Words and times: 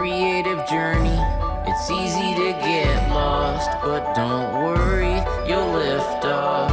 creative 0.00 0.66
journey. 0.66 1.20
It's 1.66 1.90
easy 1.90 2.34
to 2.34 2.52
get 2.64 3.10
lost, 3.10 3.70
but 3.82 4.14
don't 4.14 4.64
worry, 4.64 5.22
you'll 5.46 5.72
lift 5.72 6.24
off. 6.24 6.72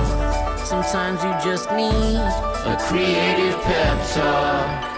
Sometimes 0.66 1.22
you 1.26 1.32
just 1.44 1.70
need 1.74 2.16
a 2.16 2.78
creative 2.88 3.62
pep 3.64 4.14
talk. 4.14 4.97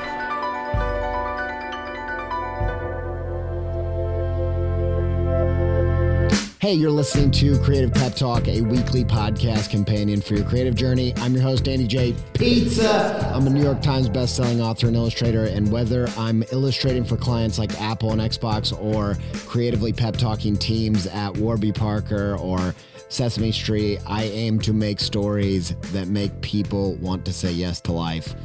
Hey, 6.69 6.75
you're 6.75 6.91
listening 6.91 7.31
to 7.31 7.57
Creative 7.63 7.91
Pep 7.91 8.13
Talk, 8.13 8.47
a 8.47 8.61
weekly 8.61 9.03
podcast 9.03 9.71
companion 9.71 10.21
for 10.21 10.35
your 10.35 10.45
creative 10.45 10.75
journey. 10.75 11.15
I'm 11.17 11.33
your 11.33 11.41
host, 11.41 11.67
Andy 11.67 11.87
J. 11.87 12.13
Pizza. 12.35 13.27
I'm 13.33 13.47
a 13.47 13.49
New 13.49 13.63
York 13.63 13.81
Times 13.81 14.07
bestselling 14.07 14.59
author 14.59 14.85
and 14.85 14.95
illustrator, 14.95 15.45
and 15.45 15.71
whether 15.71 16.07
I'm 16.15 16.43
illustrating 16.51 17.03
for 17.03 17.17
clients 17.17 17.57
like 17.57 17.81
Apple 17.81 18.11
and 18.11 18.21
Xbox 18.21 18.71
or 18.79 19.17
creatively 19.47 19.91
pep 19.91 20.15
talking 20.15 20.55
teams 20.55 21.07
at 21.07 21.35
Warby 21.35 21.71
Parker 21.71 22.35
or 22.35 22.75
Sesame 23.07 23.51
Street, 23.51 23.97
I 24.05 24.25
aim 24.25 24.59
to 24.59 24.71
make 24.71 24.99
stories 24.99 25.73
that 25.91 26.07
make 26.07 26.39
people 26.41 26.93
want 26.97 27.25
to 27.25 27.33
say 27.33 27.51
yes 27.51 27.81
to 27.81 27.93
life. 27.93 28.35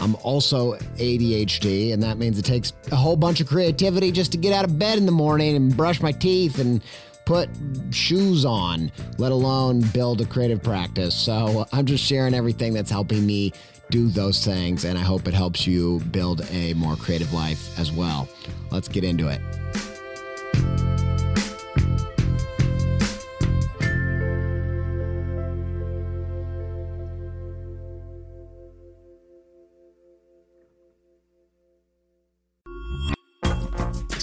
I'm 0.00 0.16
also 0.22 0.76
ADHD, 0.96 1.92
and 1.92 2.02
that 2.02 2.16
means 2.16 2.38
it 2.38 2.46
takes 2.46 2.72
a 2.90 2.96
whole 2.96 3.16
bunch 3.16 3.42
of 3.42 3.48
creativity 3.48 4.12
just 4.12 4.32
to 4.32 4.38
get 4.38 4.54
out 4.54 4.64
of 4.64 4.78
bed 4.78 4.96
in 4.96 5.04
the 5.04 5.12
morning 5.12 5.56
and 5.56 5.76
brush 5.76 6.00
my 6.00 6.10
teeth 6.10 6.58
and 6.58 6.82
put 7.24 7.48
shoes 7.90 8.44
on, 8.44 8.90
let 9.18 9.32
alone 9.32 9.80
build 9.92 10.20
a 10.20 10.24
creative 10.26 10.62
practice. 10.62 11.14
So 11.14 11.66
I'm 11.72 11.86
just 11.86 12.04
sharing 12.04 12.34
everything 12.34 12.72
that's 12.72 12.90
helping 12.90 13.26
me 13.26 13.52
do 13.90 14.08
those 14.08 14.44
things, 14.44 14.84
and 14.84 14.96
I 14.96 15.02
hope 15.02 15.26
it 15.26 15.34
helps 15.34 15.66
you 15.66 16.00
build 16.12 16.42
a 16.52 16.74
more 16.74 16.96
creative 16.96 17.32
life 17.32 17.78
as 17.78 17.90
well. 17.90 18.28
Let's 18.70 18.88
get 18.88 19.04
into 19.04 19.28
it. 19.28 19.40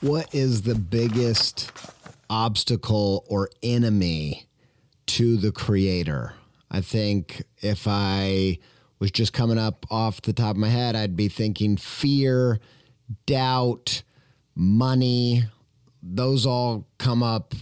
What 0.00 0.32
is 0.32 0.62
the 0.62 0.76
biggest 0.76 1.72
obstacle 2.30 3.24
or 3.28 3.50
enemy 3.64 4.46
to 5.06 5.36
the 5.36 5.50
creator? 5.50 6.34
I 6.70 6.82
think 6.82 7.42
if 7.58 7.88
I 7.88 8.58
was 9.00 9.10
just 9.10 9.32
coming 9.32 9.58
up 9.58 9.86
off 9.90 10.22
the 10.22 10.32
top 10.32 10.52
of 10.52 10.56
my 10.56 10.68
head, 10.68 10.94
I'd 10.94 11.16
be 11.16 11.26
thinking 11.26 11.76
fear, 11.76 12.60
doubt, 13.26 14.04
money. 14.54 15.46
Those 16.00 16.46
all 16.46 16.86
come 16.98 17.24
up 17.24 17.54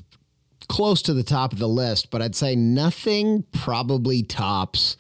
close 0.69 1.01
to 1.03 1.15
the 1.15 1.23
top 1.23 1.55
of 1.55 1.59
the 1.59 1.69
list, 1.69 2.11
but 2.11 2.21
I'd 2.21 2.37
say 2.37 2.55
nothing 2.55 3.45
probably 3.51 4.23
tops 4.23 4.99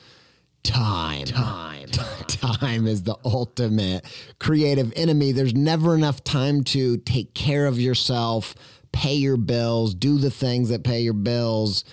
time. 0.66 1.26
Time. 1.26 1.88
time 2.26 2.86
is 2.86 3.02
the 3.02 3.16
ultimate 3.24 4.04
creative 4.38 4.92
enemy. 4.96 5.32
There's 5.32 5.54
never 5.54 5.94
enough 5.94 6.24
time 6.24 6.64
to 6.64 6.98
take 6.98 7.34
care 7.34 7.66
of 7.66 7.80
yourself, 7.80 8.54
pay 8.92 9.14
your 9.14 9.36
bills, 9.36 9.94
do 9.94 10.18
the 10.18 10.30
things 10.30 10.68
that 10.68 10.84
pay 10.84 11.00
your 11.00 11.14
bills, 11.14 11.84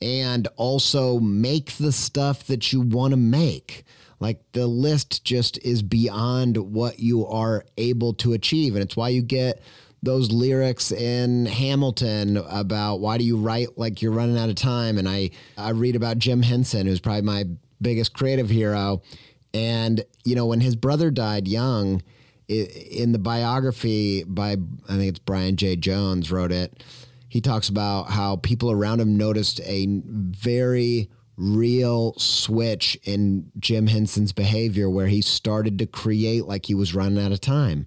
and 0.00 0.48
also 0.56 1.20
make 1.20 1.76
the 1.76 1.92
stuff 1.92 2.46
that 2.46 2.72
you 2.72 2.80
want 2.80 3.12
to 3.12 3.16
make. 3.16 3.84
Like 4.18 4.40
the 4.52 4.66
list 4.66 5.24
just 5.24 5.58
is 5.58 5.82
beyond 5.82 6.56
what 6.56 6.98
you 7.00 7.26
are 7.26 7.64
able 7.76 8.14
to 8.14 8.32
achieve. 8.32 8.74
And 8.74 8.82
it's 8.82 8.96
why 8.96 9.08
you 9.08 9.22
get 9.22 9.60
those 10.02 10.32
lyrics 10.32 10.90
in 10.90 11.46
Hamilton 11.46 12.36
about 12.36 13.00
why 13.00 13.18
do 13.18 13.24
you 13.24 13.36
write 13.36 13.78
like 13.78 14.02
you're 14.02 14.12
running 14.12 14.38
out 14.38 14.48
of 14.48 14.56
time. 14.56 14.98
And 14.98 15.08
I, 15.08 15.30
I 15.56 15.70
read 15.70 15.94
about 15.94 16.18
Jim 16.18 16.42
Henson, 16.42 16.86
who's 16.86 17.00
probably 17.00 17.22
my 17.22 17.44
biggest 17.82 18.14
creative 18.14 18.48
hero. 18.48 19.02
And, 19.54 20.04
you 20.24 20.34
know, 20.34 20.46
when 20.46 20.60
his 20.60 20.76
brother 20.76 21.10
died 21.10 21.46
young, 21.46 22.02
in 22.48 23.12
the 23.12 23.18
biography 23.18 24.24
by, 24.24 24.52
I 24.88 24.96
think 24.96 25.08
it's 25.08 25.18
Brian 25.18 25.56
Jay 25.56 25.76
Jones 25.76 26.30
wrote 26.30 26.52
it, 26.52 26.82
he 27.28 27.40
talks 27.40 27.68
about 27.68 28.10
how 28.10 28.36
people 28.36 28.70
around 28.70 29.00
him 29.00 29.16
noticed 29.16 29.60
a 29.60 29.86
very 30.04 31.08
real 31.36 32.14
switch 32.18 32.98
in 33.04 33.50
Jim 33.58 33.86
Henson's 33.86 34.32
behavior 34.32 34.90
where 34.90 35.06
he 35.06 35.22
started 35.22 35.78
to 35.78 35.86
create 35.86 36.44
like 36.44 36.66
he 36.66 36.74
was 36.74 36.94
running 36.94 37.22
out 37.22 37.32
of 37.32 37.40
time. 37.40 37.86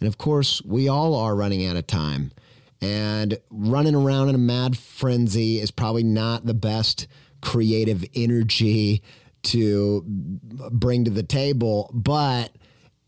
And 0.00 0.08
of 0.08 0.18
course, 0.18 0.62
we 0.62 0.88
all 0.88 1.14
are 1.14 1.36
running 1.36 1.66
out 1.66 1.76
of 1.76 1.86
time. 1.86 2.32
And 2.80 3.38
running 3.50 3.94
around 3.94 4.28
in 4.28 4.34
a 4.34 4.38
mad 4.38 4.76
frenzy 4.76 5.60
is 5.60 5.70
probably 5.70 6.02
not 6.02 6.46
the 6.46 6.54
best 6.54 7.06
creative 7.42 8.04
energy 8.14 9.02
to 9.46 10.02
bring 10.06 11.04
to 11.04 11.10
the 11.10 11.22
table, 11.22 11.90
but 11.92 12.52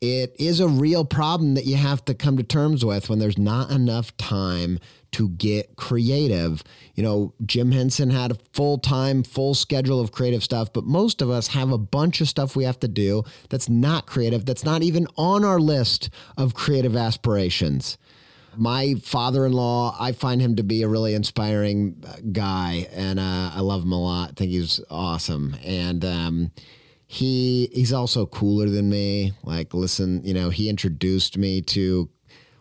it 0.01 0.35
is 0.39 0.61
a 0.61 0.69
real 0.69 1.05
problem 1.05 1.55
that 1.55 1.67
you 1.67 1.77
have 1.77 2.05
to 2.05 2.15
come 2.15 2.37
to 2.37 2.45
terms 2.45 2.85
with 2.85 3.09
when 3.09 3.19
there's 3.19 3.39
not 3.39 3.71
enough 3.71 4.17
time 4.17 4.79
to 5.11 5.31
get 5.31 5.75
creative. 5.77 6.63
You 6.95 7.03
know, 7.03 7.35
Jim 7.45 7.73
Henson 7.73 8.11
had 8.11 8.31
a 8.31 8.37
full 8.53 8.79
time, 8.79 9.23
full 9.23 9.55
schedule 9.55 10.01
of 10.01 10.13
creative 10.13 10.45
stuff, 10.45 10.73
but 10.73 10.85
most 10.85 11.21
of 11.21 11.31
us 11.31 11.49
have 11.49 11.73
a 11.73 11.79
bunch 11.79 12.21
of 12.21 12.29
stuff 12.29 12.55
we 12.55 12.65
have 12.65 12.79
to 12.81 12.89
do 12.89 13.25
that's 13.49 13.69
not 13.69 14.07
creative, 14.07 14.45
that's 14.45 14.65
not 14.65 14.83
even 14.83 15.07
on 15.17 15.45
our 15.45 15.59
list 15.59 16.11
of 16.37 16.55
creative 16.55 16.95
aspirations 16.95 17.99
my 18.59 18.95
father-in-law 19.03 19.97
i 20.01 20.13
find 20.13 20.41
him 20.41 20.57
to 20.57 20.63
be 20.63 20.83
a 20.83 20.89
really 20.89 21.15
inspiring 21.15 22.03
uh, 22.07 22.17
guy 22.33 22.89
and 22.93 23.19
uh, 23.19 23.51
i 23.55 23.61
love 23.61 23.83
him 23.83 23.93
a 23.93 24.01
lot. 24.01 24.31
I 24.31 24.33
think 24.33 24.51
he's 24.51 24.81
awesome. 24.91 25.57
And 25.65 26.05
um, 26.05 26.51
he 27.07 27.71
he's 27.73 27.93
also 27.93 28.27
cooler 28.27 28.69
than 28.69 28.89
me. 28.91 29.33
Like 29.43 29.75
listen 29.75 30.23
you 30.25 30.35
know 30.35 30.51
he 30.51 30.69
introduced 30.69 31.39
me 31.39 31.63
to 31.63 32.09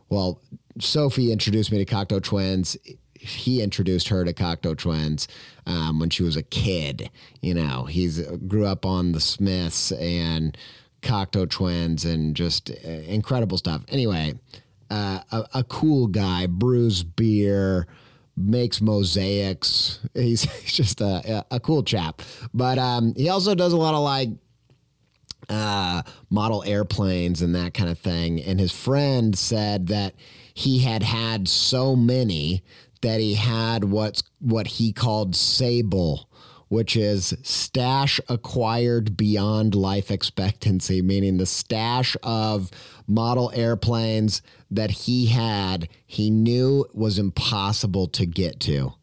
well 0.10 0.42
sophie 0.80 1.32
introduced 1.32 1.72
me 1.72 1.84
to 1.84 1.86
cocteau 1.86 2.22
twins. 2.22 2.78
He 3.14 3.62
introduced 3.62 4.10
her 4.10 4.24
to 4.24 4.34
cocteau 4.34 4.78
twins 4.78 5.28
um, 5.66 6.00
when 6.00 6.10
she 6.10 6.24
was 6.24 6.36
a 6.38 6.44
kid 6.44 7.10
you 7.42 7.54
know. 7.54 7.86
He's 7.86 8.20
uh, 8.20 8.38
grew 8.48 8.66
up 8.66 8.86
on 8.86 9.12
the 9.12 9.20
smiths 9.20 9.92
and 9.94 10.58
cocteau 11.02 11.50
twins 11.50 12.06
and 12.06 12.36
just 12.36 12.70
uh, 12.70 12.90
incredible 12.90 13.58
stuff. 13.58 13.84
Anyway 13.90 14.36
uh, 14.90 15.20
a, 15.32 15.48
a, 15.56 15.64
cool 15.64 16.08
guy, 16.08 16.48
brews 16.48 17.04
beer, 17.04 17.88
makes 18.36 18.82
mosaics. 18.82 20.00
He's, 20.14 20.44
he's 20.62 20.74
just 20.74 21.02
a, 21.02 21.46
a, 21.52 21.60
cool 21.60 21.84
chap. 21.84 22.22
But 22.54 22.78
um, 22.78 23.14
he 23.16 23.30
also 23.30 23.56
does 23.56 23.74
a 23.74 23.78
lot 23.78 23.94
of 23.94 24.04
like 24.04 24.30
uh, 25.50 26.04
model 26.30 26.64
airplanes 26.66 27.42
and 27.42 27.56
that 27.56 27.74
kind 27.74 27.90
of 27.90 27.98
thing. 27.98 28.42
And 28.42 28.60
his 28.60 28.72
friend 28.72 29.38
said 29.38 29.88
that 29.88 30.16
he 30.54 30.80
had 30.80 31.04
had 31.04 31.48
so 31.48 31.96
many 31.96 32.64
that 33.02 33.20
he 33.20 33.36
had 33.36 33.84
what's 33.84 34.24
what 34.40 34.68
he 34.68 34.92
called 34.92 35.36
sable 35.36 36.28
which 36.70 36.98
is 36.98 37.34
stash 37.44 38.20
acquired 38.28 39.16
beyond 39.16 39.74
life 39.74 40.12
expectancy, 40.12 41.02
meaning 41.02 41.38
the 41.38 41.46
stash 41.46 42.18
of 42.24 42.70
model 43.08 43.52
airplanes 43.56 44.42
that 44.70 44.92
he 44.92 45.28
had, 45.28 45.88
he 46.06 46.30
knew 46.30 46.86
was 46.94 47.18
impossible 47.18 48.08
to 48.08 48.26
get 48.26 48.60
to. 48.62 48.94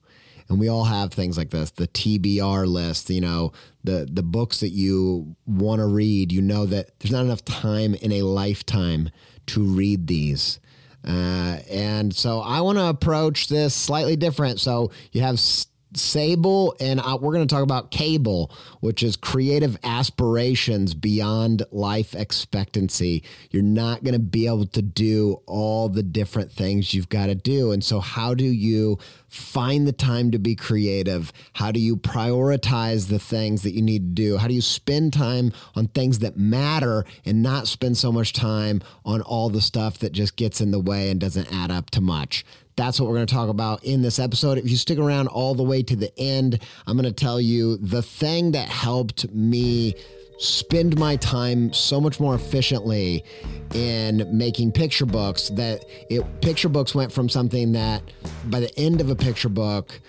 and 0.49 0.61
we 0.61 0.69
all 0.69 0.85
have 0.85 1.11
things 1.13 1.39
like 1.39 1.49
this 1.51 1.71
the 1.71 1.89
tbr 1.89 2.67
list 2.67 3.09
you 3.09 3.21
know 3.21 3.51
the 3.83 4.07
the 4.11 4.23
books 4.23 4.61
that 4.61 4.71
you 4.71 5.37
want 5.47 5.79
to 5.81 5.87
read. 5.87 6.33
You 6.33 6.43
know 6.43 6.67
that 6.67 6.99
there's 6.99 7.13
not 7.13 7.25
enough 7.25 7.45
time 7.45 7.95
in 7.95 8.11
a 8.13 8.23
lifetime 8.23 9.11
to 9.49 9.63
read 9.63 10.07
these. 10.07 10.59
Uh, 11.07 11.59
and 11.71 12.15
so 12.17 12.41
i 12.41 12.63
want 12.63 12.79
to 12.79 12.87
approach 12.87 13.49
this 13.49 13.75
slightly 13.75 14.17
different. 14.17 14.59
So 14.59 14.91
you 15.13 15.21
have 15.21 15.39
st- 15.39 15.71
Sable, 15.97 16.77
and 16.81 17.01
uh, 17.01 17.19
we're 17.21 17.33
going 17.33 17.47
to 17.47 17.53
talk 17.55 17.63
about 17.63 17.91
Cable, 17.91 18.51
which 18.81 19.03
is 19.03 19.17
creative 19.17 19.79
aspirations 19.85 20.95
beyond 20.95 21.63
life 21.71 22.15
expectancy. 22.15 23.23
You're 23.51 23.63
not 23.63 24.05
going 24.05 24.15
to 24.15 24.19
be 24.21 24.47
able 24.47 24.67
to 24.67 24.83
do 24.83 25.41
all 25.47 25.89
the 25.89 26.03
different 26.03 26.51
things 26.53 26.95
you've 26.95 27.09
got 27.09 27.27
to 27.27 27.35
do. 27.35 27.73
And 27.73 27.83
so, 27.83 28.01
how 28.01 28.35
do 28.35 28.45
you 28.45 28.99
find 29.29 29.87
the 29.87 29.93
time 29.93 30.31
to 30.31 30.39
be 30.39 30.55
creative? 30.55 31.33
How 31.55 31.73
do 31.73 31.81
you 31.81 31.97
prioritize 31.97 33.09
the 33.09 33.19
things 33.19 33.63
that 33.63 33.73
you 33.73 33.83
need 33.83 34.17
to 34.17 34.23
do? 34.23 34.37
How 34.37 34.49
do 34.49 34.55
you 34.55 34.63
spend 34.63 35.13
time 35.13 35.53
on 35.75 35.89
things 35.89 36.21
that 36.21 36.37
matter 36.37 37.05
and 37.25 37.43
not 37.43 37.67
spend 37.67 37.97
so 37.97 38.13
much 38.13 38.33
time 38.33 38.83
on 39.05 39.23
all 39.23 39.51
the 39.51 39.61
stuff 39.61 39.99
that 39.99 40.13
just 40.13 40.37
gets 40.37 40.61
in 40.61 40.71
the 40.71 40.81
way 40.81 41.11
and 41.11 41.21
doesn't 41.21 41.53
add 41.53 41.71
up 41.71 41.91
to 41.91 42.01
much? 42.01 42.45
That's 42.77 42.99
what 42.99 43.09
we're 43.09 43.17
going 43.17 43.27
to 43.27 43.35
talk 43.35 43.49
about 43.49 43.85
in 43.85 44.03
this 44.03 44.19
episode. 44.19 44.59
If 44.59 44.69
you 44.69 44.77
stick 44.77 44.99
around 44.99 45.29
all 45.29 45.55
the 45.55 45.63
way 45.63 45.83
to 45.85 45.95
the 45.95 46.13
end, 46.19 46.61
I'm 46.87 46.97
going 46.97 47.05
to 47.05 47.13
tell 47.13 47.41
you 47.41 47.77
the 47.77 48.03
thing 48.03 48.53
that 48.53 48.69
helped 48.69 49.31
me 49.33 49.95
spend 50.39 50.99
my 50.99 51.15
time 51.17 51.73
so 51.73 52.01
much 52.01 52.19
more 52.19 52.35
efficiently 52.35 53.25
in 53.73 54.29
making 54.37 54.73
picture 54.73 55.07
books 55.07 55.49
that 55.51 55.85
it 56.11 56.25
picture 56.41 56.69
books 56.69 56.95
went 56.95 57.13
from 57.13 57.29
something 57.29 57.73
that 57.73 58.03
by 58.47 58.59
the 58.59 58.79
end 58.79 59.01
of 59.01 59.11
a 59.11 59.15
picture 59.15 59.49
book 59.49 60.01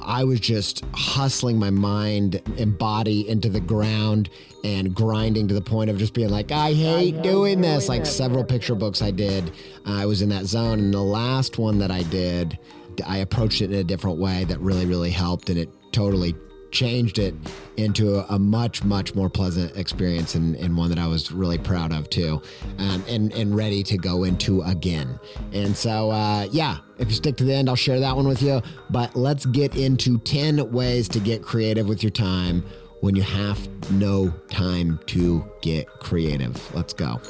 I 0.00 0.24
was 0.24 0.40
just 0.40 0.84
hustling 0.94 1.58
my 1.58 1.70
mind 1.70 2.42
and 2.58 2.76
body 2.76 3.28
into 3.28 3.48
the 3.48 3.60
ground 3.60 4.30
and 4.62 4.94
grinding 4.94 5.48
to 5.48 5.54
the 5.54 5.60
point 5.60 5.90
of 5.90 5.98
just 5.98 6.14
being 6.14 6.30
like, 6.30 6.52
I 6.52 6.72
hate 6.72 7.22
doing 7.22 7.60
this. 7.60 7.88
Like 7.88 8.06
several 8.06 8.44
picture 8.44 8.74
books 8.74 9.02
I 9.02 9.10
did, 9.10 9.50
uh, 9.86 9.92
I 9.92 10.06
was 10.06 10.22
in 10.22 10.28
that 10.30 10.44
zone. 10.44 10.78
And 10.78 10.94
the 10.94 11.02
last 11.02 11.58
one 11.58 11.78
that 11.78 11.90
I 11.90 12.02
did, 12.04 12.58
I 13.06 13.18
approached 13.18 13.62
it 13.62 13.72
in 13.72 13.78
a 13.78 13.84
different 13.84 14.18
way 14.18 14.44
that 14.44 14.60
really, 14.60 14.86
really 14.86 15.10
helped. 15.10 15.50
And 15.50 15.58
it 15.58 15.68
totally 15.92 16.34
changed 16.74 17.18
it 17.18 17.34
into 17.76 18.16
a, 18.16 18.26
a, 18.30 18.38
much 18.38 18.84
much 18.84 19.14
more 19.14 19.30
pleasant 19.30 19.74
experience 19.76 20.34
and, 20.34 20.56
and 20.56 20.76
one 20.76 20.90
that 20.90 20.98
I 20.98 21.06
was 21.06 21.32
really 21.32 21.56
proud 21.56 21.92
of 21.92 22.10
too 22.10 22.42
um, 22.78 23.02
and 23.08 23.32
and 23.32 23.56
ready 23.56 23.82
to 23.84 23.96
go 23.96 24.24
into 24.24 24.60
again. 24.62 25.18
And 25.52 25.76
so 25.76 26.10
uh, 26.10 26.48
yeah 26.50 26.78
if 26.98 27.08
you 27.08 27.14
stick 27.14 27.36
to 27.36 27.44
the 27.44 27.54
end 27.54 27.68
I'll 27.68 27.76
share 27.76 28.00
that 28.00 28.14
one 28.14 28.26
with 28.26 28.42
you. 28.42 28.60
But 28.90 29.14
let's 29.14 29.46
get 29.46 29.76
into 29.76 30.18
10 30.18 30.72
ways 30.72 31.08
to 31.10 31.20
get 31.20 31.42
creative 31.42 31.88
with 31.88 32.02
your 32.02 32.10
time 32.10 32.64
when 33.00 33.14
you 33.14 33.22
have 33.22 33.68
no 33.92 34.30
time 34.50 34.98
to 35.06 35.44
get 35.62 35.86
creative. 36.00 36.74
Let's 36.74 36.92
go 36.92 37.20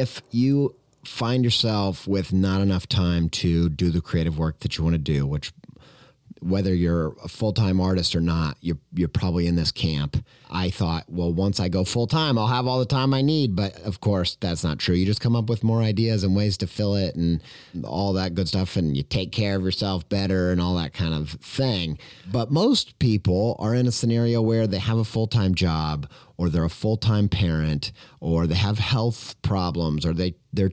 if 0.00 0.22
you 0.30 0.74
find 1.04 1.44
yourself 1.44 2.08
with 2.08 2.32
not 2.32 2.62
enough 2.62 2.86
time 2.86 3.28
to 3.28 3.68
do 3.68 3.90
the 3.90 4.00
creative 4.00 4.38
work 4.38 4.60
that 4.60 4.78
you 4.78 4.84
want 4.84 4.94
to 4.94 4.98
do, 4.98 5.26
which 5.26 5.52
whether 6.40 6.74
you're 6.74 7.14
a 7.22 7.28
full-time 7.28 7.80
artist 7.80 8.14
or 8.14 8.20
not, 8.20 8.56
you're 8.60 8.78
you're 8.92 9.08
probably 9.08 9.46
in 9.46 9.56
this 9.56 9.70
camp. 9.70 10.24
I 10.50 10.70
thought, 10.70 11.04
well, 11.08 11.32
once 11.32 11.60
I 11.60 11.68
go 11.68 11.84
full-time, 11.84 12.36
I'll 12.36 12.48
have 12.48 12.66
all 12.66 12.78
the 12.78 12.86
time 12.86 13.14
I 13.14 13.22
need, 13.22 13.54
but 13.54 13.80
of 13.82 14.00
course, 14.00 14.36
that's 14.40 14.64
not 14.64 14.78
true. 14.78 14.94
You 14.94 15.06
just 15.06 15.20
come 15.20 15.36
up 15.36 15.48
with 15.48 15.62
more 15.62 15.80
ideas 15.80 16.24
and 16.24 16.34
ways 16.34 16.56
to 16.58 16.66
fill 16.66 16.96
it 16.96 17.14
and 17.14 17.40
all 17.84 18.14
that 18.14 18.34
good 18.34 18.48
stuff 18.48 18.76
and 18.76 18.96
you 18.96 19.02
take 19.02 19.32
care 19.32 19.56
of 19.56 19.62
yourself 19.62 20.08
better 20.08 20.50
and 20.50 20.60
all 20.60 20.74
that 20.76 20.92
kind 20.92 21.14
of 21.14 21.30
thing. 21.30 21.98
But 22.30 22.50
most 22.50 22.98
people 22.98 23.56
are 23.58 23.74
in 23.74 23.86
a 23.86 23.92
scenario 23.92 24.42
where 24.42 24.66
they 24.66 24.78
have 24.78 24.98
a 24.98 25.04
full-time 25.04 25.54
job 25.54 26.10
or 26.36 26.48
they're 26.48 26.64
a 26.64 26.70
full-time 26.70 27.28
parent 27.28 27.92
or 28.18 28.46
they 28.46 28.54
have 28.56 28.78
health 28.78 29.40
problems 29.42 30.04
or 30.04 30.12
they 30.12 30.34
they're 30.52 30.72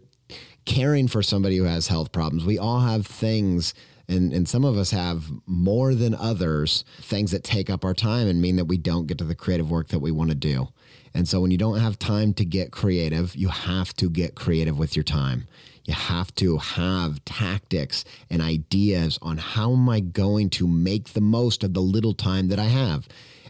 caring 0.65 1.07
for 1.07 1.23
somebody 1.23 1.57
who 1.57 1.63
has 1.63 1.87
health 1.87 2.11
problems. 2.11 2.45
We 2.45 2.57
all 2.57 2.81
have 2.81 3.07
things 3.07 3.73
and 4.07 4.33
and 4.33 4.47
some 4.47 4.63
of 4.63 4.77
us 4.77 4.91
have 4.91 5.25
more 5.45 5.93
than 5.93 6.15
others 6.15 6.83
things 6.99 7.31
that 7.31 7.43
take 7.43 7.69
up 7.69 7.83
our 7.83 7.93
time 7.93 8.27
and 8.27 8.41
mean 8.41 8.55
that 8.55 8.65
we 8.65 8.77
don't 8.77 9.07
get 9.07 9.17
to 9.17 9.23
the 9.23 9.35
creative 9.35 9.69
work 9.69 9.89
that 9.89 9.99
we 9.99 10.11
want 10.11 10.29
to 10.29 10.35
do. 10.35 10.69
And 11.13 11.27
so 11.27 11.41
when 11.41 11.51
you 11.51 11.57
don't 11.57 11.79
have 11.79 11.97
time 11.97 12.33
to 12.35 12.45
get 12.45 12.71
creative, 12.71 13.35
you 13.35 13.47
have 13.47 13.95
to 13.95 14.09
get 14.09 14.35
creative 14.35 14.77
with 14.77 14.95
your 14.95 15.03
time. 15.03 15.47
You 15.85 15.93
have 15.93 16.35
to 16.35 16.57
have 16.57 17.23
tactics 17.25 18.03
and 18.29 18.41
ideas 18.41 19.17
on 19.21 19.37
how 19.37 19.71
am 19.71 19.87
I 19.89 20.01
going 20.01 20.49
to 20.51 20.67
make 20.67 21.13
the 21.13 21.21
most 21.21 21.63
of 21.63 21.73
the 21.73 21.81
little 21.81 22.13
time 22.13 22.49
that 22.49 22.59
I 22.59 22.65
have. 22.65 23.07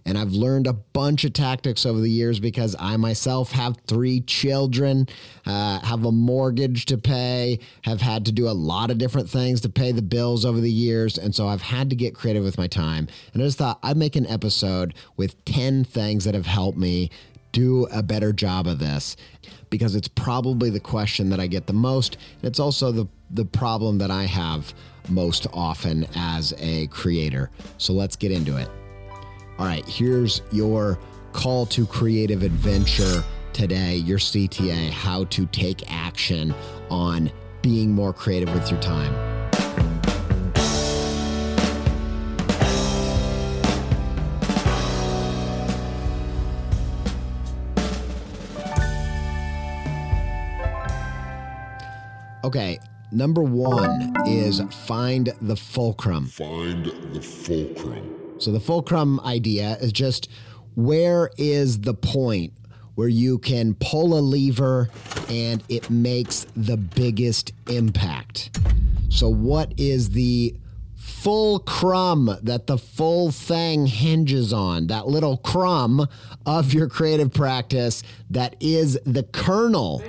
And 0.08 0.18
I've 0.18 0.32
learned 0.32 0.68
a 0.68 0.74
bunch 0.74 1.26
of 1.26 1.34
tactics 1.34 1.86
over 1.86 2.00
the 2.00 2.10
years 2.10 2.40
because 2.40 2.78
I 2.80 2.96
myself 2.96 3.52
have 3.52 3.78
three 3.88 4.22
children, 4.22 5.10
uh, 5.46 5.82
have 5.82 6.06
a 6.06 6.14
mortgage 6.14 6.86
to 6.86 6.98
pay, 6.98 7.60
have 7.84 8.00
had 8.00 8.26
to 8.26 8.32
do 8.32 8.48
a 8.48 8.52
lot 8.52 8.90
of 8.90 8.98
different 8.98 9.30
things 9.30 9.60
to 9.62 9.70
pay 9.70 9.92
the 9.92 10.02
bills 10.02 10.46
over 10.46 10.62
the 10.62 10.72
years. 10.72 11.18
And 11.18 11.36
so 11.36 11.50
I've 11.50 11.62
had 11.62 11.90
to 11.90 11.96
get 11.98 12.16
creative 12.16 12.46
with 12.46 12.58
my 12.58 12.68
time. 12.68 13.10
And 13.34 13.44
I 13.44 13.46
just 13.46 13.58
thought 13.58 13.80
I'd 13.84 13.98
make 13.98 14.16
an 14.16 14.26
episode 14.28 14.94
with 15.18 15.44
10 15.44 15.84
things 15.84 16.24
that 16.24 16.34
have 16.34 16.46
helped 16.46 16.78
me 16.78 17.12
do 17.52 17.86
a 17.92 18.02
better 18.02 18.32
job 18.32 18.66
of 18.66 18.80
this 18.80 19.18
because 19.70 19.94
it's 19.94 20.08
probably 20.08 20.70
the 20.70 20.80
question 20.80 21.30
that 21.32 21.42
I 21.42 21.48
get 21.48 21.68
the 21.68 21.74
most. 21.74 22.16
And 22.42 22.46
it's 22.46 22.62
also 22.62 22.94
the, 22.94 23.08
the 23.30 23.46
problem 23.46 23.98
that 23.98 24.12
I 24.12 24.24
have 24.24 24.74
most 25.10 25.48
often 25.52 26.08
as 26.16 26.54
a 26.60 26.88
creator. 26.88 27.50
So 27.78 27.92
let's 27.92 28.16
get 28.16 28.32
into 28.32 28.56
it. 28.56 28.70
All 29.60 29.66
right, 29.66 29.84
here's 29.88 30.42
your 30.52 31.00
call 31.34 31.66
to 31.68 31.88
creative 31.88 32.44
adventure 32.44 33.24
today, 33.54 33.96
your 33.96 34.20
CTA, 34.20 34.92
how 34.92 35.24
to 35.26 35.48
take 35.48 35.92
action 35.92 36.54
on 36.92 37.32
being 37.64 37.92
more 37.92 38.14
creative 38.14 38.54
with 38.54 38.70
your 38.70 38.80
time. 38.80 39.14
Okay, 52.44 52.80
number 53.12 53.42
one 53.42 54.14
is 54.28 54.62
find 54.86 55.34
the 55.42 55.56
fulcrum. 55.56 56.28
Find 56.28 56.86
the 57.12 57.22
fulcrum. 57.22 58.17
So 58.40 58.52
the 58.52 58.60
fulcrum 58.60 59.20
idea 59.22 59.78
is 59.82 59.92
just 59.92 60.30
where 60.76 61.32
is 61.38 61.82
the 61.82 61.94
point 61.94 62.54
where 62.96 63.08
you 63.08 63.38
can 63.40 63.76
pull 63.76 64.18
a 64.18 64.22
lever 64.22 64.90
and 65.30 65.64
it 65.70 65.90
makes 65.90 66.46
the 66.56 66.78
biggest 66.78 67.54
impact. 67.70 68.58
So 69.10 69.30
what 69.30 69.74
is 69.78 70.10
the 70.10 70.56
full 70.96 71.60
crumb 71.60 72.38
that 72.42 72.68
the 72.68 72.78
full 72.78 73.32
thing 73.32 73.86
hinges 73.88 74.52
on, 74.52 74.88
that 74.88 75.08
little 75.08 75.38
crumb 75.38 76.08
of 76.46 76.74
your 76.74 76.88
creative 76.88 77.34
practice 77.34 78.04
that 78.30 78.56
is 78.60 79.00
the 79.06 79.24
kernel 79.24 80.04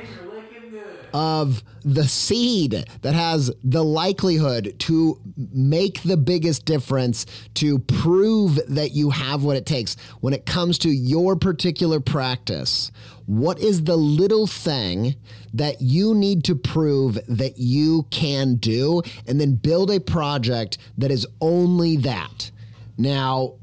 of 1.13 1.63
the 1.85 2.07
seed 2.07 2.85
that 3.03 3.15
has 3.15 3.51
the 3.65 3.85
likelihood 3.85 4.75
to 4.79 5.21
make 5.37 6.03
the 6.03 6.17
biggest 6.17 6.65
difference 6.65 7.27
to 7.55 7.79
prove 7.79 8.61
that 8.69 8.93
you 8.93 9.11
have 9.11 9.43
what 9.43 9.57
it 9.57 9.67
takes 9.67 9.97
when 10.21 10.33
it 10.33 10.47
comes 10.47 10.79
to 10.79 10.91
your 10.91 11.37
particular 11.37 12.01
practice. 12.01 12.91
What 13.27 13.59
is 13.59 13.85
the 13.85 13.97
little 13.97 14.47
thing 14.47 15.17
that 15.53 15.81
you 15.81 16.15
need 16.15 16.45
to 16.45 16.55
prove 16.55 17.19
that 17.29 17.59
you 17.59 18.07
can 18.11 18.57
do? 18.57 19.03
And 19.27 19.41
then 19.41 19.55
build 19.55 19.91
a 19.91 20.01
project 20.01 20.79
that 20.97 21.11
is 21.11 21.27
only 21.41 21.97
that. 21.99 22.51
Now, 22.97 23.55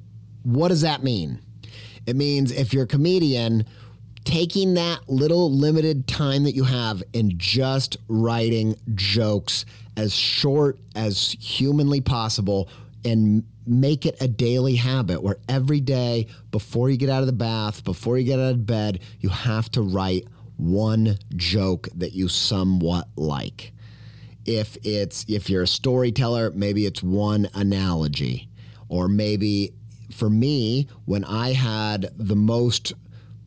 what 0.44 0.68
does 0.70 0.82
that 0.82 1.04
mean? 1.04 1.40
It 2.06 2.16
means 2.16 2.52
if 2.52 2.74
you're 2.74 2.84
a 2.84 2.88
comedian, 2.88 3.66
taking 4.26 4.74
that 4.74 5.08
little 5.08 5.52
limited 5.52 6.08
time 6.08 6.44
that 6.44 6.56
you 6.56 6.66
have 6.66 7.02
and 7.14 7.38
just 7.40 7.98
writing 8.08 8.76
jokes 8.94 9.66
as 9.96 10.14
short 10.14 10.78
as 10.96 11.36
humanly 11.40 12.02
possible 12.02 12.68
and 13.06 13.44
make 13.68 14.06
it 14.06 14.16
a 14.20 14.28
daily 14.28 14.76
habit 14.76 15.22
where 15.22 15.38
every 15.48 15.80
day 15.80 16.28
before 16.52 16.90
you 16.90 16.98
get 16.98 17.10
out 17.10 17.22
of 17.22 17.28
the 17.28 17.34
bath, 17.34 17.84
before 17.84 18.18
you 18.18 18.26
get 18.26 18.40
out 18.40 18.52
of 18.52 18.66
bed, 18.66 19.00
you 19.20 19.30
have 19.30 19.70
to 19.72 19.82
write 19.82 20.28
one 20.58 21.18
joke 21.36 21.88
that 21.96 22.14
you 22.14 22.28
somewhat 22.28 23.08
like. 23.16 23.72
If 24.46 24.78
it's 24.84 25.26
if 25.28 25.50
you're 25.50 25.64
a 25.64 25.68
storyteller, 25.68 26.52
maybe 26.52 26.86
it's 26.86 27.02
one 27.02 27.50
analogy 27.54 28.50
or 28.90 29.08
maybe 29.08 29.74
for 30.12 30.30
me, 30.30 30.88
when 31.06 31.24
I 31.26 31.54
had 31.54 32.10
the 32.18 32.36
most 32.36 32.94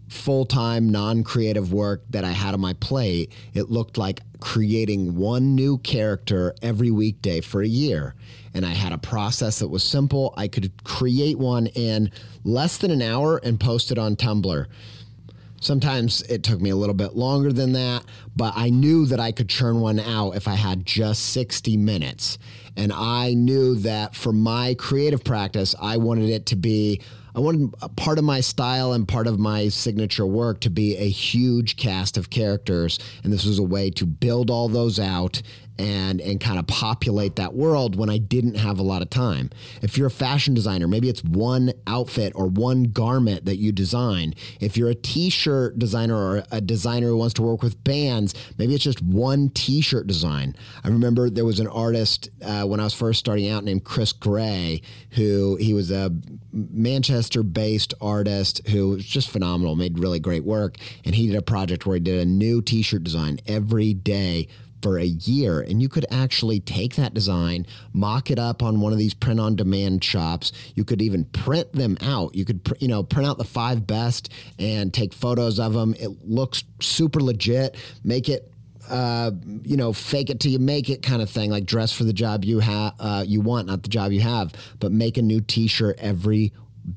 full 0.08 0.44
time, 0.44 0.90
non 0.90 1.22
creative 1.22 1.72
work 1.72 2.02
that 2.10 2.24
I 2.24 2.32
had 2.32 2.54
on 2.54 2.60
my 2.60 2.74
plate, 2.74 3.32
it 3.54 3.70
looked 3.70 3.98
like 3.98 4.20
creating 4.40 5.16
one 5.16 5.54
new 5.54 5.78
character 5.78 6.54
every 6.62 6.90
weekday 6.90 7.40
for 7.40 7.62
a 7.62 7.68
year. 7.68 8.14
And 8.54 8.64
I 8.64 8.72
had 8.72 8.92
a 8.92 8.98
process 8.98 9.58
that 9.58 9.68
was 9.68 9.82
simple. 9.82 10.34
I 10.36 10.48
could 10.48 10.72
create 10.84 11.38
one 11.38 11.66
in 11.68 12.10
less 12.44 12.78
than 12.78 12.90
an 12.90 13.02
hour 13.02 13.38
and 13.38 13.60
post 13.60 13.92
it 13.92 13.98
on 13.98 14.16
Tumblr. 14.16 14.66
Sometimes 15.60 16.22
it 16.22 16.44
took 16.44 16.60
me 16.60 16.70
a 16.70 16.76
little 16.76 16.94
bit 16.94 17.16
longer 17.16 17.52
than 17.52 17.72
that, 17.72 18.04
but 18.36 18.54
I 18.56 18.70
knew 18.70 19.06
that 19.06 19.18
I 19.18 19.32
could 19.32 19.48
churn 19.48 19.80
one 19.80 19.98
out 19.98 20.36
if 20.36 20.46
I 20.46 20.54
had 20.54 20.86
just 20.86 21.30
60 21.30 21.76
minutes. 21.76 22.38
And 22.76 22.92
I 22.92 23.34
knew 23.34 23.74
that 23.76 24.14
for 24.14 24.32
my 24.32 24.74
creative 24.74 25.24
practice, 25.24 25.74
I 25.80 25.96
wanted 25.96 26.30
it 26.30 26.46
to 26.46 26.56
be 26.56 27.00
I 27.38 27.40
wanted 27.40 27.72
part 27.94 28.18
of 28.18 28.24
my 28.24 28.40
style 28.40 28.92
and 28.92 29.06
part 29.06 29.28
of 29.28 29.38
my 29.38 29.68
signature 29.68 30.26
work 30.26 30.58
to 30.62 30.70
be 30.70 30.96
a 30.96 31.08
huge 31.08 31.76
cast 31.76 32.16
of 32.16 32.30
characters. 32.30 32.98
And 33.22 33.32
this 33.32 33.44
was 33.44 33.60
a 33.60 33.62
way 33.62 33.90
to 33.90 34.06
build 34.06 34.50
all 34.50 34.68
those 34.68 34.98
out 34.98 35.40
and 35.78 36.20
and 36.20 36.40
kind 36.40 36.58
of 36.58 36.66
populate 36.66 37.36
that 37.36 37.54
world 37.54 37.96
when 37.96 38.10
I 38.10 38.18
didn't 38.18 38.56
have 38.56 38.78
a 38.78 38.82
lot 38.82 39.02
of 39.02 39.10
time. 39.10 39.50
If 39.82 39.96
you're 39.96 40.08
a 40.08 40.10
fashion 40.10 40.54
designer, 40.54 40.88
maybe 40.88 41.08
it's 41.08 41.22
one 41.22 41.72
outfit 41.86 42.32
or 42.34 42.46
one 42.46 42.84
garment 42.84 43.44
that 43.44 43.56
you 43.56 43.72
design. 43.72 44.34
If 44.60 44.76
you're 44.76 44.90
a 44.90 44.94
t-shirt 44.94 45.78
designer 45.78 46.16
or 46.16 46.42
a 46.50 46.60
designer 46.60 47.08
who 47.08 47.16
wants 47.16 47.34
to 47.34 47.42
work 47.42 47.62
with 47.62 47.82
bands, 47.84 48.34
maybe 48.58 48.74
it's 48.74 48.84
just 48.84 49.02
one 49.02 49.50
t-shirt 49.50 50.06
design. 50.06 50.56
I 50.82 50.88
remember 50.88 51.30
there 51.30 51.44
was 51.44 51.60
an 51.60 51.68
artist 51.68 52.28
uh, 52.42 52.64
when 52.64 52.80
I 52.80 52.84
was 52.84 52.94
first 52.94 53.20
starting 53.20 53.48
out 53.48 53.64
named 53.64 53.84
Chris 53.84 54.12
Gray, 54.12 54.82
who 55.10 55.56
he 55.56 55.74
was 55.74 55.90
a 55.90 56.10
Manchester-based 56.52 57.94
artist 58.00 58.66
who 58.68 58.90
was 58.90 59.04
just 59.04 59.30
phenomenal, 59.30 59.76
made 59.76 59.98
really 59.98 60.18
great 60.18 60.44
work, 60.44 60.76
and 61.04 61.14
he 61.14 61.26
did 61.28 61.36
a 61.36 61.42
project 61.42 61.86
where 61.86 61.94
he 61.94 62.00
did 62.00 62.18
a 62.18 62.24
new 62.24 62.60
t-shirt 62.60 63.04
design 63.04 63.38
every 63.46 63.94
day 63.94 64.48
for 64.82 64.98
a 64.98 65.04
year 65.04 65.60
and 65.60 65.82
you 65.82 65.88
could 65.88 66.06
actually 66.10 66.60
take 66.60 66.96
that 66.96 67.14
design 67.14 67.66
mock 67.92 68.30
it 68.30 68.38
up 68.38 68.62
on 68.62 68.80
one 68.80 68.92
of 68.92 68.98
these 68.98 69.14
print 69.14 69.40
on 69.40 69.56
demand 69.56 70.02
shops. 70.04 70.52
You 70.74 70.84
could 70.84 71.02
even 71.02 71.24
print 71.26 71.72
them 71.72 71.96
out. 72.00 72.34
You 72.34 72.44
could 72.44 72.60
you 72.80 72.88
know 72.88 73.02
print 73.02 73.28
out 73.28 73.38
the 73.38 73.44
five 73.44 73.86
best 73.86 74.32
and 74.58 74.92
take 74.92 75.12
photos 75.12 75.58
of 75.58 75.72
them 75.72 75.94
it 75.98 76.10
looks 76.24 76.64
super 76.80 77.20
legit. 77.20 77.76
Make 78.04 78.28
it 78.28 78.52
uh, 78.90 79.32
you 79.64 79.76
know, 79.76 79.92
fake 79.92 80.30
it 80.30 80.40
till 80.40 80.50
you 80.50 80.58
make 80.58 80.88
it 80.88 81.02
kind 81.02 81.20
of 81.20 81.28
thing, 81.28 81.50
like 81.50 81.66
dress 81.66 81.92
for 81.92 82.04
the 82.04 82.12
job 82.12 82.44
you 82.44 82.58
have, 82.60 82.94
uh, 82.98 83.24
you 83.26 83.40
want, 83.40 83.66
not 83.66 83.82
the 83.82 83.88
job 83.88 84.12
you 84.12 84.20
have, 84.20 84.52
but 84.80 84.90
make 84.92 85.18
a 85.18 85.22
new 85.22 85.40
T-shirt 85.42 85.98
every 85.98 86.52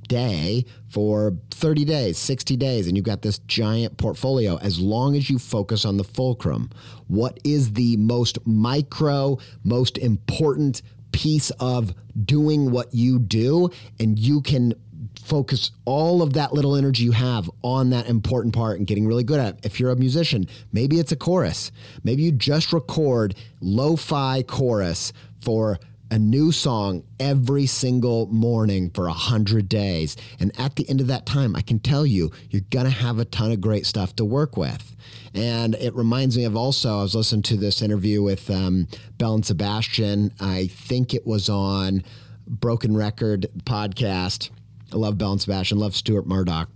day 0.08 0.66
for 0.90 1.38
30 1.52 1.86
days, 1.86 2.18
60 2.18 2.58
days, 2.58 2.88
and 2.88 2.96
you've 2.96 3.06
got 3.06 3.22
this 3.22 3.40
giant 3.40 3.98
portfolio 3.98 4.58
as 4.58 4.80
long 4.80 5.16
as 5.16 5.30
you 5.30 5.40
focus 5.40 5.86
on 5.86 5.98
the 5.98 6.04
fulcrum. 6.04 6.70
What 7.08 7.40
is 7.44 7.74
the 7.74 7.98
most 7.98 8.46
micro, 8.46 9.38
most 9.64 9.98
important 9.98 10.82
piece 11.12 11.50
of 11.60 11.94
doing 12.26 12.72
what 12.72 12.94
you 12.94 13.20
do? 13.20 13.70
And 14.00 14.18
you 14.18 14.42
can 14.42 14.74
focus 15.22 15.72
all 15.86 16.22
of 16.22 16.34
that 16.34 16.54
little 16.54 16.76
energy 16.76 17.04
you 17.04 17.12
have 17.12 17.50
on 17.64 17.90
that 17.92 18.08
important 18.08 18.54
part 18.54 18.78
and 18.78 18.88
getting 18.88 19.06
really 19.06 19.24
good 19.24 19.40
at 19.40 19.56
it. 19.56 19.60
If 19.64 19.80
you're 19.80 19.92
a 19.92 19.96
musician, 19.96 20.48
maybe 20.72 21.00
it's 21.00 21.12
a 21.12 21.16
chorus. 21.16 21.72
Maybe 22.04 22.24
you 22.24 22.32
just 22.32 22.74
record 22.74 23.36
lo 23.60 23.96
fi 23.96 24.44
chorus 24.44 25.14
for 25.40 25.80
a 26.12 26.20
new 26.20 26.52
song 26.52 27.04
every 27.22 27.66
single 27.66 28.28
morning 28.28 28.90
for 28.90 29.08
a 29.08 29.14
hundred 29.14 29.70
days. 29.70 30.18
And 30.42 30.52
at 30.60 30.76
the 30.76 30.88
end 30.90 31.00
of 31.00 31.08
that 31.08 31.26
time, 31.26 31.56
I 31.56 31.62
can 31.62 31.80
tell 31.80 32.06
you, 32.06 32.32
you're 32.50 32.64
going 32.70 32.86
to 32.86 32.92
have 32.92 33.18
a 33.18 33.26
ton 33.26 33.52
of 33.52 33.62
great 33.62 33.86
stuff 33.86 34.14
to 34.18 34.26
work 34.26 34.58
with. 34.58 34.94
And 35.34 35.74
it 35.76 35.96
reminds 35.96 36.38
me 36.38 36.44
of 36.44 36.56
also, 36.58 37.00
I 37.00 37.02
was 37.04 37.16
listening 37.16 37.44
to 37.44 37.56
this 37.56 37.82
interview 37.82 38.22
with 38.22 38.52
um, 38.52 38.90
Belle 39.18 39.36
and 39.36 39.46
Sebastian. 39.46 40.34
I 40.42 40.68
think 40.68 41.14
it 41.14 41.26
was 41.26 41.48
on 41.48 42.04
Broken 42.46 42.96
Record 42.98 43.48
podcast. 43.64 44.50
I 44.92 44.98
love 44.98 45.18
Belle 45.18 45.32
and 45.32 45.42
Sebastian, 45.42 45.80
love 45.80 45.96
Stuart 45.96 46.28
Murdoch 46.28 46.70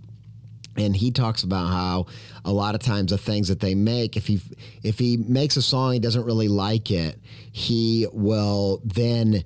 and 0.76 0.96
he 0.96 1.10
talks 1.10 1.42
about 1.42 1.66
how 1.68 2.06
a 2.44 2.52
lot 2.52 2.74
of 2.74 2.80
times 2.80 3.10
the 3.10 3.18
things 3.18 3.48
that 3.48 3.60
they 3.60 3.74
make 3.74 4.16
if 4.16 4.26
he 4.26 4.40
if 4.82 4.98
he 4.98 5.16
makes 5.16 5.56
a 5.56 5.62
song 5.62 5.92
he 5.92 5.98
doesn't 5.98 6.24
really 6.24 6.48
like 6.48 6.90
it 6.90 7.18
he 7.52 8.06
will 8.12 8.80
then 8.84 9.44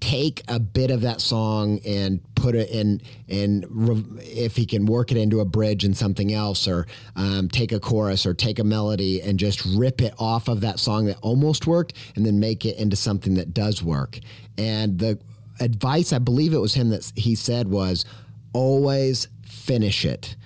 take 0.00 0.42
a 0.48 0.58
bit 0.58 0.90
of 0.90 1.02
that 1.02 1.20
song 1.20 1.78
and 1.86 2.20
put 2.34 2.56
it 2.56 2.68
in 2.70 3.00
and 3.28 3.64
if 4.20 4.56
he 4.56 4.66
can 4.66 4.84
work 4.84 5.12
it 5.12 5.16
into 5.16 5.38
a 5.38 5.44
bridge 5.44 5.84
and 5.84 5.96
something 5.96 6.32
else 6.32 6.66
or 6.66 6.88
um, 7.14 7.48
take 7.48 7.70
a 7.70 7.78
chorus 7.78 8.26
or 8.26 8.34
take 8.34 8.58
a 8.58 8.64
melody 8.64 9.22
and 9.22 9.38
just 9.38 9.64
rip 9.64 10.02
it 10.02 10.12
off 10.18 10.48
of 10.48 10.60
that 10.60 10.80
song 10.80 11.04
that 11.04 11.16
almost 11.22 11.68
worked 11.68 11.92
and 12.16 12.26
then 12.26 12.40
make 12.40 12.66
it 12.66 12.76
into 12.78 12.96
something 12.96 13.34
that 13.34 13.54
does 13.54 13.80
work. 13.80 14.18
And 14.58 14.98
the 14.98 15.20
advice 15.60 16.12
i 16.12 16.18
believe 16.18 16.52
it 16.52 16.58
was 16.58 16.74
him 16.74 16.90
that 16.90 17.10
he 17.14 17.34
said 17.34 17.68
was 17.68 18.04
always 18.52 19.28
finish 19.46 20.04
it 20.04 20.36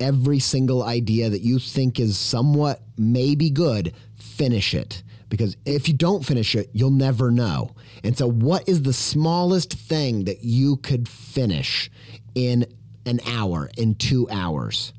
every 0.00 0.38
single 0.38 0.82
idea 0.82 1.30
that 1.30 1.42
you 1.42 1.58
think 1.58 1.98
is 1.98 2.18
somewhat 2.18 2.82
maybe 2.96 3.50
good, 3.50 3.94
finish 4.14 4.74
it. 4.74 5.02
Because 5.28 5.56
if 5.64 5.88
you 5.88 5.94
don't 5.94 6.24
finish 6.24 6.54
it, 6.54 6.70
you'll 6.72 6.90
never 6.90 7.30
know. 7.30 7.74
And 8.04 8.16
so, 8.16 8.30
what 8.30 8.68
is 8.68 8.82
the 8.82 8.92
smallest 8.92 9.72
thing 9.72 10.24
that 10.24 10.44
you 10.44 10.76
could 10.76 11.08
finish 11.08 11.90
in 12.34 12.66
an 13.04 13.20
hour, 13.26 13.68
in 13.76 13.96
two 13.96 14.28
hours? 14.30 14.92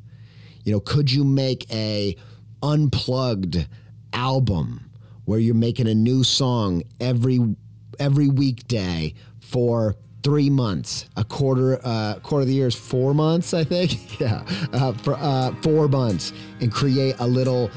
You 0.65 0.73
know, 0.73 0.79
could 0.81 1.11
you 1.11 1.23
make 1.23 1.71
a 1.71 2.17
unplugged 2.61 3.67
album 4.11 4.89
where 5.23 5.39
you're 5.39 5.55
making 5.55 5.87
a 5.87 5.95
new 5.95 6.23
song 6.23 6.83
every 6.99 7.55
every 7.99 8.27
weekday 8.27 9.13
for 9.39 9.95
three 10.27 10.49
months. 10.49 11.05
A 11.15 11.23
quarter, 11.23 11.79
uh, 11.85 12.15
quarter 12.21 12.41
of 12.41 12.47
the 12.47 12.53
year 12.53 12.67
is 12.67 12.75
four 12.75 13.13
months, 13.13 13.53
I 13.53 13.63
think. 13.63 14.19
yeah, 14.19 14.43
uh, 14.73 14.91
for 14.91 15.13
uh, 15.13 15.55
four 15.61 15.87
months, 15.87 16.33
and 16.59 16.69
create 16.69 17.15
a 17.19 17.25
little 17.25 17.71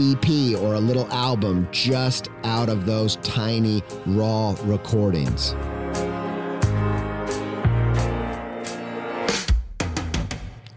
EP 0.00 0.58
or 0.58 0.74
a 0.74 0.80
little 0.80 1.06
album 1.12 1.68
just 1.70 2.28
out 2.42 2.68
of 2.68 2.86
those 2.86 3.18
tiny 3.22 3.84
raw 4.04 4.56
recordings. 4.64 5.54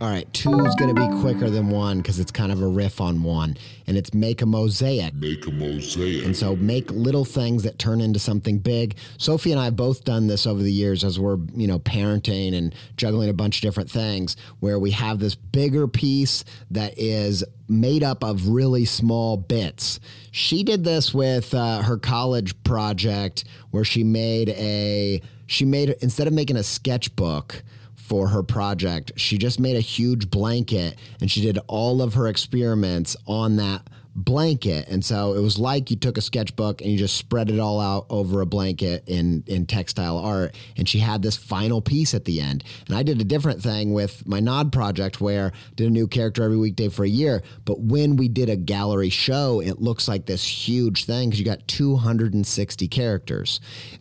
All 0.01 0.09
right, 0.09 0.31
two 0.33 0.51
is 0.65 0.75
going 0.75 0.93
to 0.93 1.07
be 1.07 1.21
quicker 1.21 1.49
than 1.49 1.69
one 1.69 1.99
because 1.99 2.19
it's 2.19 2.31
kind 2.31 2.51
of 2.51 2.61
a 2.61 2.67
riff 2.67 2.99
on 2.99 3.23
one, 3.23 3.55
and 3.87 3.95
it's 3.95 4.13
make 4.13 4.41
a 4.41 4.45
mosaic. 4.45 5.13
Make 5.13 5.47
a 5.47 5.51
mosaic. 5.51 6.25
And 6.25 6.35
so 6.35 6.57
make 6.57 6.91
little 6.91 7.23
things 7.23 7.63
that 7.63 7.79
turn 7.79 8.01
into 8.01 8.19
something 8.19 8.59
big. 8.59 8.97
Sophie 9.17 9.51
and 9.51 9.59
I 9.59 9.65
have 9.65 9.77
both 9.77 10.03
done 10.03 10.27
this 10.27 10.45
over 10.45 10.61
the 10.61 10.71
years 10.71 11.05
as 11.05 11.17
we're, 11.17 11.37
you 11.55 11.65
know, 11.65 11.79
parenting 11.79 12.53
and 12.53 12.75
juggling 12.97 13.29
a 13.29 13.33
bunch 13.33 13.59
of 13.59 13.61
different 13.61 13.89
things 13.89 14.35
where 14.59 14.77
we 14.77 14.91
have 14.91 15.19
this 15.19 15.35
bigger 15.35 15.87
piece 15.87 16.43
that 16.71 16.93
is 16.97 17.45
made 17.69 18.03
up 18.03 18.21
of 18.21 18.49
really 18.49 18.83
small 18.83 19.37
bits. 19.37 20.01
She 20.29 20.63
did 20.63 20.83
this 20.83 21.13
with 21.13 21.53
uh, 21.53 21.83
her 21.83 21.97
college 21.97 22.61
project 22.63 23.45
where 23.71 23.85
she 23.85 24.03
made 24.03 24.49
a, 24.49 25.21
she 25.47 25.63
made, 25.63 25.95
instead 26.01 26.27
of 26.27 26.33
making 26.33 26.57
a 26.57 26.63
sketchbook, 26.63 27.63
for 28.05 28.27
her 28.27 28.43
project. 28.43 29.11
She 29.15 29.39
just 29.39 29.59
made 29.59 29.75
a 29.75 29.81
huge 29.81 30.29
blanket 30.29 30.95
and 31.19 31.31
she 31.31 31.41
did 31.41 31.57
all 31.67 32.03
of 32.03 32.13
her 32.13 32.27
experiments 32.27 33.17
on 33.25 33.55
that 33.55 33.81
blanket. 34.15 34.87
And 34.87 35.03
so 35.03 35.33
it 35.33 35.41
was 35.41 35.59
like 35.59 35.91
you 35.91 35.97
took 35.97 36.17
a 36.17 36.21
sketchbook 36.21 36.81
and 36.81 36.89
you 36.89 36.97
just 36.97 37.17
spread 37.17 37.49
it 37.49 37.59
all 37.59 37.81
out 37.81 38.05
over 38.09 38.39
a 38.39 38.45
blanket 38.45 39.03
in, 39.07 39.43
in 39.45 39.65
textile 39.65 40.17
art. 40.17 40.55
And 40.77 40.87
she 40.87 40.99
had 40.99 41.21
this 41.21 41.35
final 41.35 41.81
piece 41.81 42.13
at 42.13 42.23
the 42.23 42.39
end. 42.39 42.63
And 42.87 42.95
I 42.95 43.03
did 43.03 43.19
a 43.19 43.25
different 43.25 43.61
thing 43.61 43.93
with 43.93 44.25
my 44.25 44.39
Nod 44.39 44.71
project 44.71 45.19
where 45.19 45.47
I 45.53 45.73
did 45.75 45.87
a 45.87 45.91
new 45.91 46.07
character 46.07 46.43
every 46.43 46.57
weekday 46.57 46.87
for 46.87 47.03
a 47.03 47.09
year. 47.09 47.43
But 47.65 47.81
when 47.81 48.15
we 48.15 48.29
did 48.29 48.49
a 48.49 48.55
gallery 48.55 49.09
show, 49.09 49.59
it 49.59 49.81
looks 49.81 50.07
like 50.07 50.25
this 50.25 50.45
huge 50.45 51.05
thing 51.05 51.29
because 51.29 51.39
you 51.39 51.45
got 51.45 51.67
260 51.67 52.87
characters. 52.87 53.59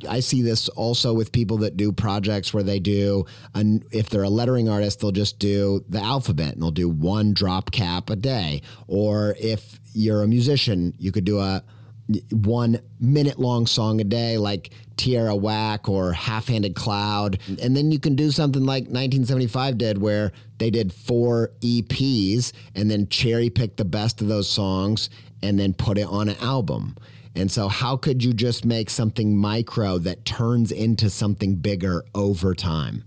I 0.08 0.20
see 0.20 0.42
this 0.42 0.68
also 0.68 1.12
with 1.12 1.32
people 1.32 1.58
that 1.58 1.76
do 1.76 1.90
projects 1.90 2.54
where 2.54 2.62
they 2.62 2.78
do, 2.78 3.26
an, 3.54 3.82
if 3.90 4.10
they're 4.10 4.22
a 4.22 4.28
lettering 4.28 4.68
artist, 4.68 5.00
they'll 5.00 5.10
just 5.10 5.40
do 5.40 5.84
the 5.88 6.00
alphabet 6.00 6.54
and 6.54 6.62
they'll 6.62 6.70
do 6.70 6.88
one 6.88 7.34
drop 7.34 7.72
cap 7.72 8.10
a 8.10 8.16
day. 8.16 8.62
Or 8.86 9.34
if 9.40 9.80
you're 9.94 10.22
a 10.22 10.28
musician, 10.28 10.94
you 10.98 11.12
could 11.12 11.24
do 11.24 11.38
a 11.38 11.62
one 12.30 12.80
minute 13.00 13.38
long 13.38 13.66
song 13.66 14.00
a 14.00 14.04
day 14.04 14.36
like 14.36 14.70
Tierra 14.96 15.34
Whack 15.34 15.88
or 15.88 16.12
Half 16.12 16.48
Handed 16.48 16.74
Cloud. 16.74 17.38
And 17.62 17.76
then 17.76 17.90
you 17.90 17.98
can 17.98 18.14
do 18.14 18.30
something 18.30 18.62
like 18.62 18.84
1975 18.84 19.78
did, 19.78 19.98
where 19.98 20.32
they 20.58 20.70
did 20.70 20.92
four 20.92 21.50
EPs 21.60 22.52
and 22.74 22.90
then 22.90 23.08
cherry 23.08 23.50
pick 23.50 23.76
the 23.76 23.84
best 23.84 24.20
of 24.20 24.28
those 24.28 24.48
songs 24.48 25.08
and 25.42 25.58
then 25.58 25.72
put 25.74 25.98
it 25.98 26.06
on 26.06 26.28
an 26.28 26.36
album. 26.40 26.96
And 27.36 27.50
so, 27.50 27.68
how 27.68 27.96
could 27.96 28.22
you 28.22 28.32
just 28.32 28.64
make 28.64 28.88
something 28.90 29.36
micro 29.36 29.98
that 29.98 30.24
turns 30.24 30.70
into 30.70 31.10
something 31.10 31.56
bigger 31.56 32.04
over 32.14 32.54
time? 32.54 33.02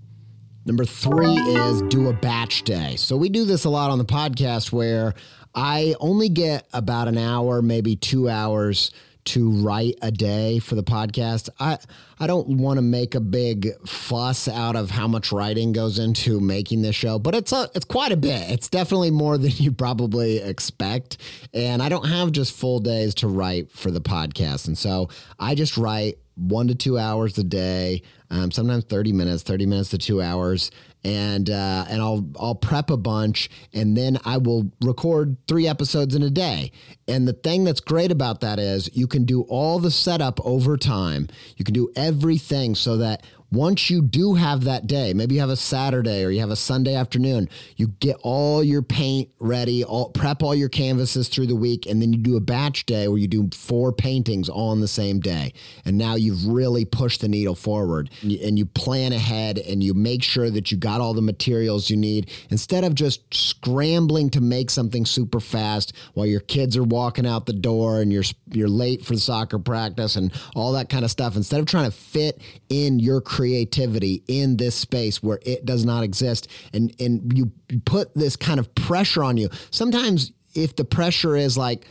Number 0.66 0.84
three 0.84 1.36
is 1.36 1.82
do 1.84 2.10
a 2.10 2.14
batch 2.14 2.64
day. 2.64 2.98
So 2.98 3.16
we 3.16 3.30
do 3.30 3.46
this 3.46 3.64
a 3.64 3.70
lot 3.70 3.90
on 3.90 4.00
the 4.00 4.06
podcast 4.06 4.74
where 4.74 5.14
I 5.58 5.96
only 6.00 6.30
get 6.30 6.68
about 6.72 7.08
an 7.08 7.18
hour, 7.18 7.64
maybe 7.64 7.96
two 7.96 8.30
hours 8.30 8.92
to 9.26 9.50
write 9.50 9.96
a 10.04 10.12
day 10.12 10.60
for 10.60 10.76
the 10.76 10.84
podcast. 10.84 11.50
I 11.60 11.80
I 12.20 12.28
don't 12.28 12.60
want 12.60 12.78
to 12.78 12.84
make 12.84 13.16
a 13.16 13.20
big 13.20 13.70
fuss 13.88 14.48
out 14.48 14.76
of 14.76 14.92
how 14.92 15.08
much 15.08 15.32
writing 15.32 15.74
goes 15.74 15.98
into 15.98 16.40
making 16.40 16.84
this 16.84 16.96
show, 16.96 17.18
but 17.18 17.34
it's 17.34 17.52
a 17.52 17.72
it's 17.74 17.86
quite 17.86 18.12
a 18.12 18.18
bit. 18.18 18.52
It's 18.52 18.70
definitely 18.70 19.10
more 19.10 19.38
than 19.40 19.52
you 19.56 19.72
probably 19.72 20.38
expect, 20.38 21.18
and 21.56 21.82
I 21.82 21.90
don't 21.90 22.08
have 22.08 22.32
just 22.32 22.56
full 22.56 22.80
days 22.80 23.16
to 23.16 23.28
write 23.28 23.72
for 23.72 23.90
the 23.90 24.00
podcast, 24.00 24.68
and 24.68 24.78
so 24.78 25.10
I 25.40 25.56
just 25.56 25.76
write 25.76 26.20
one 26.36 26.68
to 26.68 26.76
two 26.76 27.00
hours 27.00 27.36
a 27.40 27.44
day, 27.44 28.04
um, 28.30 28.52
sometimes 28.52 28.84
30 28.84 29.12
minutes, 29.12 29.42
30 29.42 29.66
minutes 29.66 29.90
to 29.90 29.98
two 29.98 30.22
hours. 30.22 30.70
And 31.08 31.50
uh, 31.50 31.86
and 31.88 32.02
I'll 32.02 32.28
I'll 32.38 32.56
prep 32.56 32.90
a 32.90 32.98
bunch 32.98 33.50
and 33.74 33.96
then 33.96 34.20
I 34.26 34.38
will 34.38 34.74
record 34.84 35.38
three 35.48 35.66
episodes 35.66 36.16
in 36.16 36.22
a 36.22 36.30
day. 36.30 36.74
And 37.08 37.26
the 37.26 37.32
thing 37.32 37.64
that's 37.64 37.80
great 37.80 38.12
about 38.12 38.42
that 38.42 38.60
is 38.60 38.90
you 38.94 39.08
can 39.08 39.24
do 39.24 39.44
all 39.44 39.80
the 39.80 39.90
setup 39.90 40.46
over 40.46 40.76
time. 40.76 41.30
You 41.56 41.64
can 41.64 41.74
do 41.74 41.90
everything 41.96 42.76
so 42.76 42.98
that 42.98 43.24
once 43.52 43.90
you 43.90 44.02
do 44.02 44.36
have 44.36 44.64
that 44.66 44.88
day, 44.88 45.14
maybe 45.14 45.36
you 45.36 45.42
have 45.42 45.50
a 45.50 45.56
Saturday 45.56 46.24
or 46.24 46.30
you 46.30 46.40
have 46.40 46.50
a 46.50 46.56
Sunday 46.56 46.96
afternoon, 46.96 47.48
you 47.78 47.88
get 48.00 48.18
all 48.22 48.64
your 48.64 48.82
paint 48.82 49.30
ready, 49.40 49.84
all, 49.84 50.10
prep 50.10 50.44
all 50.44 50.54
your 50.54 50.70
canvases 50.70 51.30
through 51.30 51.48
the 51.48 51.56
week, 51.56 51.86
and 51.86 52.02
then 52.02 52.12
you 52.12 52.20
do 52.20 52.36
a 52.36 52.42
batch 52.42 52.86
day 52.86 53.08
where 53.08 53.18
you 53.18 53.28
do 53.28 53.50
four 53.54 53.92
paintings 53.94 54.50
on 54.50 54.82
the 54.82 54.88
same 54.88 55.20
day. 55.20 55.54
And 55.86 55.98
now 55.98 56.16
you've 56.16 56.46
really 56.46 56.84
pushed 56.84 57.22
the 57.22 57.28
needle 57.28 57.56
forward 57.56 58.10
and 58.22 58.58
you 58.58 58.66
plan 58.66 59.14
ahead 59.14 59.58
and 59.58 59.82
you 59.82 59.94
make 59.94 60.24
sure 60.24 60.50
that 60.50 60.72
you 60.72 60.78
got 60.78 61.00
all 61.00 61.14
the 61.14 61.22
materials 61.22 61.90
you 61.90 61.98
need 61.98 62.30
instead 62.50 62.84
of 62.84 62.96
just 62.96 63.34
scrambling 63.34 64.30
to 64.32 64.42
make 64.42 64.70
something 64.70 65.06
super 65.06 65.40
fast 65.40 65.94
while 66.14 66.26
your 66.26 66.40
kids 66.42 66.76
are 66.76 66.84
walking 66.84 67.26
out 67.26 67.46
the 67.46 67.54
door 67.54 68.02
and 68.02 68.12
you're 68.12 68.24
you're 68.52 68.68
late 68.68 69.06
for 69.06 69.16
soccer 69.16 69.60
practice 69.60 70.16
and 70.16 70.34
all 70.56 70.74
that 70.74 70.90
kind 70.90 71.06
of 71.06 71.12
stuff. 71.12 71.36
Instead 71.36 71.60
of 71.60 71.66
trying 71.66 71.90
to 71.90 71.96
fit 71.96 72.42
in 72.70 73.00
your 73.00 73.22
creativity 73.38 74.24
in 74.28 74.58
this 74.58 74.74
space 74.74 75.22
where 75.22 75.40
it 75.44 75.64
does 75.64 75.86
not 75.86 76.04
exist. 76.04 76.48
And 76.74 76.92
and 77.00 77.32
you 77.38 77.52
put 77.86 78.16
this 78.16 78.36
kind 78.36 78.60
of 78.60 78.74
pressure 78.74 79.24
on 79.24 79.38
you. 79.38 79.50
Sometimes 79.70 80.32
if 80.56 80.76
the 80.76 80.84
pressure 80.84 81.36
is 81.36 81.56
like 81.56 81.86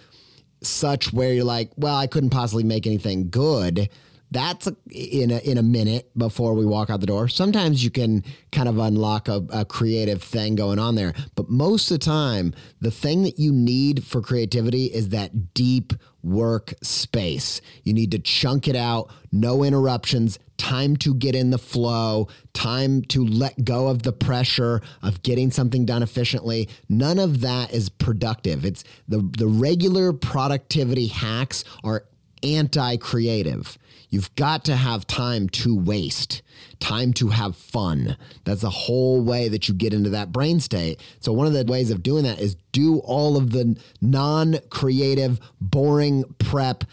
such 0.62 1.12
where 1.12 1.32
you're 1.34 1.44
like 1.44 1.70
well 1.76 1.94
i 1.94 2.06
couldn't 2.06 2.30
possibly 2.30 2.64
make 2.64 2.86
anything 2.86 3.28
good 3.28 3.90
that's 4.36 4.68
in 4.90 5.30
a, 5.30 5.38
in 5.38 5.56
a 5.56 5.62
minute 5.62 6.10
before 6.16 6.52
we 6.52 6.66
walk 6.66 6.90
out 6.90 7.00
the 7.00 7.06
door. 7.06 7.26
Sometimes 7.26 7.82
you 7.82 7.90
can 7.90 8.22
kind 8.52 8.68
of 8.68 8.78
unlock 8.78 9.28
a, 9.28 9.42
a, 9.50 9.64
creative 9.64 10.22
thing 10.22 10.56
going 10.56 10.78
on 10.78 10.94
there, 10.94 11.14
but 11.34 11.48
most 11.48 11.90
of 11.90 11.98
the 11.98 12.04
time, 12.04 12.52
the 12.80 12.90
thing 12.90 13.22
that 13.22 13.38
you 13.38 13.50
need 13.50 14.04
for 14.04 14.20
creativity 14.20 14.86
is 14.86 15.08
that 15.08 15.54
deep 15.54 15.94
work 16.22 16.74
space. 16.82 17.62
You 17.82 17.94
need 17.94 18.10
to 18.10 18.18
chunk 18.18 18.68
it 18.68 18.76
out, 18.76 19.10
no 19.32 19.64
interruptions, 19.64 20.38
time 20.58 20.96
to 20.98 21.14
get 21.14 21.34
in 21.34 21.50
the 21.50 21.58
flow, 21.58 22.28
time 22.52 23.02
to 23.04 23.24
let 23.24 23.64
go 23.64 23.88
of 23.88 24.02
the 24.02 24.12
pressure 24.12 24.82
of 25.02 25.22
getting 25.22 25.50
something 25.50 25.86
done 25.86 26.02
efficiently. 26.02 26.68
None 26.90 27.18
of 27.18 27.40
that 27.40 27.72
is 27.72 27.88
productive. 27.88 28.66
It's 28.66 28.84
the 29.08 29.18
the 29.38 29.46
regular 29.46 30.12
productivity 30.12 31.06
hacks 31.06 31.64
are 31.82 32.04
anti-creative. 32.42 33.78
You've 34.10 34.34
got 34.36 34.64
to 34.66 34.76
have 34.76 35.06
time 35.06 35.48
to 35.50 35.76
waste, 35.76 36.42
time 36.80 37.12
to 37.14 37.28
have 37.28 37.56
fun. 37.56 38.16
That's 38.44 38.62
the 38.62 38.70
whole 38.70 39.20
way 39.20 39.48
that 39.48 39.68
you 39.68 39.74
get 39.74 39.92
into 39.92 40.10
that 40.10 40.32
brain 40.32 40.60
state. 40.60 41.00
So, 41.20 41.32
one 41.32 41.46
of 41.46 41.52
the 41.52 41.64
ways 41.64 41.90
of 41.90 42.02
doing 42.02 42.24
that 42.24 42.38
is 42.38 42.56
do 42.72 42.98
all 42.98 43.36
of 43.36 43.50
the 43.50 43.78
non 44.00 44.58
creative, 44.70 45.40
boring 45.60 46.24
prep 46.38 46.84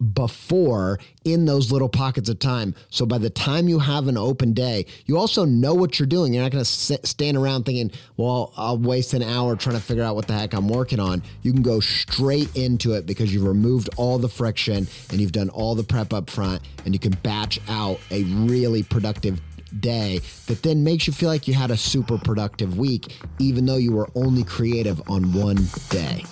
before 0.00 0.98
in 1.24 1.44
those 1.44 1.70
little 1.70 1.88
pockets 1.88 2.28
of 2.28 2.38
time. 2.38 2.74
So 2.88 3.04
by 3.04 3.18
the 3.18 3.30
time 3.30 3.68
you 3.68 3.78
have 3.78 4.08
an 4.08 4.16
open 4.16 4.52
day, 4.52 4.86
you 5.06 5.18
also 5.18 5.44
know 5.44 5.74
what 5.74 5.98
you're 5.98 6.06
doing. 6.06 6.32
You're 6.32 6.42
not 6.42 6.52
going 6.52 6.64
to 6.64 7.06
stand 7.06 7.36
around 7.36 7.64
thinking, 7.64 7.90
well, 8.16 8.52
I'll 8.56 8.78
waste 8.78 9.12
an 9.12 9.22
hour 9.22 9.56
trying 9.56 9.76
to 9.76 9.82
figure 9.82 10.02
out 10.02 10.14
what 10.14 10.26
the 10.26 10.32
heck 10.32 10.54
I'm 10.54 10.68
working 10.68 11.00
on. 11.00 11.22
You 11.42 11.52
can 11.52 11.62
go 11.62 11.80
straight 11.80 12.54
into 12.56 12.94
it 12.94 13.06
because 13.06 13.32
you've 13.32 13.44
removed 13.44 13.90
all 13.96 14.18
the 14.18 14.28
friction 14.28 14.88
and 15.10 15.20
you've 15.20 15.32
done 15.32 15.50
all 15.50 15.74
the 15.74 15.84
prep 15.84 16.12
up 16.12 16.30
front 16.30 16.62
and 16.84 16.94
you 16.94 16.98
can 16.98 17.12
batch 17.22 17.60
out 17.68 18.00
a 18.10 18.24
really 18.24 18.82
productive 18.82 19.40
day 19.78 20.20
that 20.46 20.62
then 20.62 20.82
makes 20.82 21.06
you 21.06 21.12
feel 21.12 21.28
like 21.28 21.46
you 21.46 21.54
had 21.54 21.70
a 21.70 21.76
super 21.76 22.18
productive 22.18 22.76
week, 22.78 23.16
even 23.38 23.66
though 23.66 23.76
you 23.76 23.92
were 23.92 24.08
only 24.14 24.42
creative 24.42 25.00
on 25.08 25.32
one 25.32 25.58
day. 25.90 26.24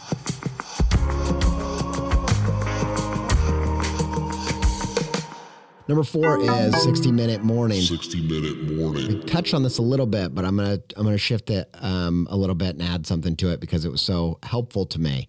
Number 5.88 6.05
four 6.05 6.38
is 6.38 6.83
60 6.83 7.12
minute 7.12 7.42
morning. 7.42 7.81
60 7.81 8.20
minute 8.20 8.77
morning. 8.77 9.09
We 9.09 9.20
touched 9.22 9.55
on 9.55 9.62
this 9.62 9.79
a 9.79 9.83
little 9.83 10.05
bit, 10.05 10.35
but 10.35 10.44
I'm 10.44 10.55
gonna 10.55 10.79
I'm 10.96 11.05
gonna 11.05 11.16
shift 11.16 11.48
it 11.48 11.70
um, 11.81 12.29
a 12.31 12.37
little 12.37 12.55
bit 12.55 12.77
and 12.77 12.83
add 12.83 13.07
something 13.07 13.35
to 13.37 13.51
it 13.53 13.59
because 13.59 13.87
it 13.87 13.90
was 13.90 14.03
so 14.03 14.38
helpful 14.42 14.85
to 14.85 15.01
me. 15.01 15.29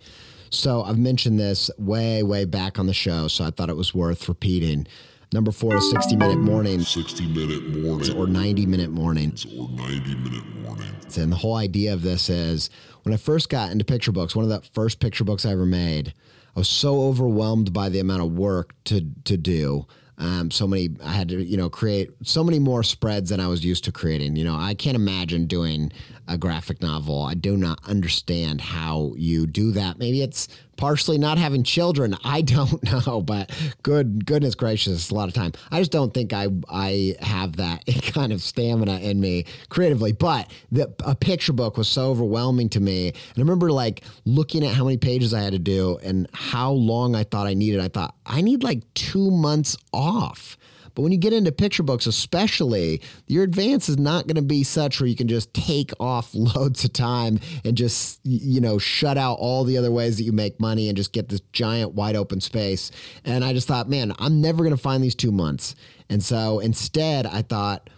So 0.49 0.83
I've 0.83 0.97
mentioned 0.97 1.39
this 1.39 1.71
way 1.77 2.23
way 2.23 2.43
back 2.43 2.77
on 2.77 2.87
the 2.87 2.93
show, 2.93 3.29
so 3.29 3.45
I 3.45 3.51
thought 3.51 3.69
it 3.69 3.77
was 3.77 3.95
worth 3.95 4.27
repeating. 4.27 4.85
Number 5.31 5.51
four 5.51 5.77
is 5.77 5.89
60 5.91 6.17
minute 6.17 6.39
morning. 6.39 6.81
60 6.81 7.27
minute 7.27 7.77
morning. 7.77 8.17
Or 8.17 8.27
90 8.27 8.65
minute 8.65 8.89
morning. 8.89 9.37
Or 9.57 9.69
90 9.69 10.15
minute 10.15 10.45
morning. 10.57 10.93
And 11.17 11.31
the 11.31 11.37
whole 11.37 11.55
idea 11.55 11.93
of 11.93 12.01
this 12.01 12.29
is 12.29 12.69
when 13.03 13.13
I 13.13 13.17
first 13.17 13.49
got 13.49 13.71
into 13.71 13.85
picture 13.85 14.11
books, 14.11 14.35
one 14.35 14.43
of 14.43 14.49
the 14.49 14.67
first 14.73 14.99
picture 14.99 15.23
books 15.23 15.45
I 15.45 15.51
ever 15.51 15.65
made, 15.65 16.13
I 16.53 16.59
was 16.59 16.67
so 16.67 17.03
overwhelmed 17.03 17.71
by 17.71 17.87
the 17.87 17.99
amount 17.99 18.23
of 18.23 18.33
work 18.33 18.73
to 18.85 19.05
to 19.23 19.37
do 19.37 19.87
um, 20.19 20.51
so 20.51 20.67
many, 20.67 20.89
I 21.03 21.13
had 21.13 21.29
to, 21.29 21.41
you 21.41 21.55
know, 21.55 21.69
create 21.69 22.11
so 22.23 22.43
many 22.43 22.59
more 22.59 22.83
spreads 22.83 23.29
than 23.29 23.39
I 23.39 23.47
was 23.47 23.63
used 23.63 23.85
to 23.85 23.91
creating. 23.91 24.35
You 24.35 24.43
know, 24.43 24.55
I 24.55 24.73
can't 24.73 24.95
imagine 24.95 25.45
doing 25.45 25.91
a 26.29 26.37
graphic 26.37 26.81
novel. 26.81 27.23
I 27.23 27.33
do 27.33 27.57
not 27.57 27.79
understand 27.87 28.61
how 28.61 29.13
you 29.17 29.47
do 29.47 29.71
that. 29.71 29.97
Maybe 29.97 30.21
it's 30.21 30.47
partially 30.77 31.17
not 31.17 31.37
having 31.37 31.63
children. 31.63 32.15
I 32.23 32.41
don't 32.43 32.81
know, 32.83 33.21
but 33.21 33.51
good 33.83 34.25
goodness 34.25 34.55
gracious, 34.55 35.09
a 35.09 35.15
lot 35.15 35.27
of 35.27 35.33
time. 35.33 35.51
I 35.71 35.79
just 35.79 35.91
don't 35.91 36.13
think 36.13 36.31
I 36.31 36.47
I 36.69 37.15
have 37.19 37.57
that 37.57 37.83
kind 38.13 38.31
of 38.31 38.41
stamina 38.41 38.99
in 38.99 39.19
me 39.19 39.45
creatively. 39.69 40.13
But 40.13 40.49
the 40.71 40.93
a 41.03 41.15
picture 41.15 41.53
book 41.53 41.77
was 41.77 41.89
so 41.89 42.11
overwhelming 42.11 42.69
to 42.69 42.79
me, 42.79 43.07
and 43.09 43.37
I 43.37 43.41
remember 43.41 43.71
like 43.71 44.03
looking 44.25 44.63
at 44.63 44.73
how 44.73 44.85
many 44.85 44.97
pages 44.97 45.33
I 45.33 45.41
had 45.41 45.53
to 45.53 45.59
do 45.59 45.97
and 46.03 46.29
how 46.33 46.71
long 46.71 47.15
I 47.15 47.23
thought 47.23 47.47
I 47.47 47.55
needed. 47.55 47.81
I 47.81 47.89
thought 47.89 48.15
I 48.25 48.41
need 48.41 48.63
like 48.63 48.81
two 48.93 49.31
months 49.31 49.75
off 49.91 50.57
but 50.99 51.03
when 51.03 51.13
you 51.13 51.17
get 51.17 51.31
into 51.31 51.53
picture 51.53 51.81
books, 51.81 52.07
especially, 52.07 53.01
your 53.25 53.45
advance 53.45 53.87
is 53.87 53.97
not 53.97 54.27
going 54.27 54.35
to 54.35 54.41
be 54.41 54.65
such 54.65 54.99
where 54.99 55.07
you 55.07 55.15
can 55.15 55.29
just 55.29 55.53
take 55.53 55.93
off 55.97 56.31
loads 56.33 56.83
of 56.83 56.91
time 56.91 57.39
and 57.63 57.77
just, 57.77 58.19
you 58.25 58.59
know, 58.59 58.77
shut 58.77 59.17
out 59.17 59.35
all 59.35 59.63
the 59.63 59.77
other 59.77 59.93
ways 59.93 60.17
that 60.17 60.23
you 60.23 60.33
make 60.33 60.59
money 60.59 60.89
and 60.89 60.97
just 60.97 61.13
get 61.13 61.29
this 61.29 61.39
giant 61.53 61.93
wide 61.93 62.17
open 62.17 62.41
space. 62.41 62.91
And 63.23 63.45
I 63.45 63.53
just 63.53 63.65
thought, 63.65 63.87
man, 63.87 64.11
I'm 64.19 64.41
never 64.41 64.57
going 64.57 64.75
to 64.75 64.81
find 64.81 65.01
these 65.01 65.15
two 65.15 65.31
months. 65.31 65.73
And 66.09 66.21
so 66.21 66.59
instead, 66.59 67.25
I 67.25 67.43
thought, 67.43 67.89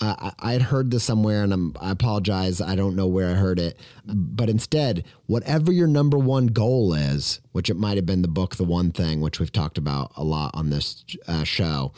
uh, 0.00 0.30
I 0.38 0.52
had 0.52 0.62
heard 0.62 0.90
this 0.90 1.04
somewhere, 1.04 1.42
and 1.42 1.52
I'm, 1.52 1.74
I 1.80 1.90
apologize. 1.90 2.60
I 2.60 2.74
don't 2.74 2.96
know 2.96 3.06
where 3.06 3.30
I 3.30 3.34
heard 3.34 3.58
it, 3.58 3.78
but 4.06 4.48
instead, 4.48 5.04
whatever 5.26 5.72
your 5.72 5.86
number 5.86 6.18
one 6.18 6.46
goal 6.46 6.94
is, 6.94 7.40
which 7.52 7.68
it 7.68 7.76
might 7.76 7.96
have 7.96 8.06
been 8.06 8.22
the 8.22 8.28
book, 8.28 8.56
The 8.56 8.64
One 8.64 8.92
Thing, 8.92 9.20
which 9.20 9.38
we've 9.38 9.52
talked 9.52 9.78
about 9.78 10.12
a 10.16 10.24
lot 10.24 10.52
on 10.54 10.70
this 10.70 11.04
uh, 11.28 11.44
show. 11.44 11.92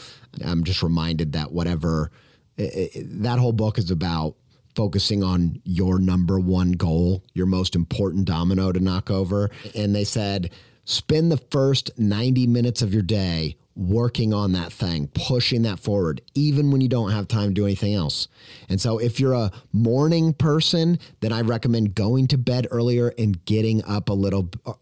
I'm 0.45 0.65
just 0.65 0.83
reminded 0.83 1.33
that 1.33 1.53
whatever 1.53 2.11
it, 2.57 2.91
it, 2.95 3.23
that 3.23 3.38
whole 3.38 3.53
book 3.53 3.79
is 3.79 3.91
about 3.91 4.35
focusing 4.75 5.23
on 5.23 5.61
your 5.65 5.99
number 5.99 6.41
one 6.41 6.73
goal, 6.73 7.23
your 7.35 7.47
most 7.47 7.77
important 7.77 8.25
domino 8.25 8.73
to 8.73 8.81
knock 8.81 9.11
over. 9.11 9.51
And 9.75 9.95
they 9.95 10.05
said, 10.05 10.51
spend 10.85 11.31
the 11.31 11.43
first 11.51 11.91
90 11.99 12.47
minutes 12.47 12.83
of 12.83 12.93
your 12.93 13.03
day 13.03 13.57
working 13.74 14.35
on 14.35 14.52
that 14.52 14.72
thing, 14.72 15.08
pushing 15.14 15.62
that 15.62 15.78
forward, 15.78 16.20
even 16.35 16.70
when 16.70 16.80
you 16.80 16.88
don't 16.88 17.11
have 17.11 17.26
time 17.26 17.48
to 17.48 17.54
do 17.54 17.64
anything 17.64 17.94
else. 17.94 18.28
And 18.68 18.80
so, 18.80 18.98
if 18.98 19.18
you're 19.18 19.32
a 19.32 19.50
morning 19.72 20.32
person, 20.35 20.98
then 21.20 21.32
I 21.32 21.40
recommend 21.40 21.94
going 21.94 22.28
to 22.28 22.38
bed 22.38 22.66
earlier 22.70 23.12
and 23.18 23.42
getting 23.44 23.85
up 23.85 24.08
a 24.08 24.12
little, 24.12 24.50
uh, 24.66 24.74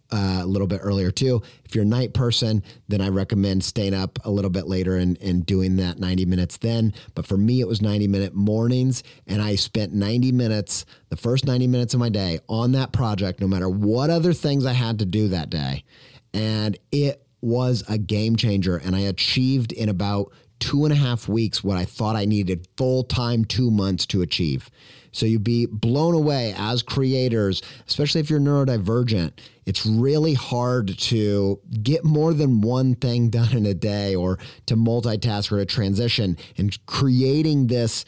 a 0.42 0.46
little 0.46 0.66
bit 0.66 0.80
earlier 0.82 1.10
too. 1.10 1.42
If 1.64 1.74
you're 1.74 1.84
a 1.84 1.86
night 1.88 2.14
person, 2.14 2.62
then 2.88 3.00
I 3.00 3.08
recommend 3.08 3.64
staying 3.64 3.94
up 3.94 4.18
a 4.24 4.30
little 4.30 4.50
bit 4.50 4.66
later 4.66 4.96
and, 4.96 5.20
and 5.20 5.46
doing 5.46 5.76
that 5.76 5.98
90 5.98 6.24
minutes 6.26 6.56
then. 6.58 6.92
But 7.14 7.26
for 7.26 7.36
me, 7.36 7.60
it 7.60 7.68
was 7.68 7.80
90 7.80 8.08
minute 8.08 8.34
mornings, 8.34 9.02
and 9.26 9.40
I 9.40 9.54
spent 9.54 9.92
90 9.92 10.32
minutes, 10.32 10.84
the 11.08 11.16
first 11.16 11.46
90 11.46 11.66
minutes 11.68 11.94
of 11.94 12.00
my 12.00 12.08
day, 12.08 12.40
on 12.48 12.72
that 12.72 12.92
project, 12.92 13.40
no 13.40 13.46
matter 13.46 13.68
what 13.68 14.10
other 14.10 14.32
things 14.32 14.66
I 14.66 14.72
had 14.72 14.98
to 14.98 15.04
do 15.04 15.28
that 15.28 15.50
day. 15.50 15.84
And 16.32 16.78
it 16.92 17.26
was 17.40 17.82
a 17.88 17.98
game 17.98 18.36
changer 18.36 18.76
and 18.76 18.94
I 18.94 19.00
achieved 19.00 19.72
in 19.72 19.88
about 19.88 20.32
two 20.60 20.84
and 20.84 20.92
a 20.92 20.96
half 20.96 21.26
weeks 21.26 21.64
what 21.64 21.76
I 21.76 21.84
thought 21.84 22.16
I 22.16 22.26
needed 22.26 22.68
full 22.76 23.02
time 23.02 23.44
two 23.44 23.70
months 23.70 24.06
to 24.06 24.22
achieve. 24.22 24.70
So 25.12 25.26
you'd 25.26 25.42
be 25.42 25.66
blown 25.66 26.14
away 26.14 26.54
as 26.56 26.82
creators, 26.82 27.62
especially 27.88 28.20
if 28.20 28.30
you're 28.30 28.38
neurodivergent. 28.38 29.32
It's 29.66 29.84
really 29.84 30.34
hard 30.34 30.96
to 30.98 31.60
get 31.82 32.04
more 32.04 32.32
than 32.32 32.60
one 32.60 32.94
thing 32.94 33.30
done 33.30 33.56
in 33.56 33.66
a 33.66 33.74
day 33.74 34.14
or 34.14 34.38
to 34.66 34.76
multitask 34.76 35.50
or 35.50 35.58
to 35.58 35.66
transition. 35.66 36.36
And 36.56 36.78
creating 36.86 37.66
this 37.66 38.04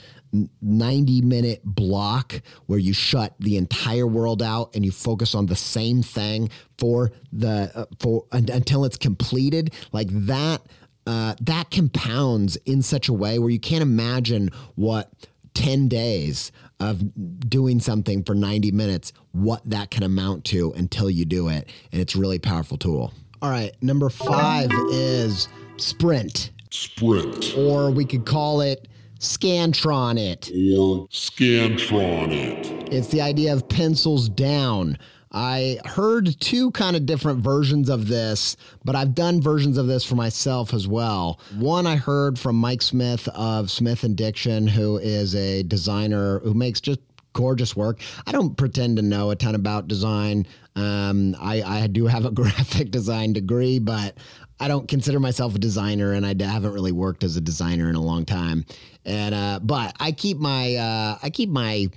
90 0.62 1.20
minute 1.22 1.60
block 1.64 2.40
where 2.66 2.78
you 2.78 2.92
shut 2.92 3.34
the 3.38 3.56
entire 3.56 4.06
world 4.06 4.42
out 4.42 4.74
and 4.74 4.84
you 4.84 4.90
focus 4.90 5.34
on 5.34 5.46
the 5.46 5.56
same 5.56 6.02
thing 6.02 6.48
for 6.78 7.12
the 7.32 7.70
uh, 7.74 7.84
for 7.98 8.24
until 8.32 8.84
it's 8.84 8.96
completed 8.96 9.72
like 9.92 10.08
that 10.10 10.62
uh, 11.06 11.34
that 11.40 11.70
compounds 11.70 12.56
in 12.64 12.80
such 12.80 13.08
a 13.08 13.12
way 13.12 13.38
where 13.38 13.50
you 13.50 13.60
can't 13.60 13.82
imagine 13.82 14.48
what 14.76 15.10
10 15.54 15.88
days 15.88 16.52
of 16.80 17.48
doing 17.48 17.80
something 17.80 18.22
for 18.24 18.34
90 18.34 18.72
minutes, 18.72 19.12
what 19.32 19.62
that 19.68 19.90
can 19.90 20.02
amount 20.02 20.44
to 20.46 20.72
until 20.72 21.10
you 21.10 21.24
do 21.24 21.48
it. 21.48 21.68
And 21.92 22.00
it's 22.00 22.14
a 22.14 22.18
really 22.18 22.38
powerful 22.38 22.78
tool. 22.78 23.12
All 23.40 23.50
right, 23.50 23.72
number 23.82 24.08
five 24.08 24.70
is 24.90 25.48
Sprint, 25.76 26.50
Sprint. 26.70 27.54
or 27.56 27.90
we 27.90 28.04
could 28.04 28.24
call 28.24 28.60
it 28.60 28.88
Scantron 29.22 30.18
it. 30.18 30.50
Or 30.50 31.06
Scantron 31.06 32.32
it. 32.32 32.92
It's 32.92 33.06
the 33.06 33.20
idea 33.20 33.52
of 33.52 33.68
pencils 33.68 34.28
down. 34.28 34.98
I 35.30 35.78
heard 35.84 36.40
two 36.40 36.72
kind 36.72 36.96
of 36.96 37.06
different 37.06 37.38
versions 37.38 37.88
of 37.88 38.08
this, 38.08 38.56
but 38.84 38.96
I've 38.96 39.14
done 39.14 39.40
versions 39.40 39.78
of 39.78 39.86
this 39.86 40.04
for 40.04 40.16
myself 40.16 40.74
as 40.74 40.88
well. 40.88 41.38
One 41.56 41.86
I 41.86 41.94
heard 41.94 42.36
from 42.36 42.56
Mike 42.56 42.82
Smith 42.82 43.28
of 43.28 43.70
Smith 43.70 44.02
and 44.02 44.16
Diction, 44.16 44.66
who 44.66 44.98
is 44.98 45.36
a 45.36 45.62
designer 45.62 46.40
who 46.40 46.52
makes 46.52 46.80
just 46.80 46.98
gorgeous 47.32 47.76
work. 47.76 48.00
I 48.26 48.32
don't 48.32 48.56
pretend 48.56 48.96
to 48.96 49.02
know 49.02 49.30
a 49.30 49.36
ton 49.36 49.54
about 49.54 49.88
design. 49.88 50.46
Um, 50.74 51.36
I, 51.40 51.62
I 51.62 51.86
do 51.86 52.06
have 52.06 52.24
a 52.24 52.30
graphic 52.32 52.90
design 52.90 53.32
degree, 53.32 53.78
but 53.78 54.16
I 54.62 54.68
don't 54.68 54.86
consider 54.86 55.18
myself 55.18 55.56
a 55.56 55.58
designer, 55.58 56.12
and 56.12 56.24
I 56.24 56.34
haven't 56.46 56.72
really 56.72 56.92
worked 56.92 57.24
as 57.24 57.36
a 57.36 57.40
designer 57.40 57.90
in 57.90 57.96
a 57.96 58.00
long 58.00 58.24
time. 58.24 58.64
And 59.04 59.34
uh, 59.34 59.58
but 59.60 59.96
I 59.98 60.12
keep 60.12 60.38
my 60.38 60.76
uh, 60.76 61.18
I 61.20 61.30
keep 61.30 61.48
my 61.48 61.88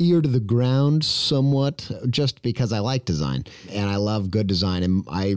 ear 0.00 0.20
to 0.20 0.28
the 0.28 0.40
ground 0.40 1.04
somewhat 1.04 1.88
just 2.08 2.42
because 2.42 2.72
I 2.72 2.80
like 2.80 3.04
design 3.04 3.44
and 3.70 3.88
I 3.88 3.96
love 3.96 4.30
good 4.30 4.46
design 4.46 4.82
and 4.82 5.04
I 5.08 5.36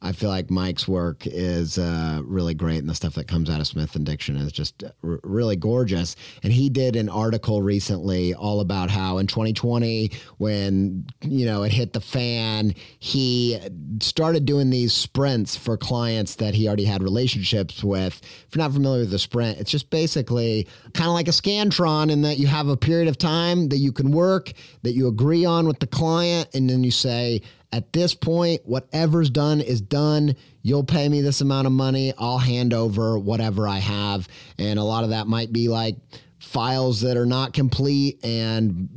I 0.00 0.12
feel 0.12 0.28
like 0.28 0.48
Mike's 0.48 0.86
work 0.86 1.26
is 1.26 1.76
uh, 1.76 2.20
really 2.24 2.54
great, 2.54 2.78
and 2.78 2.88
the 2.88 2.94
stuff 2.94 3.14
that 3.14 3.26
comes 3.26 3.50
out 3.50 3.60
of 3.60 3.66
Smith 3.66 3.96
and 3.96 4.06
Diction 4.06 4.36
is 4.36 4.52
just 4.52 4.84
r- 5.02 5.18
really 5.24 5.56
gorgeous. 5.56 6.14
And 6.44 6.52
he 6.52 6.70
did 6.70 6.94
an 6.94 7.08
article 7.08 7.62
recently 7.62 8.32
all 8.32 8.60
about 8.60 8.90
how 8.90 9.18
in 9.18 9.26
2020, 9.26 10.12
when 10.36 11.06
you 11.22 11.46
know 11.46 11.64
it 11.64 11.72
hit 11.72 11.94
the 11.94 12.00
fan, 12.00 12.74
he 13.00 13.58
started 14.00 14.44
doing 14.44 14.70
these 14.70 14.94
sprints 14.94 15.56
for 15.56 15.76
clients 15.76 16.36
that 16.36 16.54
he 16.54 16.68
already 16.68 16.84
had 16.84 17.02
relationships 17.02 17.82
with. 17.82 18.20
If 18.22 18.54
you're 18.54 18.62
not 18.62 18.72
familiar 18.72 19.00
with 19.00 19.10
the 19.10 19.18
sprint, 19.18 19.58
it's 19.58 19.70
just 19.70 19.90
basically 19.90 20.68
kind 20.94 21.08
of 21.08 21.14
like 21.14 21.26
a 21.26 21.32
Scantron 21.32 22.10
in 22.10 22.22
that 22.22 22.38
you 22.38 22.46
have 22.46 22.68
a 22.68 22.76
period 22.76 23.08
of 23.08 23.18
time 23.18 23.68
that 23.70 23.78
you 23.78 23.90
can 23.90 24.12
work 24.12 24.52
that 24.82 24.92
you 24.92 25.08
agree 25.08 25.44
on 25.44 25.66
with 25.66 25.80
the 25.80 25.88
client, 25.88 26.48
and 26.54 26.70
then 26.70 26.84
you 26.84 26.92
say 26.92 27.42
at 27.72 27.92
this 27.92 28.14
point, 28.14 28.62
whatever's 28.64 29.30
done 29.30 29.60
is 29.60 29.80
done. 29.80 30.36
You'll 30.62 30.84
pay 30.84 31.08
me 31.08 31.20
this 31.20 31.40
amount 31.40 31.66
of 31.66 31.72
money. 31.72 32.14
I'll 32.18 32.38
hand 32.38 32.72
over 32.72 33.18
whatever 33.18 33.68
I 33.68 33.78
have. 33.78 34.26
And 34.58 34.78
a 34.78 34.84
lot 34.84 35.04
of 35.04 35.10
that 35.10 35.26
might 35.26 35.52
be 35.52 35.68
like 35.68 35.96
files 36.38 37.02
that 37.02 37.16
are 37.16 37.26
not 37.26 37.52
complete 37.52 38.24
and 38.24 38.88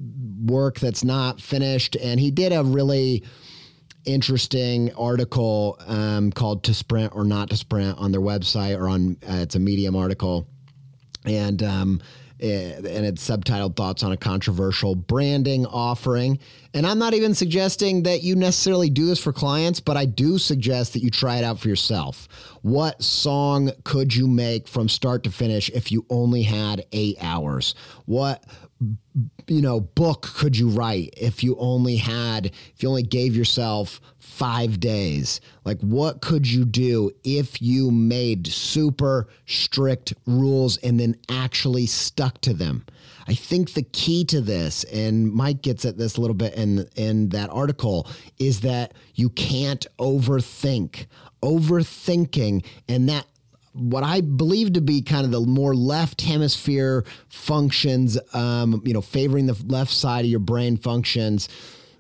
work 0.45 0.79
that's 0.79 1.03
not 1.03 1.41
finished. 1.41 1.97
And 1.97 2.19
he 2.19 2.31
did 2.31 2.53
a 2.53 2.63
really 2.63 3.23
interesting 4.05 4.93
article 4.95 5.77
um, 5.85 6.31
called 6.31 6.63
To 6.63 6.73
Sprint 6.73 7.13
or 7.13 7.25
Not 7.25 7.49
to 7.49 7.57
Sprint 7.57 7.97
on 7.97 8.11
their 8.11 8.21
website 8.21 8.79
or 8.79 8.87
on 8.87 9.17
uh, 9.27 9.35
it's 9.35 9.55
a 9.55 9.59
Medium 9.59 9.95
article. 9.95 10.47
And, 11.25 11.61
um, 11.61 12.01
Eh, 12.41 12.73
and 12.75 13.05
it's 13.05 13.27
subtitled 13.27 13.75
Thoughts 13.75 14.01
on 14.01 14.11
a 14.11 14.17
Controversial 14.17 14.95
Branding 14.95 15.67
Offering. 15.67 16.39
And 16.73 16.87
I'm 16.87 16.97
not 16.97 17.13
even 17.13 17.35
suggesting 17.35 18.01
that 18.03 18.23
you 18.23 18.35
necessarily 18.35 18.89
do 18.89 19.05
this 19.05 19.19
for 19.19 19.31
clients, 19.31 19.79
but 19.79 19.95
I 19.95 20.05
do 20.05 20.39
suggest 20.39 20.93
that 20.93 21.03
you 21.03 21.11
try 21.11 21.37
it 21.37 21.43
out 21.43 21.59
for 21.59 21.67
yourself. 21.67 22.27
What 22.63 23.03
song 23.03 23.71
could 23.83 24.15
you 24.15 24.27
make 24.27 24.67
from 24.67 24.89
start 24.89 25.23
to 25.25 25.31
finish 25.31 25.69
if 25.69 25.91
you 25.91 26.03
only 26.09 26.41
had 26.41 26.83
eight 26.93 27.17
hours? 27.21 27.75
What 28.05 28.43
you 29.47 29.61
know 29.61 29.79
book 29.79 30.21
could 30.35 30.57
you 30.57 30.69
write 30.69 31.13
if 31.17 31.43
you 31.43 31.55
only 31.57 31.97
had 31.97 32.47
if 32.47 32.81
you 32.81 32.89
only 32.89 33.03
gave 33.03 33.35
yourself 33.35 34.01
five 34.19 34.79
days? 34.79 35.41
Like 35.65 35.79
what 35.81 36.21
could 36.21 36.49
you 36.49 36.65
do 36.65 37.11
if 37.23 37.61
you 37.61 37.91
made 37.91 38.47
super 38.47 39.27
strict 39.45 40.13
rules 40.25 40.77
and 40.77 40.99
then 40.99 41.15
actually 41.29 41.85
stuck 41.85 42.41
to 42.41 42.53
them? 42.53 42.85
I 43.27 43.35
think 43.35 43.73
the 43.73 43.83
key 43.83 44.25
to 44.25 44.41
this 44.41 44.83
and 44.85 45.31
mike 45.31 45.61
gets 45.61 45.85
at 45.85 45.97
this 45.97 46.17
a 46.17 46.21
little 46.21 46.35
bit 46.35 46.55
in 46.55 46.87
in 46.95 47.29
that 47.29 47.49
article 47.49 48.07
is 48.39 48.61
that 48.61 48.93
you 49.15 49.29
can't 49.29 49.85
overthink. 49.99 51.07
Overthinking 51.43 52.63
and 52.87 53.09
that 53.09 53.25
what 53.73 54.03
I 54.03 54.21
believe 54.21 54.73
to 54.73 54.81
be 54.81 55.01
kind 55.01 55.25
of 55.25 55.31
the 55.31 55.41
more 55.41 55.73
left 55.73 56.21
hemisphere 56.21 57.05
functions, 57.29 58.19
um, 58.33 58.81
you 58.85 58.93
know, 58.93 59.01
favoring 59.01 59.47
the 59.47 59.61
left 59.67 59.91
side 59.91 60.25
of 60.25 60.31
your 60.31 60.39
brain 60.39 60.77
functions, 60.77 61.47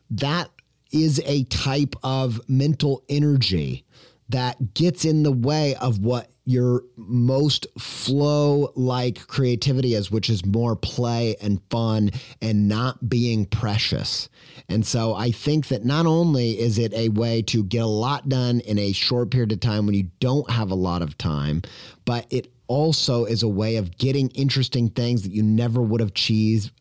that 0.09 0.49
is 0.91 1.21
a 1.25 1.43
type 1.45 1.95
of 2.03 2.41
mental 2.49 3.03
energy 3.07 3.85
that 4.29 4.73
gets 4.73 5.05
in 5.05 5.23
the 5.23 5.31
way 5.31 5.75
of 5.75 5.99
what 5.99 6.29
your 6.45 6.83
most 6.97 7.67
flow 7.77 8.71
like 8.75 9.27
creativity 9.27 9.93
is, 9.93 10.09
which 10.09 10.29
is 10.29 10.45
more 10.45 10.75
play 10.75 11.35
and 11.41 11.61
fun 11.69 12.09
and 12.41 12.67
not 12.67 13.07
being 13.07 13.45
precious. 13.45 14.27
And 14.67 14.85
so 14.85 15.13
I 15.13 15.31
think 15.31 15.67
that 15.67 15.85
not 15.85 16.05
only 16.05 16.59
is 16.59 16.79
it 16.79 16.93
a 16.93 17.09
way 17.09 17.41
to 17.43 17.63
get 17.63 17.83
a 17.83 17.87
lot 17.87 18.27
done 18.27 18.59
in 18.61 18.79
a 18.79 18.91
short 18.91 19.29
period 19.29 19.51
of 19.51 19.59
time 19.59 19.85
when 19.85 19.95
you 19.95 20.09
don't 20.19 20.49
have 20.49 20.71
a 20.71 20.75
lot 20.75 21.01
of 21.01 21.17
time, 21.17 21.61
but 22.05 22.25
it 22.31 22.51
also 22.71 23.25
is 23.25 23.43
a 23.43 23.49
way 23.49 23.75
of 23.75 23.97
getting 23.97 24.29
interesting 24.29 24.89
things 24.89 25.23
that 25.23 25.33
you 25.33 25.43
never 25.43 25.81
would 25.81 25.99
have 25.99 26.13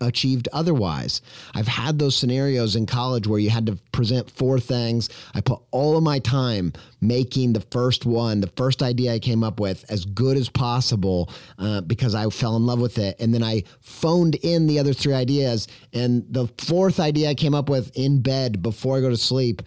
achieved 0.01 0.49
otherwise. 0.53 1.21
I've 1.53 1.67
had 1.67 1.99
those 1.99 2.17
scenarios 2.17 2.77
in 2.77 2.87
college 2.87 3.27
where 3.27 3.41
you 3.41 3.51
had 3.51 3.67
to 3.67 3.77
present 3.91 4.31
four 4.31 4.61
things. 4.61 5.09
I 5.35 5.41
put 5.41 5.61
all 5.73 5.97
of 5.97 6.05
my 6.05 6.21
time 6.21 6.75
making 7.01 7.55
the 7.55 7.67
first 7.73 8.07
one, 8.07 8.41
the 8.41 8.53
first 8.57 8.85
idea 8.85 9.15
I 9.15 9.19
came 9.19 9.43
up 9.43 9.59
with, 9.59 9.85
as 9.91 10.05
good 10.05 10.37
as 10.37 10.49
possible 10.49 11.29
uh, 11.59 11.81
because 11.81 12.15
I 12.15 12.29
fell 12.31 12.55
in 12.55 12.67
love 12.67 12.81
with 12.81 12.97
it. 12.99 13.21
And 13.21 13.35
then 13.35 13.43
I 13.43 13.65
phoned 13.81 14.37
in 14.37 14.69
the 14.69 14.79
other 14.79 14.93
three 14.93 15.15
ideas. 15.15 15.67
And 15.93 16.25
the 16.31 16.47
fourth 16.59 17.01
idea 17.01 17.31
I 17.31 17.35
came 17.35 17.55
up 17.55 17.69
with 17.69 17.91
in 17.97 18.23
bed 18.23 18.63
before 18.63 18.97
I 18.97 19.01
go 19.01 19.11
to 19.11 19.17
sleep 19.17 19.61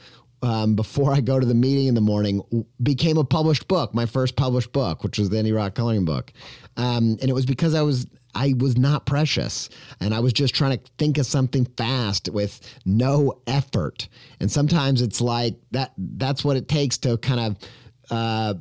um, 0.43 0.75
before 0.75 1.13
I 1.13 1.21
go 1.21 1.39
to 1.39 1.45
the 1.45 1.56
meeting 1.56 1.88
in 1.88 1.95
the 1.95 2.01
morning 2.01 2.43
became 2.82 3.17
a 3.17 3.23
published 3.23 3.67
book, 3.67 3.93
my 3.93 4.06
first 4.06 4.36
published 4.36 4.73
book, 4.73 5.03
which 5.03 5.17
was 5.17 5.29
the 5.29 5.38
Indie 5.38 5.56
Rock 5.56 5.73
Coloring 5.73 6.06
book. 6.06 6.34
Um, 6.75 7.17
and 7.21 7.29
it 7.29 7.34
was 7.34 7.45
because 7.45 7.73
I 7.73 7.82
was 7.82 8.06
I 8.36 8.56
was 8.58 8.77
not 8.77 9.06
precious 9.06 9.69
and 9.99 10.13
I 10.13 10.19
was 10.19 10.34
just 10.34 10.56
trying 10.56 10.77
to 10.77 10.91
think 10.97 11.17
of 11.17 11.25
something 11.25 11.65
fast 11.77 12.29
with 12.29 12.60
no 12.84 13.39
effort. 13.47 14.08
And 14.39 14.51
sometimes 14.51 15.01
it's 15.01 15.21
like 15.21 15.56
that 15.71 15.93
that's 15.97 16.43
what 16.43 16.58
it 16.58 16.67
takes 16.67 16.97
to 16.99 17.17
kind 17.19 17.39
of 17.39 17.69
uh, 18.13 18.54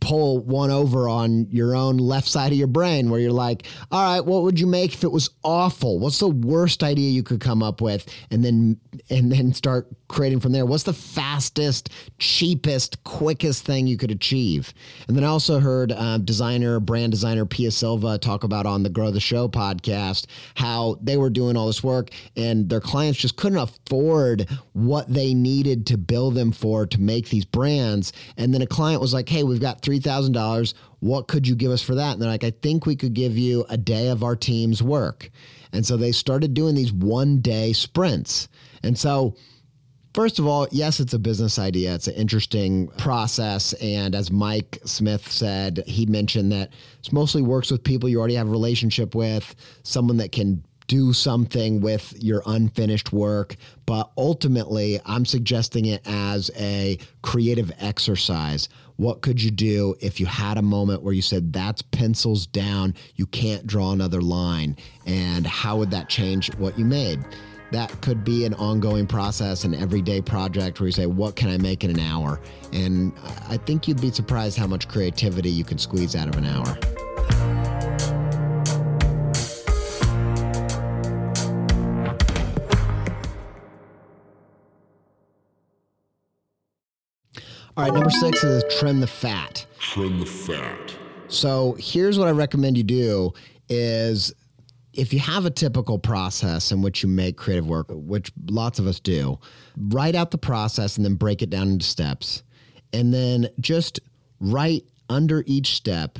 pull 0.00 0.40
one 0.40 0.70
over 0.70 1.08
on 1.08 1.46
your 1.50 1.76
own 1.76 1.96
left 1.96 2.26
side 2.26 2.50
of 2.50 2.58
your 2.58 2.66
brain 2.66 3.08
where 3.08 3.20
you're 3.20 3.30
like, 3.30 3.66
all 3.92 4.02
right, 4.02 4.26
what 4.26 4.42
would 4.42 4.58
you 4.58 4.66
make 4.66 4.92
if 4.94 5.04
it 5.04 5.12
was 5.12 5.30
awful? 5.44 6.00
What's 6.00 6.18
the 6.18 6.28
worst 6.28 6.82
idea 6.82 7.10
you 7.10 7.22
could 7.22 7.40
come 7.40 7.62
up 7.62 7.80
with? 7.80 8.12
And 8.30 8.44
then 8.44 8.80
and 9.08 9.30
then 9.30 9.52
start 9.52 9.86
creating 10.08 10.40
from 10.40 10.52
there. 10.52 10.66
What's 10.66 10.82
the 10.82 10.92
fastest, 10.92 11.90
cheapest, 12.18 13.02
quickest 13.04 13.64
thing 13.64 13.86
you 13.86 13.96
could 13.96 14.10
achieve? 14.10 14.74
And 15.06 15.16
then 15.16 15.22
I 15.22 15.28
also 15.28 15.60
heard 15.60 15.92
uh, 15.92 16.18
designer, 16.18 16.80
brand 16.80 17.12
designer 17.12 17.46
Pia 17.46 17.70
Silva 17.70 18.18
talk 18.18 18.42
about 18.42 18.66
on 18.66 18.82
the 18.82 18.90
Grow 18.90 19.12
the 19.12 19.20
Show 19.20 19.48
podcast 19.48 20.26
how 20.56 20.98
they 21.00 21.16
were 21.16 21.30
doing 21.30 21.56
all 21.56 21.68
this 21.68 21.84
work 21.84 22.10
and 22.36 22.68
their 22.68 22.80
clients 22.80 23.20
just 23.20 23.36
couldn't 23.36 23.58
afford 23.58 24.48
what 24.72 25.12
they 25.12 25.32
needed 25.32 25.86
to 25.86 25.96
bill 25.96 26.32
them 26.32 26.50
for 26.50 26.86
to 26.86 27.00
make 27.00 27.28
these 27.28 27.44
brands. 27.44 28.12
And 28.36 28.52
then 28.52 28.62
a 28.62 28.66
client 28.72 29.00
was 29.00 29.14
like, 29.14 29.28
hey, 29.28 29.42
we've 29.42 29.60
got 29.60 29.82
$3,000. 29.82 30.74
What 31.00 31.28
could 31.28 31.46
you 31.46 31.54
give 31.54 31.70
us 31.70 31.82
for 31.82 31.94
that? 31.94 32.12
And 32.12 32.22
they're 32.22 32.28
like, 32.28 32.44
I 32.44 32.50
think 32.50 32.86
we 32.86 32.96
could 32.96 33.14
give 33.14 33.36
you 33.36 33.64
a 33.68 33.76
day 33.76 34.08
of 34.08 34.24
our 34.24 34.34
team's 34.34 34.82
work. 34.82 35.30
And 35.72 35.86
so 35.86 35.96
they 35.96 36.12
started 36.12 36.54
doing 36.54 36.74
these 36.74 36.92
one 36.92 37.40
day 37.40 37.72
sprints. 37.72 38.48
And 38.82 38.98
so 38.98 39.36
First 40.14 40.38
of 40.38 40.46
all, 40.46 40.68
yes, 40.70 41.00
it's 41.00 41.14
a 41.14 41.18
business 41.18 41.58
idea. 41.58 41.94
It's 41.94 42.06
an 42.06 42.14
interesting 42.14 42.88
process. 42.98 43.72
And 43.74 44.14
as 44.14 44.30
Mike 44.30 44.78
Smith 44.84 45.30
said, 45.30 45.82
he 45.86 46.04
mentioned 46.04 46.52
that 46.52 46.70
it 47.02 47.12
mostly 47.12 47.40
works 47.40 47.70
with 47.70 47.82
people 47.82 48.10
you 48.10 48.18
already 48.18 48.34
have 48.34 48.46
a 48.46 48.50
relationship 48.50 49.14
with, 49.14 49.54
someone 49.84 50.18
that 50.18 50.30
can 50.30 50.64
do 50.92 51.10
something 51.14 51.80
with 51.80 52.14
your 52.22 52.42
unfinished 52.44 53.14
work. 53.14 53.56
But 53.86 54.10
ultimately, 54.18 55.00
I'm 55.06 55.24
suggesting 55.24 55.86
it 55.86 56.02
as 56.04 56.50
a 56.54 56.98
creative 57.22 57.72
exercise. 57.78 58.68
What 58.96 59.22
could 59.22 59.42
you 59.42 59.50
do 59.50 59.94
if 60.02 60.20
you 60.20 60.26
had 60.26 60.58
a 60.58 60.62
moment 60.62 61.02
where 61.02 61.14
you 61.14 61.22
said, 61.22 61.50
that's 61.50 61.80
pencils 61.80 62.46
down, 62.46 62.94
you 63.16 63.24
can't 63.24 63.66
draw 63.66 63.92
another 63.92 64.20
line? 64.20 64.76
And 65.06 65.46
how 65.46 65.78
would 65.78 65.90
that 65.92 66.10
change 66.10 66.54
what 66.56 66.78
you 66.78 66.84
made? 66.84 67.24
that 67.70 68.02
could 68.02 68.22
be 68.22 68.44
an 68.44 68.52
ongoing 68.52 69.06
process, 69.06 69.64
an 69.64 69.72
everyday 69.72 70.20
project 70.20 70.78
where 70.78 70.88
you 70.88 70.92
say, 70.92 71.06
What 71.06 71.36
can 71.36 71.48
I 71.48 71.56
make 71.56 71.84
in 71.84 71.90
an 71.90 72.00
hour? 72.00 72.38
And 72.70 73.14
I 73.48 73.56
think 73.56 73.88
you'd 73.88 73.98
be 73.98 74.10
surprised 74.10 74.58
how 74.58 74.66
much 74.66 74.88
creativity 74.88 75.48
you 75.48 75.64
can 75.64 75.78
squeeze 75.78 76.14
out 76.14 76.28
of 76.28 76.36
an 76.36 76.44
hour. 76.44 78.21
All 87.74 87.84
right, 87.84 87.94
number 87.94 88.10
six 88.10 88.44
is 88.44 88.62
trim 88.78 89.00
the 89.00 89.06
fat. 89.06 89.64
Trim 89.78 90.20
the 90.20 90.26
fat. 90.26 90.94
So 91.28 91.74
here's 91.78 92.18
what 92.18 92.28
I 92.28 92.32
recommend 92.32 92.76
you 92.76 92.82
do 92.82 93.32
is 93.70 94.34
if 94.92 95.14
you 95.14 95.18
have 95.20 95.46
a 95.46 95.50
typical 95.50 95.98
process 95.98 96.70
in 96.70 96.82
which 96.82 97.02
you 97.02 97.08
make 97.08 97.38
creative 97.38 97.66
work, 97.66 97.86
which 97.88 98.30
lots 98.50 98.78
of 98.78 98.86
us 98.86 99.00
do, 99.00 99.38
write 99.76 100.14
out 100.14 100.32
the 100.32 100.38
process 100.38 100.98
and 100.98 101.06
then 101.06 101.14
break 101.14 101.40
it 101.40 101.48
down 101.48 101.68
into 101.68 101.86
steps. 101.86 102.42
And 102.92 103.14
then 103.14 103.48
just 103.58 104.00
write 104.38 104.84
under 105.08 105.42
each 105.46 105.74
step 105.74 106.18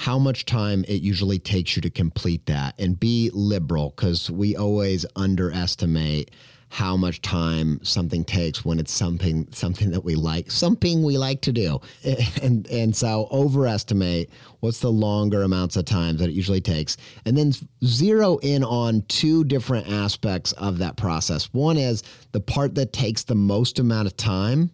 how 0.00 0.18
much 0.18 0.46
time 0.46 0.82
it 0.88 1.02
usually 1.02 1.38
takes 1.38 1.76
you 1.76 1.82
to 1.82 1.90
complete 1.90 2.46
that. 2.46 2.74
And 2.78 2.98
be 2.98 3.30
liberal 3.34 3.92
because 3.94 4.30
we 4.30 4.56
always 4.56 5.04
underestimate 5.14 6.30
how 6.70 6.96
much 6.96 7.20
time 7.20 7.78
something 7.82 8.24
takes 8.24 8.64
when 8.64 8.78
it's 8.78 8.92
something 8.92 9.46
something 9.52 9.90
that 9.90 10.02
we 10.02 10.14
like 10.14 10.50
something 10.50 11.02
we 11.02 11.18
like 11.18 11.42
to 11.42 11.52
do. 11.52 11.82
And 12.42 12.66
and 12.68 12.96
so 12.96 13.28
overestimate 13.30 14.30
what's 14.60 14.80
the 14.80 14.90
longer 14.90 15.42
amounts 15.42 15.76
of 15.76 15.84
time 15.84 16.16
that 16.16 16.30
it 16.30 16.32
usually 16.32 16.62
takes. 16.62 16.96
And 17.26 17.36
then 17.36 17.52
zero 17.84 18.38
in 18.38 18.64
on 18.64 19.02
two 19.08 19.44
different 19.44 19.86
aspects 19.90 20.52
of 20.52 20.78
that 20.78 20.96
process. 20.96 21.52
One 21.52 21.76
is 21.76 22.02
the 22.32 22.40
part 22.40 22.74
that 22.76 22.94
takes 22.94 23.24
the 23.24 23.34
most 23.34 23.78
amount 23.78 24.06
of 24.06 24.16
time 24.16 24.70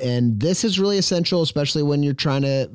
and 0.00 0.40
this 0.40 0.64
is 0.64 0.78
really 0.78 0.98
essential, 0.98 1.42
especially 1.42 1.82
when 1.82 2.02
you're 2.02 2.14
trying 2.14 2.42
to 2.42 2.68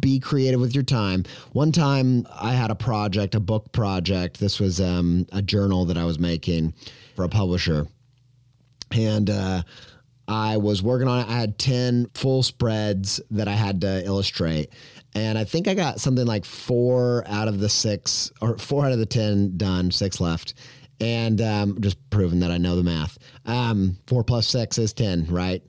be 0.00 0.18
creative 0.18 0.60
with 0.60 0.74
your 0.74 0.84
time. 0.84 1.24
One 1.52 1.72
time 1.72 2.26
I 2.34 2.52
had 2.52 2.70
a 2.70 2.74
project, 2.74 3.34
a 3.34 3.40
book 3.40 3.72
project. 3.72 4.40
This 4.40 4.58
was 4.58 4.80
um, 4.80 5.26
a 5.32 5.42
journal 5.42 5.84
that 5.86 5.96
I 5.96 6.04
was 6.04 6.18
making 6.18 6.74
for 7.14 7.24
a 7.24 7.28
publisher. 7.28 7.86
And 8.90 9.28
uh, 9.28 9.62
I 10.26 10.56
was 10.56 10.82
working 10.82 11.08
on 11.08 11.20
it. 11.20 11.28
I 11.28 11.32
had 11.32 11.58
10 11.58 12.10
full 12.14 12.42
spreads 12.42 13.20
that 13.30 13.48
I 13.48 13.54
had 13.54 13.80
to 13.82 14.04
illustrate. 14.04 14.70
And 15.14 15.38
I 15.38 15.44
think 15.44 15.68
I 15.68 15.74
got 15.74 16.00
something 16.00 16.26
like 16.26 16.44
four 16.44 17.24
out 17.26 17.48
of 17.48 17.60
the 17.60 17.68
six, 17.68 18.30
or 18.40 18.58
four 18.58 18.84
out 18.84 18.92
of 18.92 18.98
the 18.98 19.06
10 19.06 19.56
done, 19.56 19.90
six 19.90 20.20
left. 20.20 20.54
And 21.00 21.40
um, 21.40 21.80
just 21.80 21.98
proving 22.10 22.40
that 22.40 22.50
I 22.50 22.58
know 22.58 22.74
the 22.74 22.82
math. 22.82 23.18
Um, 23.46 23.96
four 24.06 24.24
plus 24.24 24.48
six 24.48 24.78
is 24.78 24.92
10, 24.92 25.26
right? 25.26 25.62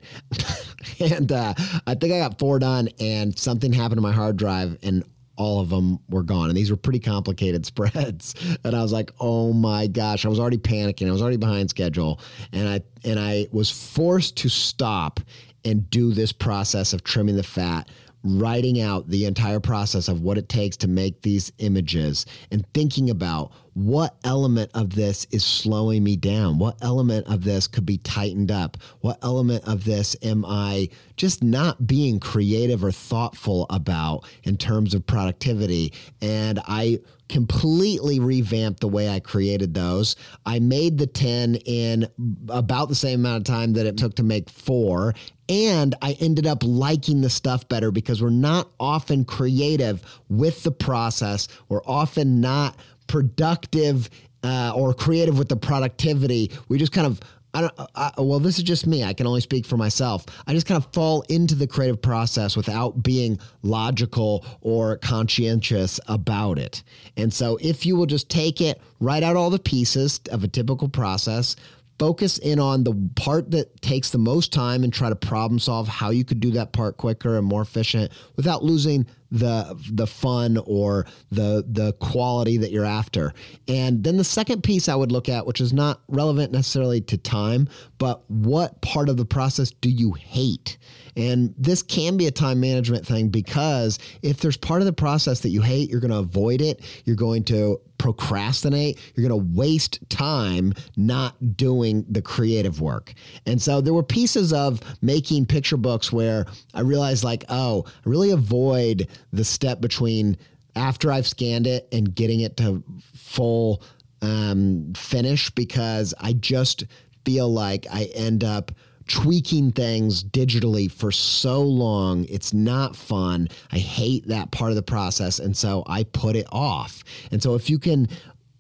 and 1.00 1.32
uh, 1.32 1.54
I 1.86 1.94
think 1.94 2.14
I 2.14 2.20
got 2.20 2.40
four 2.40 2.58
done, 2.58 2.90
and 3.00 3.38
something 3.38 3.72
happened 3.72 3.98
to 3.98 4.02
my 4.02 4.12
hard 4.12 4.38
drive, 4.38 4.78
and 4.82 5.04
all 5.40 5.62
of 5.62 5.70
them 5.70 6.00
were 6.10 6.22
gone. 6.22 6.50
And 6.50 6.58
these 6.58 6.70
were 6.70 6.78
pretty 6.78 7.00
complicated 7.00 7.66
spreads. 7.66 8.36
And 8.64 8.76
I 8.76 8.82
was 8.82 8.92
like, 8.92 9.12
oh 9.20 9.54
my 9.54 9.88
gosh, 9.88 10.26
I 10.26 10.30
was 10.30 10.40
already 10.40 10.58
panicking. 10.58 11.08
I 11.08 11.12
was 11.12 11.22
already 11.22 11.38
behind 11.38 11.70
schedule. 11.70 12.20
And 12.52 12.68
I 12.68 12.82
and 13.04 13.20
I 13.20 13.48
was 13.52 13.72
forced 13.72 14.36
to 14.38 14.50
stop 14.50 15.20
and 15.66 15.90
do 15.90 16.12
this 16.12 16.32
process 16.32 16.94
of 16.94 17.04
trimming 17.04 17.36
the 17.36 17.44
fat 17.44 17.90
writing 18.24 18.82
out 18.82 19.08
the 19.08 19.26
entire 19.26 19.62
process 19.62 20.10
of 20.10 20.22
what 20.22 20.38
it 20.38 20.50
takes 20.50 20.76
to 20.76 20.88
make 20.88 21.22
these 21.22 21.52
images 21.60 22.26
and 22.52 22.66
thinking 22.74 23.10
about 23.10 23.54
what 23.80 24.18
element 24.26 24.70
of 24.74 24.94
this 24.94 25.26
is 25.32 25.46
slowing 25.46 26.04
me 26.04 26.18
down? 26.18 26.60
What 26.60 26.76
element 26.82 27.28
of 27.28 27.46
this 27.46 27.66
could 27.66 27.86
be 27.86 27.98
tightened 28.00 28.52
up? 28.52 28.76
What 29.00 29.20
element 29.24 29.66
of 29.66 29.86
this 29.86 30.18
am 30.22 30.44
I 30.46 30.90
just 31.16 31.42
not 31.42 31.88
being 31.88 32.20
creative 32.20 32.84
or 32.84 32.92
thoughtful 32.92 33.68
about 33.70 34.26
in 34.44 34.58
terms 34.58 34.94
of 34.94 35.08
productivity? 35.08 35.94
And 36.22 36.60
I 36.68 37.00
completely 37.30 38.20
revamped 38.20 38.82
the 38.82 38.90
way 38.90 39.08
I 39.08 39.22
created 39.22 39.74
those. 39.74 40.18
I 40.46 40.60
made 40.60 40.98
the 40.98 41.08
10 41.08 41.56
in 41.66 42.08
about 42.50 42.90
the 42.90 42.96
same 42.96 43.22
amount 43.22 43.48
of 43.48 43.54
time 43.54 43.74
that 43.74 43.86
it 43.86 43.96
took 43.96 44.16
to 44.16 44.24
make 44.24 44.50
four. 44.50 45.14
And 45.48 45.96
I 46.02 46.18
ended 46.20 46.46
up 46.46 46.64
liking 46.64 47.22
the 47.22 47.30
stuff 47.30 47.70
better 47.70 47.92
because 47.92 48.22
we're 48.22 48.30
not 48.30 48.70
often 48.78 49.24
creative 49.24 50.04
with 50.28 50.64
the 50.64 50.72
process. 50.72 51.48
We're 51.70 51.84
often 51.86 52.42
not 52.42 52.76
productive 53.10 54.10
uh, 54.44 54.72
or 54.74 54.94
creative 54.94 55.38
with 55.38 55.50
the 55.50 55.58
productivity. 55.58 56.52
We 56.70 56.78
just 56.78 56.94
kind 56.94 57.06
of 57.06 57.20
I 57.52 57.62
don't, 57.62 57.74
I, 57.96 58.12
well, 58.20 58.40
this 58.40 58.60
is 58.60 58.64
just 58.64 58.86
me. 58.86 59.04
I 59.04 59.14
can 59.14 59.26
only 59.26 59.42
speak 59.42 59.66
for 59.66 59.76
myself. 59.76 60.24
I 60.46 60.54
just 60.54 60.68
kind 60.68 60.78
of 60.78 60.94
fall 60.94 61.24
into 61.30 61.56
the 61.56 61.66
creative 61.66 62.00
process 62.00 62.56
without 62.56 63.02
being 63.02 63.40
logical 63.64 64.46
or 64.62 64.98
conscientious 64.98 66.00
about 66.08 66.60
it. 66.60 66.84
And 67.18 67.34
so, 67.34 67.58
if 67.60 67.88
you 67.88 67.96
will 67.96 68.06
just 68.06 68.30
take 68.30 68.62
it, 68.62 68.80
write 69.00 69.24
out 69.24 69.36
all 69.36 69.50
the 69.50 69.58
pieces 69.58 70.22
of 70.32 70.44
a 70.44 70.48
typical 70.48 70.90
process, 70.90 71.56
focus 71.98 72.38
in 72.38 72.60
on 72.60 72.84
the 72.84 72.94
part 73.16 73.50
that 73.52 73.82
takes 73.82 74.12
the 74.12 74.20
most 74.20 74.54
time 74.54 74.84
and 74.84 74.94
try 74.94 75.10
to 75.10 75.16
problem 75.16 75.60
solve 75.60 75.88
how 75.88 76.12
you 76.12 76.24
could 76.24 76.40
do 76.40 76.52
that 76.52 76.72
part 76.72 76.98
quicker 76.98 77.38
and 77.38 77.48
more 77.48 77.64
efficient 77.64 78.12
without 78.36 78.64
losing 78.64 79.08
the 79.32 79.78
the 79.92 80.08
fun 80.08 80.58
or 80.66 81.06
the 81.32 81.64
the 81.68 81.94
quality 81.94 82.58
that 82.58 82.72
you're 82.72 82.86
after. 82.86 83.34
And 83.68 84.04
then 84.04 84.18
the 84.18 84.24
second 84.24 84.64
piece 84.64 84.90
I 84.90 84.96
would 84.96 85.12
look 85.12 85.30
at 85.30 85.46
which 85.46 85.62
is 85.62 85.74
not 85.74 86.02
relevant 86.08 86.52
necessarily 86.52 87.02
to 87.02 87.18
time, 87.18 87.68
but 87.98 88.30
what 88.30 88.82
part 88.82 89.10
of 89.10 89.18
the 89.18 89.26
process 89.26 89.72
do 89.72 89.90
you 89.90 90.14
hate? 90.14 90.78
And 91.16 91.54
this 91.58 91.84
can 91.84 92.18
be 92.18 92.28
a 92.28 92.32
time 92.32 92.60
management 92.60 93.06
thing 93.06 93.30
because 93.30 94.00
if 94.22 94.38
there's 94.40 94.58
part 94.58 94.82
of 94.82 94.86
the 94.86 94.94
process 94.94 95.42
that 95.42 95.50
you 95.50 95.62
hate, 95.62 95.90
you're 95.90 96.00
going 96.00 96.12
to 96.12 96.18
avoid 96.18 96.62
it. 96.62 96.82
You're 97.06 97.16
going 97.16 97.44
to 97.46 97.82
procrastinate. 98.00 98.98
You're 99.14 99.30
going 99.30 99.40
to 99.40 99.56
waste 99.56 100.00
time 100.10 100.74
not 100.98 101.56
doing 101.56 102.04
the 102.10 102.24
creative 102.24 102.82
work. 102.82 103.14
And 103.46 103.62
so 103.62 103.82
there 103.82 103.94
were 103.94 104.02
pieces 104.02 104.52
of 104.52 104.82
making 105.04 105.46
picture 105.46 105.78
books 105.78 106.12
where 106.12 106.48
I 106.74 106.82
realized, 106.82 107.24
like, 107.24 107.46
oh, 107.50 107.86
I 107.88 108.10
really 108.10 108.32
avoid 108.32 109.08
the 109.32 109.44
step 109.44 109.80
between 109.80 110.36
after 110.76 111.12
I've 111.12 111.28
scanned 111.28 111.68
it 111.68 111.88
and 111.92 112.16
getting 112.16 112.40
it 112.40 112.58
to 112.58 112.84
full 113.14 113.84
um, 114.22 114.94
finish 114.96 115.50
because 115.52 116.14
I 116.20 116.34
just 116.34 116.86
feel 117.26 117.52
like 117.52 117.86
I 117.92 118.06
end 118.16 118.44
up 118.44 118.72
tweaking 119.10 119.72
things 119.72 120.24
digitally 120.24 120.90
for 120.90 121.12
so 121.12 121.62
long. 121.62 122.26
It's 122.30 122.54
not 122.54 122.96
fun. 122.96 123.50
I 123.72 123.80
hate 123.80 124.28
that 124.28 124.52
part 124.52 124.70
of 124.70 124.76
the 124.76 124.84
process. 124.84 125.40
And 125.40 125.58
so 125.58 125.84
I 125.88 126.04
put 126.04 126.36
it 126.36 126.48
off. 126.52 127.04
And 127.32 127.42
so 127.42 127.56
if 127.56 127.70
you 127.70 127.80
can 127.80 128.08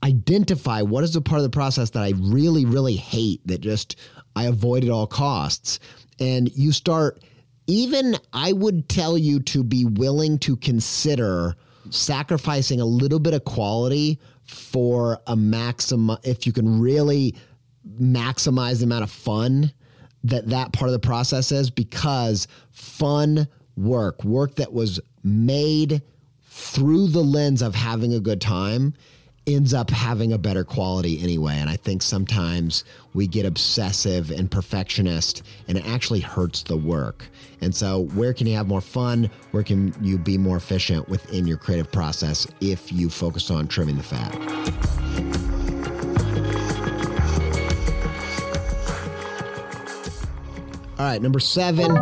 identify 0.03 0.81
what 0.81 1.03
is 1.03 1.13
the 1.13 1.21
part 1.21 1.39
of 1.39 1.43
the 1.43 1.49
process 1.49 1.91
that 1.91 2.03
I 2.03 2.13
really, 2.17 2.65
really 2.65 2.95
hate 2.95 3.45
that 3.45 3.62
just 3.62 3.95
I 4.35 4.45
avoid 4.45 4.83
at 4.83 4.89
all 4.89 5.07
costs, 5.07 5.79
and 6.19 6.49
you 6.55 6.71
start, 6.71 7.23
even 7.67 8.17
I 8.33 8.51
would 8.53 8.89
tell 8.89 9.17
you 9.17 9.39
to 9.41 9.63
be 9.63 9.85
willing 9.85 10.39
to 10.39 10.57
consider 10.57 11.55
sacrificing 11.91 12.81
a 12.81 12.85
little 12.85 13.19
bit 13.19 13.33
of 13.33 13.43
quality 13.45 14.19
for 14.43 15.19
a 15.27 15.35
maximum, 15.35 16.17
if 16.23 16.47
you 16.47 16.53
can 16.53 16.81
really 16.81 17.35
maximize 17.99 18.79
the 18.79 18.85
amount 18.85 19.03
of 19.03 19.12
fun 19.12 19.71
that 20.23 20.47
that 20.47 20.73
part 20.73 20.89
of 20.89 20.93
the 20.93 20.99
process 20.99 21.51
is 21.51 21.69
because 21.69 22.47
fun 22.71 23.47
work, 23.77 24.23
work 24.23 24.55
that 24.55 24.73
was 24.73 24.99
made 25.23 26.01
through 26.43 27.08
the 27.08 27.23
lens 27.23 27.62
of 27.62 27.73
having 27.75 28.13
a 28.13 28.19
good 28.19 28.41
time, 28.41 28.93
ends 29.47 29.73
up 29.73 29.89
having 29.89 30.34
a 30.34 30.38
better 30.38 30.63
quality 30.63 31.21
anyway. 31.21 31.55
And 31.55 31.69
I 31.69 31.75
think 31.75 32.01
sometimes 32.01 32.84
we 33.13 33.27
get 33.27 33.45
obsessive 33.45 34.29
and 34.32 34.49
perfectionist 34.49 35.43
and 35.67 35.77
it 35.77 35.88
actually 35.88 36.19
hurts 36.19 36.63
the 36.63 36.77
work. 36.77 37.27
And 37.62 37.73
so, 37.73 38.03
where 38.13 38.34
can 38.34 38.47
you 38.47 38.55
have 38.55 38.67
more 38.67 38.82
fun? 38.82 39.29
Where 39.51 39.63
can 39.63 39.93
you 40.01 40.17
be 40.17 40.38
more 40.38 40.58
efficient 40.58 41.10
within 41.10 41.47
your 41.47 41.58
creative 41.58 41.91
process 41.91 42.47
if 42.62 42.91
you 42.91 43.10
focus 43.10 43.49
on 43.49 43.67
trimming 43.67 43.97
the 43.97 44.03
fat? 44.03 45.48
All 50.99 51.05
right, 51.05 51.21
number 51.21 51.39
seven, 51.39 51.97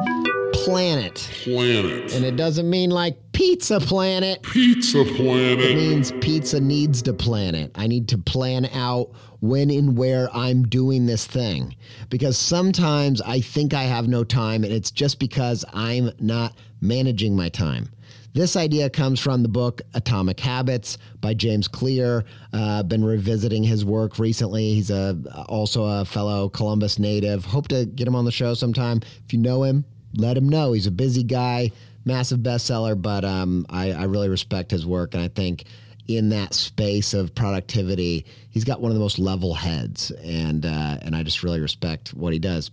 planet. 0.53 1.29
Planet. 1.43 2.15
And 2.15 2.25
it 2.25 2.35
doesn't 2.35 2.67
mean 2.67 2.89
like 2.89 3.15
pizza 3.31 3.79
planet. 3.79 4.41
Pizza 4.41 5.05
planet. 5.05 5.59
It 5.59 5.75
means 5.75 6.11
pizza 6.13 6.59
needs 6.59 7.03
to 7.03 7.13
plan 7.13 7.53
it. 7.53 7.69
I 7.75 7.85
need 7.85 8.07
to 8.07 8.17
plan 8.17 8.65
out 8.73 9.11
when 9.39 9.69
and 9.69 9.95
where 9.95 10.35
I'm 10.35 10.63
doing 10.63 11.05
this 11.05 11.27
thing. 11.27 11.75
Because 12.09 12.39
sometimes 12.39 13.21
I 13.21 13.39
think 13.39 13.75
I 13.75 13.83
have 13.83 14.07
no 14.07 14.23
time, 14.23 14.63
and 14.63 14.73
it's 14.73 14.89
just 14.89 15.19
because 15.19 15.63
I'm 15.73 16.09
not 16.19 16.57
managing 16.81 17.35
my 17.35 17.49
time. 17.49 17.89
This 18.37 18.55
idea 18.55 18.87
comes 18.87 19.19
from 19.19 19.41
the 19.41 19.49
book 19.49 19.81
Atomic 19.95 20.39
Habits 20.39 20.99
by 21.21 21.33
James 21.33 21.67
Clear. 21.67 22.23
Uh, 22.53 22.83
been 22.83 23.03
revisiting 23.03 23.63
his 23.63 23.83
work 23.83 24.19
recently. 24.19 24.75
He's 24.75 24.91
a 24.91 25.17
also 25.49 25.85
a 25.85 26.05
fellow 26.05 26.47
Columbus 26.47 26.99
native. 26.99 27.43
Hope 27.45 27.67
to 27.69 27.87
get 27.87 28.07
him 28.07 28.13
on 28.13 28.25
the 28.25 28.31
show 28.31 28.53
sometime. 28.53 29.01
If 29.25 29.33
you 29.33 29.39
know 29.39 29.63
him, 29.63 29.85
let 30.13 30.37
him 30.37 30.47
know. 30.47 30.73
He's 30.73 30.85
a 30.85 30.91
busy 30.91 31.23
guy, 31.23 31.71
massive 32.05 32.41
bestseller, 32.41 33.01
but 33.01 33.25
um, 33.25 33.65
I, 33.71 33.91
I 33.93 34.03
really 34.03 34.29
respect 34.29 34.69
his 34.69 34.85
work, 34.85 35.15
and 35.15 35.23
I 35.23 35.29
think 35.29 35.63
in 36.07 36.29
that 36.29 36.53
space 36.53 37.15
of 37.15 37.33
productivity, 37.33 38.27
he's 38.51 38.65
got 38.65 38.81
one 38.81 38.91
of 38.91 38.95
the 38.95 39.01
most 39.01 39.17
level 39.17 39.55
heads, 39.55 40.11
and 40.11 40.63
uh, 40.63 40.99
and 41.01 41.15
I 41.15 41.23
just 41.23 41.41
really 41.41 41.59
respect 41.59 42.13
what 42.13 42.33
he 42.33 42.39
does. 42.39 42.69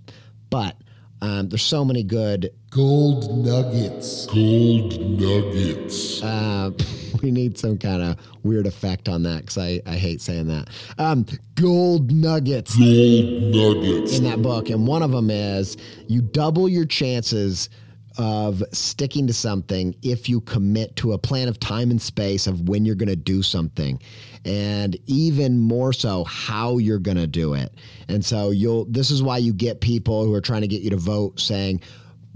But 0.50 0.76
um, 1.24 1.48
there's 1.48 1.62
so 1.62 1.84
many 1.86 2.02
good. 2.02 2.50
Gold 2.68 3.34
nuggets. 3.34 4.26
Gold 4.26 5.00
nuggets. 5.00 6.22
Uh, 6.22 6.70
we 7.22 7.30
need 7.30 7.56
some 7.56 7.78
kind 7.78 8.02
of 8.02 8.18
weird 8.42 8.66
effect 8.66 9.08
on 9.08 9.22
that 9.22 9.40
because 9.40 9.56
I, 9.56 9.80
I 9.86 9.94
hate 9.96 10.20
saying 10.20 10.48
that. 10.48 10.68
Um, 10.98 11.24
gold 11.54 12.12
nuggets 12.12 12.76
Gold 12.76 13.54
nuggets. 13.54 14.18
in 14.18 14.24
that 14.24 14.42
book, 14.42 14.68
and 14.68 14.86
one 14.86 15.02
of 15.02 15.12
them 15.12 15.30
is 15.30 15.78
you 16.08 16.20
double 16.20 16.68
your 16.68 16.84
chances 16.84 17.70
of 18.16 18.62
sticking 18.72 19.26
to 19.26 19.32
something 19.32 19.94
if 20.02 20.28
you 20.28 20.40
commit 20.40 20.94
to 20.96 21.12
a 21.12 21.18
plan 21.18 21.48
of 21.48 21.58
time 21.58 21.90
and 21.90 22.00
space 22.00 22.46
of 22.46 22.68
when 22.68 22.84
you're 22.84 22.94
going 22.94 23.08
to 23.08 23.16
do 23.16 23.42
something 23.42 24.00
and 24.44 24.96
even 25.06 25.58
more 25.58 25.92
so 25.92 26.22
how 26.24 26.78
you're 26.78 26.98
going 26.98 27.16
to 27.16 27.26
do 27.26 27.54
it 27.54 27.74
and 28.08 28.24
so 28.24 28.50
you'll 28.50 28.84
this 28.86 29.10
is 29.10 29.22
why 29.22 29.38
you 29.38 29.52
get 29.52 29.80
people 29.80 30.24
who 30.24 30.32
are 30.32 30.40
trying 30.40 30.60
to 30.60 30.68
get 30.68 30.82
you 30.82 30.90
to 30.90 30.96
vote 30.96 31.40
saying 31.40 31.80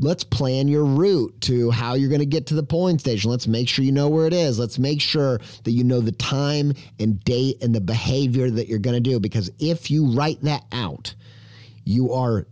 let's 0.01 0.25
plan 0.25 0.69
your 0.69 0.85
route 0.85 1.35
to 1.41 1.71
how 1.71 1.95
you're 1.95 2.09
going 2.09 2.21
to 2.21 2.27
get 2.27 2.47
to 2.47 2.55
the 2.55 2.63
polling 2.63 2.99
station. 2.99 3.31
Let's 3.31 3.47
make 3.47 3.69
sure 3.69 3.85
you 3.85 3.93
know 3.93 4.09
where 4.09 4.27
it 4.27 4.33
is. 4.33 4.59
Let's 4.59 4.79
make 4.79 5.01
sure 5.01 5.41
that 5.65 5.73
you 5.73 5.85
know 5.85 6.01
the 6.01 6.13
time 6.13 6.73
and 7.01 7.23
date 7.25 7.63
and 7.63 7.75
the 7.75 7.81
behavior 7.81 8.51
that 8.51 8.69
you're 8.69 8.79
going 8.79 8.95
to 8.95 9.11
do. 9.11 9.19
Because 9.19 9.51
if 9.59 9.91
you 9.91 10.13
write 10.13 10.41
that 10.43 10.65
out, 10.73 11.15
you 11.85 12.13
are 12.13 12.47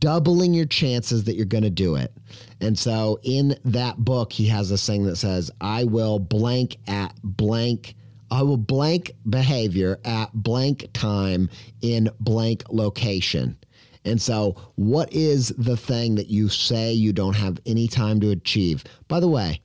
doubling 0.00 0.54
your 0.54 0.66
chances 0.66 1.24
that 1.24 1.36
you're 1.36 1.44
going 1.44 1.64
to 1.64 1.70
do 1.70 1.94
it. 1.94 2.12
And 2.60 2.78
so 2.78 3.20
in 3.22 3.56
that 3.64 3.98
book, 3.98 4.32
he 4.32 4.46
has 4.46 4.70
this 4.70 4.84
thing 4.86 5.04
that 5.04 5.16
says, 5.16 5.50
I 5.60 5.84
will 5.84 6.18
blank 6.18 6.78
at 6.88 7.14
blank. 7.22 7.94
I 8.30 8.42
will 8.42 8.56
blank 8.56 9.12
behavior 9.28 9.98
at 10.04 10.32
blank 10.32 10.88
time 10.92 11.50
in 11.82 12.10
blank 12.20 12.64
location. 12.70 13.56
And 14.04 14.20
so, 14.20 14.56
what 14.76 15.12
is 15.12 15.48
the 15.58 15.76
thing 15.76 16.14
that 16.14 16.28
you 16.28 16.48
say 16.48 16.92
you 16.92 17.12
don't 17.12 17.36
have 17.36 17.60
any 17.66 17.86
time 17.86 18.18
to 18.20 18.30
achieve? 18.30 18.82
By 19.08 19.20
the 19.20 19.28
way, 19.28 19.60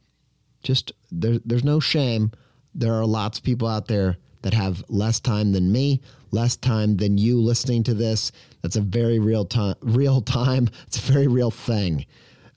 just 0.61 0.91
there, 1.09 1.39
there's 1.45 1.63
no 1.63 1.79
shame. 1.79 2.31
There 2.73 2.93
are 2.93 3.05
lots 3.05 3.37
of 3.37 3.45
people 3.45 3.67
out 3.67 3.87
there 3.87 4.17
that 4.41 4.53
have 4.53 4.83
less 4.89 5.21
time 5.21 5.53
than 5.53 5.71
me, 5.71 6.01
less 6.31 6.55
time 6.55 6.97
than 6.97 7.17
you 7.17 7.39
listening 7.39 7.83
to 7.83 7.93
this. 7.93 8.31
That's 8.61 8.75
a 8.75 8.81
very 8.81 9.19
real 9.19 9.45
time. 9.45 9.75
Real 9.81 10.21
time. 10.21 10.69
It's 10.87 10.97
a 10.97 11.11
very 11.11 11.27
real 11.27 11.51
thing. 11.51 12.05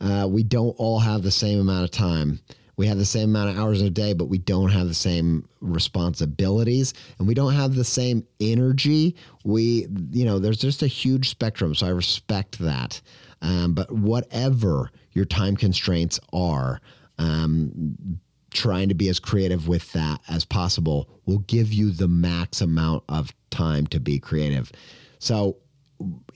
Uh, 0.00 0.28
we 0.30 0.42
don't 0.42 0.74
all 0.78 0.98
have 0.98 1.22
the 1.22 1.30
same 1.30 1.60
amount 1.60 1.84
of 1.84 1.90
time. 1.90 2.40
We 2.76 2.86
have 2.86 2.98
the 2.98 3.04
same 3.04 3.30
amount 3.30 3.50
of 3.50 3.58
hours 3.58 3.80
in 3.80 3.88
a 3.88 3.90
day, 3.90 4.12
but 4.12 4.26
we 4.26 4.38
don't 4.38 4.70
have 4.70 4.86
the 4.86 4.94
same 4.94 5.48
responsibilities 5.60 6.94
and 7.18 7.26
we 7.26 7.34
don't 7.34 7.54
have 7.54 7.74
the 7.74 7.84
same 7.84 8.24
energy. 8.38 9.16
We, 9.44 9.88
you 10.12 10.24
know, 10.24 10.38
there's 10.38 10.58
just 10.58 10.82
a 10.82 10.86
huge 10.86 11.28
spectrum. 11.28 11.74
So 11.74 11.88
I 11.88 11.90
respect 11.90 12.60
that. 12.60 13.00
Um, 13.42 13.74
but 13.74 13.90
whatever 13.90 14.90
your 15.12 15.24
time 15.24 15.56
constraints 15.56 16.20
are, 16.32 16.80
um, 17.18 18.20
trying 18.50 18.88
to 18.88 18.94
be 18.94 19.08
as 19.08 19.20
creative 19.20 19.68
with 19.68 19.92
that 19.92 20.20
as 20.28 20.44
possible 20.44 21.08
will 21.26 21.38
give 21.40 21.72
you 21.72 21.90
the 21.90 22.08
max 22.08 22.60
amount 22.60 23.04
of 23.08 23.32
time 23.50 23.86
to 23.88 24.00
be 24.00 24.18
creative. 24.18 24.72
So 25.18 25.58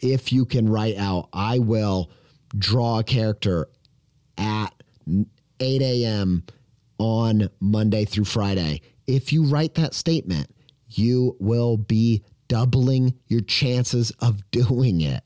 if 0.00 0.32
you 0.32 0.44
can 0.44 0.68
write 0.68 0.96
out, 0.96 1.28
I 1.32 1.58
will 1.58 2.10
draw 2.58 2.98
a 2.98 3.04
character 3.04 3.68
at 4.36 4.74
8 5.60 5.82
a.m. 5.82 6.44
on 6.98 7.48
Monday 7.60 8.04
through 8.04 8.24
Friday. 8.24 8.82
If 9.06 9.32
you 9.32 9.44
write 9.44 9.74
that 9.74 9.94
statement, 9.94 10.48
you 10.88 11.36
will 11.38 11.76
be 11.76 12.22
doubling 12.48 13.14
your 13.28 13.40
chances 13.40 14.10
of 14.20 14.42
doing 14.50 15.00
it. 15.00 15.22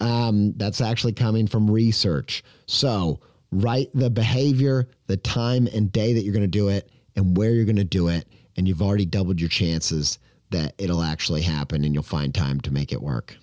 Um, 0.00 0.52
that's 0.56 0.80
actually 0.80 1.12
coming 1.12 1.46
from 1.46 1.70
research. 1.70 2.42
So, 2.66 3.20
write 3.52 3.90
the 3.94 4.10
behavior, 4.10 4.88
the 5.06 5.16
time 5.16 5.68
and 5.72 5.92
day 5.92 6.12
that 6.12 6.22
you're 6.22 6.32
going 6.32 6.42
to 6.42 6.46
do 6.48 6.68
it, 6.68 6.90
and 7.14 7.36
where 7.36 7.50
you're 7.50 7.64
going 7.64 7.76
to 7.76 7.84
do 7.84 8.08
it. 8.08 8.26
And 8.56 8.66
you've 8.66 8.82
already 8.82 9.06
doubled 9.06 9.40
your 9.40 9.50
chances 9.50 10.18
that 10.50 10.74
it'll 10.78 11.02
actually 11.02 11.42
happen 11.42 11.84
and 11.84 11.92
you'll 11.92 12.02
find 12.02 12.34
time 12.34 12.60
to 12.62 12.72
make 12.72 12.92
it 12.92 13.02
work. 13.02 13.36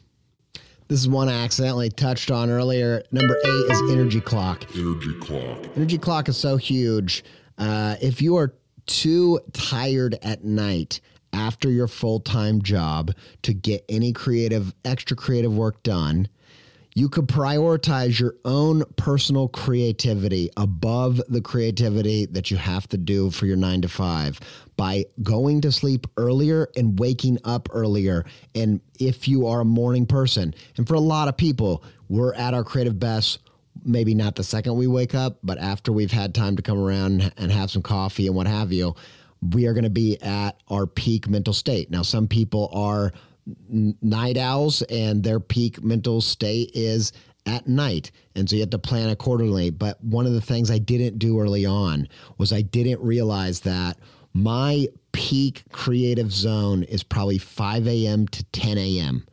This 0.88 1.00
is 1.00 1.08
one 1.08 1.30
I 1.30 1.44
accidentally 1.44 1.90
touched 1.90 2.30
on 2.30 2.50
earlier. 2.50 3.04
Number 3.12 3.36
eight 3.36 3.72
is 3.72 3.92
energy 3.92 4.22
clock. 4.22 4.66
Energy 4.76 5.14
clock. 5.20 5.58
Energy 5.76 5.98
clock 5.98 6.30
is 6.30 6.38
so 6.38 6.58
huge. 6.58 7.24
Uh, 7.58 7.96
if 8.02 8.22
you 8.22 8.36
are 8.38 8.54
too 8.86 9.40
tired 9.54 10.18
at 10.24 10.44
night 10.44 11.00
after 11.32 11.70
your 11.70 11.88
full 11.88 12.20
time 12.20 12.62
job 12.62 13.12
to 13.44 13.54
get 13.54 13.84
any 13.90 14.14
creative, 14.14 14.74
extra 14.86 15.16
creative 15.16 15.56
work 15.56 15.82
done, 15.84 16.28
you 16.96 17.10
could 17.10 17.28
prioritize 17.28 18.20
your 18.20 18.36
own 18.46 18.84
personal 18.96 19.48
creativity 19.48 20.50
above 20.58 21.22
the 21.30 21.42
creativity 21.42 22.26
that 22.28 22.52
you 22.52 22.58
have 22.58 22.88
to 22.90 22.98
do 22.98 23.32
for 23.32 23.46
your 23.46 23.58
nine 23.58 23.82
to 23.82 23.88
five 23.88 24.40
by 24.78 25.06
going 25.22 25.62
to 25.62 25.72
sleep 25.72 26.08
earlier 26.18 26.70
and 26.76 27.00
waking 27.00 27.38
up 27.44 27.68
earlier. 27.72 28.26
And 28.56 28.82
if 29.00 29.28
you 29.28 29.48
are 29.48 29.62
a 29.62 29.66
morning 29.66 30.06
person, 30.06 30.54
and 30.78 30.88
for 30.88 30.96
a 30.96 31.00
lot 31.00 31.28
of 31.28 31.38
people, 31.38 31.84
we're 32.10 32.34
at 32.36 32.54
our 32.54 32.64
creative 32.64 33.00
best 33.00 33.40
maybe 33.86 34.14
not 34.14 34.36
the 34.36 34.44
second 34.44 34.76
we 34.76 34.88
wake 34.88 35.16
up, 35.16 35.40
but 35.44 35.58
after 35.58 35.92
we've 35.92 36.12
had 36.12 36.34
time 36.34 36.56
to 36.56 36.62
come 36.62 36.80
around 36.80 37.34
and 37.38 37.52
have 37.52 37.72
some 37.72 37.82
coffee 37.82 38.28
and 38.28 38.36
what 38.36 38.48
have 38.48 38.72
you, 38.72 38.96
we 39.52 39.68
are 39.68 39.74
going 39.74 39.84
to 39.84 39.90
be 39.90 40.22
at 40.22 40.52
our 40.70 40.88
peak 40.88 41.28
mental 41.28 41.54
state. 41.54 41.92
Now, 41.92 42.02
some 42.02 42.28
people 42.28 42.70
are 42.72 43.12
night 43.68 44.38
owls 44.38 44.82
and 44.84 45.24
their 45.24 45.40
peak 45.40 45.84
mental 45.84 46.22
state 46.22 46.72
is 46.74 47.12
at 47.46 47.68
night. 47.68 48.12
And 48.36 48.50
so 48.50 48.56
you 48.56 48.62
have 48.62 48.70
to 48.72 48.80
plan 48.80 49.10
accordingly. 49.10 49.70
But 49.70 50.04
one 50.04 50.26
of 50.26 50.34
the 50.34 50.42
things 50.42 50.72
I 50.72 50.78
didn't 50.78 51.20
do 51.20 51.40
early 51.40 51.66
on 51.66 52.08
was 52.38 52.54
I 52.54 52.62
didn't 52.62 53.02
realize 53.02 53.62
that 53.62 53.98
my 54.34 54.88
peak 55.12 55.64
creative 55.72 56.32
zone 56.32 56.84
is 56.84 57.04
probably 57.04 57.38
5 57.38 57.88
a.m. 57.88 58.28
to 58.30 58.44
10 58.46 58.78
a.m. 58.78 59.26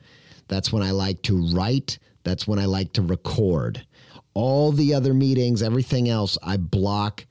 That's 0.48 0.72
when 0.72 0.82
I 0.82 0.90
like 0.90 1.22
to 1.22 1.46
write. 1.52 1.98
That's 2.24 2.46
when 2.46 2.58
I 2.58 2.66
like 2.66 2.92
to 2.94 3.02
record. 3.02 3.86
All 4.34 4.72
the 4.72 4.94
other 4.94 5.14
meetings, 5.14 5.62
everything 5.62 6.08
else, 6.08 6.36
I 6.42 6.56
block 6.56 7.26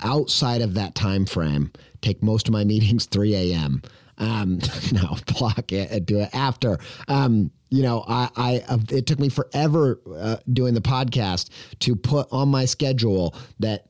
outside 0.00 0.60
of 0.60 0.74
that 0.74 0.94
time 0.94 1.26
frame. 1.26 1.72
Take 2.02 2.22
most 2.22 2.48
of 2.48 2.52
my 2.52 2.64
meetings 2.64 3.06
3 3.06 3.34
a.m. 3.34 3.82
Um, 4.18 4.58
no, 4.92 5.16
block 5.38 5.72
it 5.72 6.06
do 6.06 6.20
it 6.20 6.30
after. 6.34 6.78
Um, 7.08 7.50
you 7.70 7.82
know, 7.82 8.04
I, 8.08 8.30
I, 8.36 8.64
uh, 8.68 8.78
it 8.90 9.06
took 9.06 9.18
me 9.18 9.28
forever 9.28 10.00
uh, 10.16 10.36
doing 10.52 10.74
the 10.74 10.80
podcast 10.80 11.50
to 11.80 11.94
put 11.94 12.26
on 12.32 12.48
my 12.48 12.64
schedule 12.64 13.34
that 13.60 13.88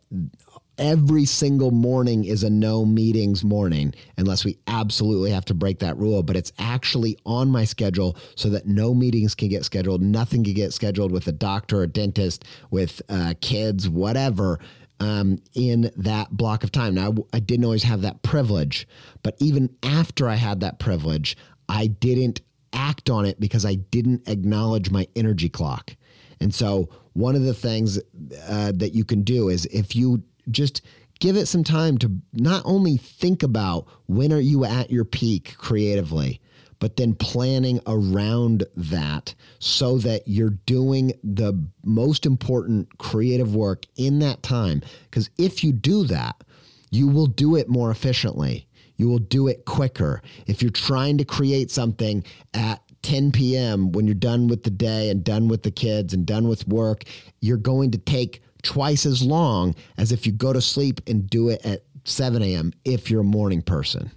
every 0.78 1.24
single 1.24 1.70
morning 1.70 2.24
is 2.24 2.42
a 2.44 2.50
no 2.50 2.84
meetings 2.84 3.44
morning 3.44 3.92
unless 4.16 4.44
we 4.44 4.56
absolutely 4.68 5.30
have 5.30 5.44
to 5.44 5.54
break 5.54 5.80
that 5.80 5.96
rule 5.96 6.22
but 6.22 6.36
it's 6.36 6.52
actually 6.58 7.18
on 7.26 7.50
my 7.50 7.64
schedule 7.64 8.16
so 8.36 8.48
that 8.48 8.66
no 8.66 8.94
meetings 8.94 9.34
can 9.34 9.48
get 9.48 9.64
scheduled 9.64 10.00
nothing 10.00 10.44
can 10.44 10.54
get 10.54 10.72
scheduled 10.72 11.10
with 11.10 11.26
a 11.26 11.32
doctor 11.32 11.82
a 11.82 11.86
dentist 11.88 12.44
with 12.70 13.02
uh, 13.08 13.34
kids 13.40 13.88
whatever 13.88 14.60
um, 15.00 15.38
in 15.54 15.90
that 15.96 16.30
block 16.30 16.64
of 16.64 16.72
time. 16.72 16.94
Now 16.94 17.14
I 17.32 17.40
didn't 17.40 17.64
always 17.64 17.84
have 17.84 18.02
that 18.02 18.22
privilege 18.22 18.86
but 19.22 19.36
even 19.40 19.74
after 19.82 20.28
i 20.28 20.34
had 20.34 20.60
that 20.60 20.78
privilege 20.78 21.36
i 21.68 21.86
didn't 21.86 22.40
act 22.72 23.10
on 23.10 23.24
it 23.24 23.40
because 23.40 23.64
i 23.64 23.74
didn't 23.74 24.28
acknowledge 24.28 24.90
my 24.90 25.06
energy 25.16 25.48
clock. 25.48 25.96
And 26.40 26.54
so 26.54 26.88
one 27.14 27.34
of 27.34 27.42
the 27.42 27.54
things 27.54 27.98
uh, 28.48 28.72
that 28.76 28.94
you 28.94 29.04
can 29.04 29.22
do 29.22 29.48
is 29.48 29.66
if 29.66 29.96
you 29.96 30.22
just 30.50 30.82
give 31.18 31.36
it 31.36 31.46
some 31.46 31.64
time 31.64 31.98
to 31.98 32.12
not 32.32 32.62
only 32.64 32.96
think 32.96 33.42
about 33.42 33.86
when 34.06 34.32
are 34.32 34.40
you 34.40 34.64
at 34.64 34.90
your 34.90 35.04
peak 35.04 35.56
creatively, 35.58 36.40
but 36.78 36.96
then 36.96 37.14
planning 37.14 37.80
around 37.86 38.64
that 38.76 39.34
so 39.58 39.98
that 39.98 40.22
you're 40.26 40.50
doing 40.50 41.12
the 41.22 41.52
most 41.84 42.26
important 42.26 42.98
creative 42.98 43.54
work 43.54 43.84
in 43.96 44.18
that 44.20 44.42
time. 44.42 44.82
Because 45.04 45.30
if 45.38 45.64
you 45.64 45.72
do 45.72 46.04
that, 46.04 46.42
you 46.90 47.08
will 47.08 47.26
do 47.26 47.56
it 47.56 47.68
more 47.68 47.90
efficiently. 47.90 48.66
You 48.96 49.08
will 49.08 49.18
do 49.18 49.48
it 49.48 49.64
quicker. 49.64 50.22
If 50.46 50.62
you're 50.62 50.70
trying 50.70 51.18
to 51.18 51.24
create 51.24 51.70
something 51.70 52.24
at 52.54 52.82
10 53.02 53.32
p.m. 53.32 53.92
when 53.92 54.06
you're 54.06 54.14
done 54.14 54.48
with 54.48 54.64
the 54.64 54.70
day 54.70 55.08
and 55.10 55.22
done 55.22 55.48
with 55.48 55.62
the 55.62 55.70
kids 55.70 56.12
and 56.12 56.26
done 56.26 56.48
with 56.48 56.66
work, 56.66 57.04
you're 57.40 57.56
going 57.56 57.92
to 57.92 57.98
take 57.98 58.42
twice 58.62 59.06
as 59.06 59.22
long 59.22 59.74
as 59.96 60.10
if 60.10 60.26
you 60.26 60.32
go 60.32 60.52
to 60.52 60.60
sleep 60.60 61.00
and 61.06 61.30
do 61.30 61.48
it 61.48 61.64
at 61.64 61.84
7 62.04 62.42
a.m. 62.42 62.72
if 62.84 63.10
you're 63.10 63.20
a 63.20 63.24
morning 63.24 63.62
person. 63.62 64.10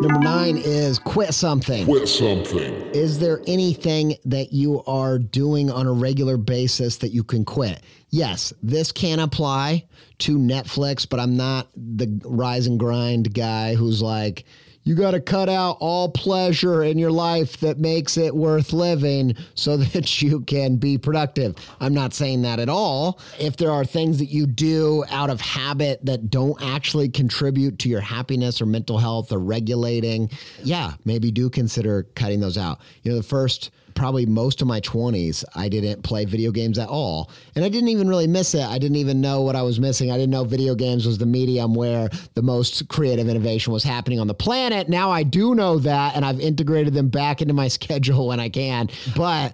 Number 0.00 0.20
nine 0.20 0.56
is 0.56 0.98
quit 0.98 1.34
something. 1.34 1.84
Quit 1.84 2.08
something. 2.08 2.72
Is 2.94 3.18
there 3.18 3.42
anything 3.46 4.16
that 4.24 4.50
you 4.50 4.82
are 4.84 5.18
doing 5.18 5.70
on 5.70 5.86
a 5.86 5.92
regular 5.92 6.38
basis 6.38 6.96
that 6.98 7.10
you 7.10 7.22
can 7.22 7.44
quit? 7.44 7.82
Yes, 8.08 8.54
this 8.62 8.92
can 8.92 9.18
apply 9.18 9.84
to 10.20 10.38
Netflix, 10.38 11.06
but 11.06 11.20
I'm 11.20 11.36
not 11.36 11.68
the 11.76 12.18
rise 12.24 12.66
and 12.66 12.78
grind 12.78 13.34
guy 13.34 13.74
who's 13.74 14.00
like, 14.00 14.46
you 14.82 14.94
got 14.94 15.12
to 15.12 15.20
cut 15.20 15.48
out 15.48 15.76
all 15.80 16.10
pleasure 16.10 16.82
in 16.82 16.98
your 16.98 17.10
life 17.10 17.58
that 17.58 17.78
makes 17.78 18.16
it 18.16 18.34
worth 18.34 18.72
living 18.72 19.36
so 19.54 19.76
that 19.78 20.22
you 20.22 20.40
can 20.40 20.76
be 20.76 20.98
productive. 20.98 21.56
I'm 21.80 21.94
not 21.94 22.14
saying 22.14 22.42
that 22.42 22.58
at 22.58 22.68
all. 22.68 23.20
If 23.38 23.56
there 23.56 23.70
are 23.70 23.84
things 23.84 24.18
that 24.18 24.30
you 24.30 24.46
do 24.46 25.04
out 25.10 25.30
of 25.30 25.40
habit 25.40 26.04
that 26.04 26.30
don't 26.30 26.60
actually 26.62 27.08
contribute 27.08 27.78
to 27.80 27.88
your 27.88 28.00
happiness 28.00 28.60
or 28.60 28.66
mental 28.66 28.98
health 28.98 29.32
or 29.32 29.38
regulating, 29.38 30.30
yeah, 30.62 30.94
maybe 31.04 31.30
do 31.30 31.50
consider 31.50 32.04
cutting 32.14 32.40
those 32.40 32.58
out. 32.58 32.80
You 33.02 33.12
know, 33.12 33.16
the 33.18 33.22
first 33.22 33.70
probably 34.00 34.24
most 34.24 34.62
of 34.62 34.66
my 34.66 34.80
20s, 34.80 35.44
I 35.54 35.68
didn't 35.68 36.00
play 36.00 36.24
video 36.24 36.50
games 36.50 36.78
at 36.78 36.88
all. 36.88 37.30
And 37.54 37.62
I 37.62 37.68
didn't 37.68 37.90
even 37.90 38.08
really 38.08 38.26
miss 38.26 38.54
it. 38.54 38.62
I 38.62 38.78
didn't 38.78 38.96
even 38.96 39.20
know 39.20 39.42
what 39.42 39.54
I 39.54 39.60
was 39.60 39.78
missing. 39.78 40.10
I 40.10 40.14
didn't 40.14 40.30
know 40.30 40.42
video 40.42 40.74
games 40.74 41.04
was 41.04 41.18
the 41.18 41.26
medium 41.26 41.74
where 41.74 42.08
the 42.32 42.40
most 42.40 42.88
creative 42.88 43.28
innovation 43.28 43.74
was 43.74 43.84
happening 43.84 44.18
on 44.18 44.26
the 44.26 44.32
planet. 44.32 44.88
Now 44.88 45.10
I 45.10 45.22
do 45.22 45.54
know 45.54 45.78
that, 45.80 46.16
and 46.16 46.24
I've 46.24 46.40
integrated 46.40 46.94
them 46.94 47.10
back 47.10 47.42
into 47.42 47.52
my 47.52 47.68
schedule 47.80 48.28
when 48.28 48.40
I 48.40 48.48
can. 48.48 48.88
But, 49.14 49.52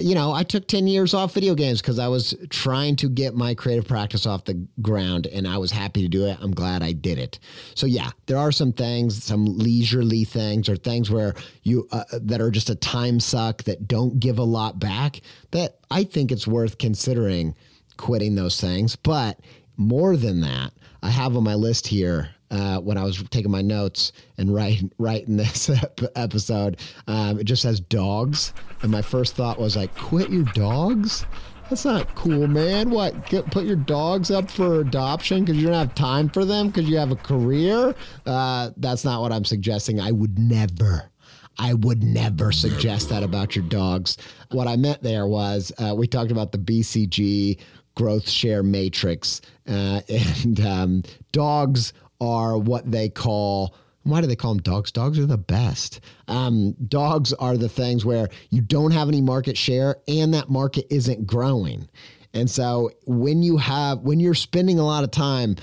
you 0.00 0.14
know, 0.14 0.32
I 0.32 0.42
took 0.42 0.68
10 0.68 0.86
years 0.86 1.12
off 1.12 1.34
video 1.34 1.54
games 1.54 1.82
because 1.82 1.98
I 1.98 2.08
was 2.08 2.34
trying 2.48 2.96
to 2.96 3.10
get 3.10 3.34
my 3.34 3.54
creative 3.54 3.86
practice 3.86 4.24
off 4.24 4.46
the 4.46 4.66
ground, 4.80 5.26
and 5.26 5.46
I 5.46 5.58
was 5.58 5.70
happy 5.70 6.00
to 6.00 6.08
do 6.08 6.24
it. 6.24 6.38
I'm 6.40 6.54
glad 6.54 6.82
I 6.82 6.92
did 6.92 7.18
it. 7.18 7.38
So, 7.74 7.84
yeah, 7.84 8.08
there 8.24 8.38
are 8.38 8.52
some 8.52 8.72
things, 8.72 9.22
some 9.22 9.44
leisurely 9.44 10.24
things, 10.24 10.70
or 10.70 10.76
things 10.76 11.10
where 11.10 11.34
you, 11.62 11.86
uh, 11.92 12.04
that 12.22 12.40
are 12.40 12.50
just 12.50 12.70
a 12.70 12.74
time 12.74 13.20
suck 13.20 13.64
don't 13.86 14.20
give 14.20 14.38
a 14.38 14.44
lot 14.44 14.78
back 14.78 15.20
that 15.50 15.78
I 15.90 16.04
think 16.04 16.32
it's 16.32 16.46
worth 16.46 16.78
considering 16.78 17.54
quitting 17.96 18.34
those 18.34 18.60
things. 18.60 18.96
But 18.96 19.40
more 19.76 20.16
than 20.16 20.40
that, 20.40 20.72
I 21.02 21.10
have 21.10 21.36
on 21.36 21.44
my 21.44 21.54
list 21.54 21.86
here 21.86 22.30
uh, 22.50 22.78
when 22.78 22.98
I 22.98 23.04
was 23.04 23.22
taking 23.30 23.50
my 23.50 23.62
notes 23.62 24.12
and 24.38 24.54
writing 24.54 24.92
writing 24.98 25.36
this 25.36 25.70
episode. 26.14 26.78
Um, 27.06 27.40
it 27.40 27.44
just 27.44 27.62
says 27.62 27.80
dogs, 27.80 28.52
and 28.82 28.90
my 28.90 29.02
first 29.02 29.34
thought 29.34 29.58
was 29.58 29.76
like, 29.76 29.94
quit 29.96 30.30
your 30.30 30.44
dogs. 30.54 31.26
That's 31.70 31.86
not 31.86 32.14
cool, 32.14 32.46
man. 32.48 32.90
What? 32.90 33.26
Get, 33.28 33.50
put 33.50 33.64
your 33.64 33.76
dogs 33.76 34.30
up 34.30 34.50
for 34.50 34.80
adoption 34.80 35.42
because 35.42 35.56
you 35.56 35.68
don't 35.68 35.74
have 35.74 35.94
time 35.94 36.28
for 36.28 36.44
them 36.44 36.66
because 36.66 36.86
you 36.86 36.98
have 36.98 37.12
a 37.12 37.16
career? 37.16 37.94
Uh, 38.26 38.70
that's 38.76 39.06
not 39.06 39.22
what 39.22 39.32
I'm 39.32 39.46
suggesting. 39.46 39.98
I 39.98 40.12
would 40.12 40.38
never 40.38 41.10
I 41.58 41.74
would 41.74 42.02
never 42.02 42.52
suggest 42.52 43.08
that 43.10 43.22
about 43.22 43.54
your 43.54 43.64
dogs. 43.66 44.16
What 44.50 44.68
I 44.68 44.76
meant 44.76 45.02
there 45.02 45.26
was 45.26 45.72
uh, 45.78 45.94
we 45.94 46.06
talked 46.06 46.30
about 46.30 46.52
the 46.52 46.58
BCG 46.58 47.58
growth 47.94 48.28
share 48.28 48.62
matrix, 48.62 49.40
uh, 49.68 50.00
and 50.08 50.60
um, 50.60 51.02
dogs 51.32 51.92
are 52.20 52.58
what 52.58 52.90
they 52.90 53.08
call. 53.08 53.74
Why 54.04 54.20
do 54.20 54.26
they 54.26 54.36
call 54.36 54.54
them 54.54 54.62
dogs? 54.62 54.90
Dogs 54.90 55.18
are 55.18 55.26
the 55.26 55.38
best. 55.38 56.00
Um, 56.26 56.72
dogs 56.88 57.32
are 57.34 57.56
the 57.56 57.68
things 57.68 58.04
where 58.04 58.28
you 58.50 58.60
don't 58.60 58.90
have 58.90 59.06
any 59.06 59.20
market 59.20 59.56
share 59.56 59.98
and 60.08 60.34
that 60.34 60.50
market 60.50 60.86
isn't 60.90 61.24
growing. 61.24 61.88
And 62.34 62.50
so 62.50 62.90
when 63.04 63.44
you 63.44 63.58
have, 63.58 64.00
when 64.00 64.18
you're 64.18 64.34
spending 64.34 64.80
a 64.80 64.84
lot 64.84 65.04
of 65.04 65.12
time 65.12 65.54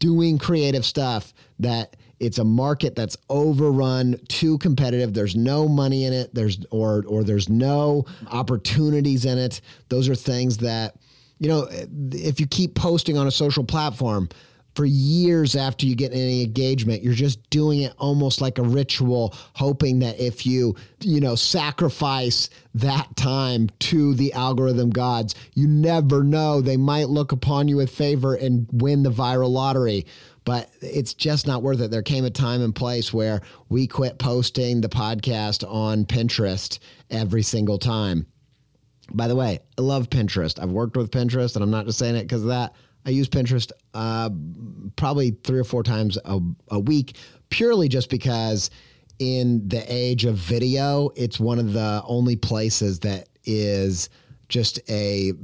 doing 0.00 0.38
creative 0.38 0.86
stuff 0.86 1.34
that 1.58 1.96
it's 2.20 2.38
a 2.38 2.44
market 2.44 2.94
that's 2.94 3.16
overrun, 3.28 4.18
too 4.28 4.58
competitive. 4.58 5.14
There's 5.14 5.36
no 5.36 5.68
money 5.68 6.04
in 6.04 6.12
it. 6.12 6.34
There's 6.34 6.64
or 6.70 7.04
or 7.06 7.24
there's 7.24 7.48
no 7.48 8.06
opportunities 8.30 9.24
in 9.24 9.38
it. 9.38 9.60
Those 9.88 10.08
are 10.08 10.14
things 10.14 10.58
that 10.58 10.96
you 11.38 11.48
know, 11.48 11.68
if 12.12 12.40
you 12.40 12.46
keep 12.46 12.74
posting 12.74 13.16
on 13.16 13.28
a 13.28 13.30
social 13.30 13.62
platform, 13.62 14.28
for 14.78 14.84
years 14.84 15.56
after 15.56 15.86
you 15.86 15.96
get 15.96 16.12
any 16.12 16.44
engagement 16.44 17.02
you're 17.02 17.12
just 17.12 17.50
doing 17.50 17.80
it 17.80 17.92
almost 17.98 18.40
like 18.40 18.58
a 18.58 18.62
ritual 18.62 19.34
hoping 19.54 19.98
that 19.98 20.20
if 20.20 20.46
you 20.46 20.72
you 21.00 21.20
know 21.20 21.34
sacrifice 21.34 22.48
that 22.74 23.08
time 23.16 23.68
to 23.80 24.14
the 24.14 24.32
algorithm 24.34 24.88
gods 24.88 25.34
you 25.54 25.66
never 25.66 26.22
know 26.22 26.60
they 26.60 26.76
might 26.76 27.08
look 27.08 27.32
upon 27.32 27.66
you 27.66 27.74
with 27.74 27.90
favor 27.90 28.36
and 28.36 28.68
win 28.70 29.02
the 29.02 29.10
viral 29.10 29.50
lottery 29.50 30.06
but 30.48 30.70
it's 30.80 31.12
just 31.12 31.46
not 31.46 31.62
worth 31.62 31.78
it. 31.82 31.90
There 31.90 32.00
came 32.00 32.24
a 32.24 32.30
time 32.30 32.62
and 32.62 32.74
place 32.74 33.12
where 33.12 33.42
we 33.68 33.86
quit 33.86 34.18
posting 34.18 34.80
the 34.80 34.88
podcast 34.88 35.62
on 35.70 36.06
Pinterest 36.06 36.78
every 37.10 37.42
single 37.42 37.78
time. 37.78 38.26
By 39.12 39.28
the 39.28 39.36
way, 39.36 39.58
I 39.76 39.82
love 39.82 40.08
Pinterest. 40.08 40.58
I've 40.58 40.70
worked 40.70 40.96
with 40.96 41.10
Pinterest, 41.10 41.54
and 41.54 41.62
I'm 41.62 41.70
not 41.70 41.84
just 41.84 41.98
saying 41.98 42.16
it 42.16 42.22
because 42.22 42.40
of 42.40 42.48
that. 42.48 42.74
I 43.04 43.10
use 43.10 43.28
Pinterest 43.28 43.70
uh, 43.92 44.30
probably 44.96 45.32
three 45.44 45.58
or 45.58 45.64
four 45.64 45.82
times 45.82 46.16
a, 46.24 46.40
a 46.68 46.80
week, 46.80 47.18
purely 47.50 47.90
just 47.90 48.08
because 48.08 48.70
in 49.18 49.68
the 49.68 49.84
age 49.86 50.24
of 50.24 50.36
video, 50.36 51.10
it's 51.14 51.38
one 51.38 51.58
of 51.58 51.74
the 51.74 52.02
only 52.06 52.36
places 52.36 53.00
that 53.00 53.28
is 53.44 54.08
just 54.48 54.80
a 54.88 55.34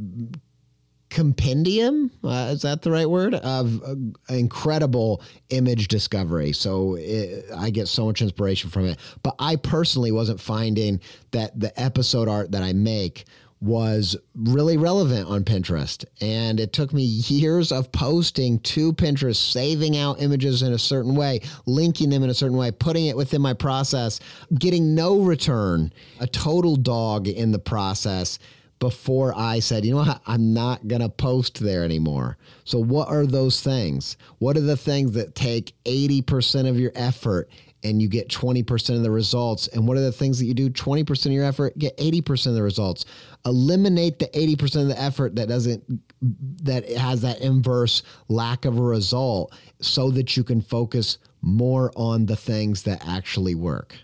compendium 1.14 2.10
uh, 2.24 2.50
is 2.52 2.62
that 2.62 2.82
the 2.82 2.90
right 2.90 3.08
word? 3.08 3.34
Of 3.34 3.80
uh, 3.84 3.94
incredible 4.28 5.22
image 5.48 5.86
discovery. 5.86 6.52
So 6.52 6.96
it, 6.98 7.44
i 7.56 7.70
get 7.70 7.86
so 7.86 8.06
much 8.06 8.20
inspiration 8.20 8.68
from 8.68 8.86
it. 8.86 8.98
But 9.22 9.36
i 9.38 9.54
personally 9.56 10.10
wasn't 10.10 10.40
finding 10.40 11.00
that 11.30 11.58
the 11.58 11.78
episode 11.80 12.28
art 12.28 12.50
that 12.50 12.62
i 12.62 12.72
make 12.72 13.26
was 13.60 14.14
really 14.34 14.76
relevant 14.76 15.26
on 15.26 15.42
Pinterest. 15.42 16.04
And 16.20 16.60
it 16.60 16.74
took 16.74 16.92
me 16.92 17.02
years 17.02 17.72
of 17.72 17.90
posting 17.92 18.58
to 18.58 18.92
Pinterest, 18.92 19.36
saving 19.36 19.96
out 19.96 20.20
images 20.20 20.62
in 20.62 20.74
a 20.74 20.78
certain 20.78 21.14
way, 21.14 21.40
linking 21.64 22.10
them 22.10 22.22
in 22.22 22.28
a 22.28 22.34
certain 22.34 22.58
way, 22.58 22.72
putting 22.72 23.06
it 23.06 23.16
within 23.16 23.40
my 23.40 23.54
process, 23.54 24.20
getting 24.58 24.94
no 24.94 25.20
return, 25.20 25.92
a 26.20 26.26
total 26.26 26.76
dog 26.76 27.26
in 27.26 27.52
the 27.52 27.58
process 27.58 28.38
before 28.84 29.32
I 29.34 29.60
said, 29.60 29.82
you 29.82 29.92
know 29.92 30.02
what, 30.02 30.20
I'm 30.26 30.52
not 30.52 30.86
going 30.86 31.00
to 31.00 31.08
post 31.08 31.58
there 31.58 31.84
anymore. 31.84 32.36
So, 32.64 32.78
what 32.78 33.08
are 33.08 33.24
those 33.24 33.62
things? 33.62 34.18
What 34.40 34.58
are 34.58 34.60
the 34.60 34.76
things 34.76 35.12
that 35.12 35.34
take 35.34 35.72
80% 35.86 36.68
of 36.68 36.78
your 36.78 36.92
effort 36.94 37.48
and 37.82 38.02
you 38.02 38.08
get 38.08 38.28
20% 38.28 38.94
of 38.94 39.02
the 39.02 39.10
results? 39.10 39.68
And 39.68 39.88
what 39.88 39.96
are 39.96 40.02
the 40.02 40.12
things 40.12 40.38
that 40.38 40.44
you 40.44 40.52
do 40.52 40.68
20% 40.68 41.24
of 41.24 41.32
your 41.32 41.46
effort, 41.46 41.78
get 41.78 41.96
80% 41.96 42.48
of 42.48 42.54
the 42.56 42.62
results? 42.62 43.06
Eliminate 43.46 44.18
the 44.18 44.26
80% 44.26 44.82
of 44.82 44.88
the 44.88 45.00
effort 45.00 45.34
that 45.36 45.48
doesn't, 45.48 45.82
that 46.62 46.86
has 46.90 47.22
that 47.22 47.40
inverse 47.40 48.02
lack 48.28 48.66
of 48.66 48.76
a 48.76 48.82
result 48.82 49.54
so 49.80 50.10
that 50.10 50.36
you 50.36 50.44
can 50.44 50.60
focus 50.60 51.16
more 51.40 51.90
on 51.96 52.26
the 52.26 52.36
things 52.36 52.82
that 52.82 53.02
actually 53.06 53.54
work. 53.54 53.96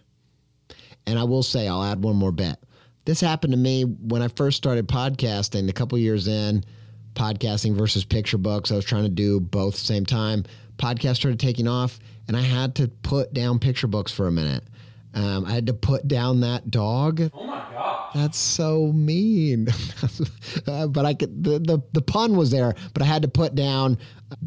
And 1.06 1.18
I 1.18 1.24
will 1.24 1.42
say, 1.42 1.68
I'll 1.68 1.84
add 1.84 2.02
one 2.02 2.16
more 2.16 2.32
bit 2.32 2.56
this 3.04 3.20
happened 3.20 3.52
to 3.52 3.58
me 3.58 3.82
when 3.82 4.22
I 4.22 4.28
first 4.28 4.56
started 4.56 4.88
podcasting 4.88 5.68
a 5.68 5.72
couple 5.72 5.98
years 5.98 6.28
in, 6.28 6.64
podcasting 7.14 7.74
versus 7.74 8.04
picture 8.04 8.38
books. 8.38 8.70
I 8.70 8.76
was 8.76 8.84
trying 8.84 9.04
to 9.04 9.08
do 9.08 9.40
both 9.40 9.74
at 9.74 9.80
the 9.80 9.86
same 9.86 10.06
time. 10.06 10.44
Podcast 10.76 11.16
started 11.16 11.40
taking 11.40 11.68
off, 11.68 11.98
and 12.28 12.36
I 12.36 12.42
had 12.42 12.74
to 12.76 12.88
put 12.88 13.32
down 13.32 13.58
picture 13.58 13.86
books 13.86 14.12
for 14.12 14.26
a 14.26 14.32
minute. 14.32 14.64
Um, 15.12 15.44
I 15.44 15.50
had 15.52 15.66
to 15.66 15.74
put 15.74 16.06
down 16.06 16.40
that 16.40 16.70
dog. 16.70 17.20
Oh 17.34 17.44
my 17.44 17.58
god, 17.72 18.10
that's 18.14 18.38
so 18.38 18.92
mean. 18.92 19.68
uh, 20.66 20.86
but 20.88 21.04
I 21.04 21.14
could 21.14 21.42
the, 21.42 21.58
the 21.58 21.82
the 21.92 22.02
pun 22.02 22.36
was 22.36 22.50
there, 22.50 22.74
but 22.94 23.02
I 23.02 23.06
had 23.06 23.22
to 23.22 23.28
put 23.28 23.54
down 23.54 23.98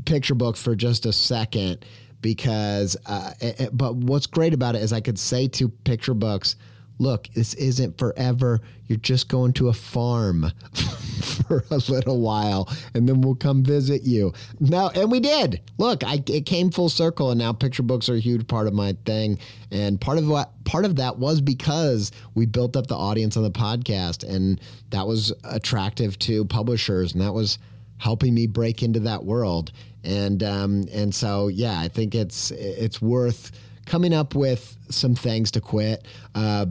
picture 0.06 0.36
books 0.36 0.62
for 0.62 0.76
just 0.76 1.06
a 1.06 1.14
second 1.14 1.86
because. 2.22 2.96
Uh, 3.06 3.34
it, 3.42 3.70
but 3.74 3.96
what's 3.96 4.26
great 4.26 4.54
about 4.54 4.76
it 4.76 4.82
is 4.82 4.94
I 4.94 5.02
could 5.02 5.20
say 5.20 5.48
to 5.50 5.68
picture 5.70 6.14
books 6.14 6.56
look, 7.00 7.28
this 7.34 7.54
isn't 7.56 7.98
forever. 7.98 8.62
You're 8.88 8.98
just 8.98 9.28
going 9.28 9.54
to 9.54 9.70
a 9.70 9.74
farm. 9.74 10.52
for 11.34 11.64
a 11.72 11.76
little 11.90 12.20
while 12.20 12.70
and 12.94 13.08
then 13.08 13.22
we'll 13.22 13.36
come 13.36 13.64
visit 13.64 14.04
you. 14.04 14.34
No, 14.60 14.90
and 14.90 15.12
we 15.12 15.20
did. 15.20 15.62
Look, 15.78 16.04
I, 16.04 16.24
it 16.28 16.46
came 16.46 16.72
full 16.72 16.90
circle 16.90 17.32
and 17.32 17.40
now 17.40 17.54
picture 17.54 17.84
books 17.84 18.10
are 18.10 18.16
a 18.16 18.20
huge 18.20 18.48
part 18.48 18.68
of 18.68 18.74
my 18.74 18.96
thing. 19.06 19.40
And 19.72 20.00
part 20.00 20.18
of 20.18 20.28
what 20.28 20.52
part 20.66 20.86
of 20.86 20.98
that 20.98 21.18
was 21.18 21.42
because 21.42 22.12
we 22.36 22.46
built 22.46 22.76
up 22.76 22.88
the 22.88 22.96
audience 22.96 23.38
on 23.38 23.44
the 23.44 23.52
podcast 23.52 24.28
and 24.28 24.60
that 24.90 25.08
was 25.08 25.34
attractive 25.44 26.18
to 26.20 26.46
publishers 26.46 27.14
and 27.14 27.22
that 27.22 27.34
was 27.34 27.58
helping 27.98 28.34
me 28.34 28.48
break 28.48 28.84
into 28.84 29.00
that 29.02 29.24
world. 29.24 29.72
And 30.04 30.44
um, 30.44 30.86
and 30.94 31.14
so 31.14 31.48
yeah, 31.48 31.80
I 31.80 31.88
think 31.88 32.16
it's 32.16 32.52
it's 32.52 33.02
worth 33.02 33.52
coming 33.86 34.14
up 34.14 34.36
with 34.36 34.78
some 34.90 35.16
things 35.16 35.52
to 35.52 35.62
quit. 35.62 36.08
Uh, 36.36 36.66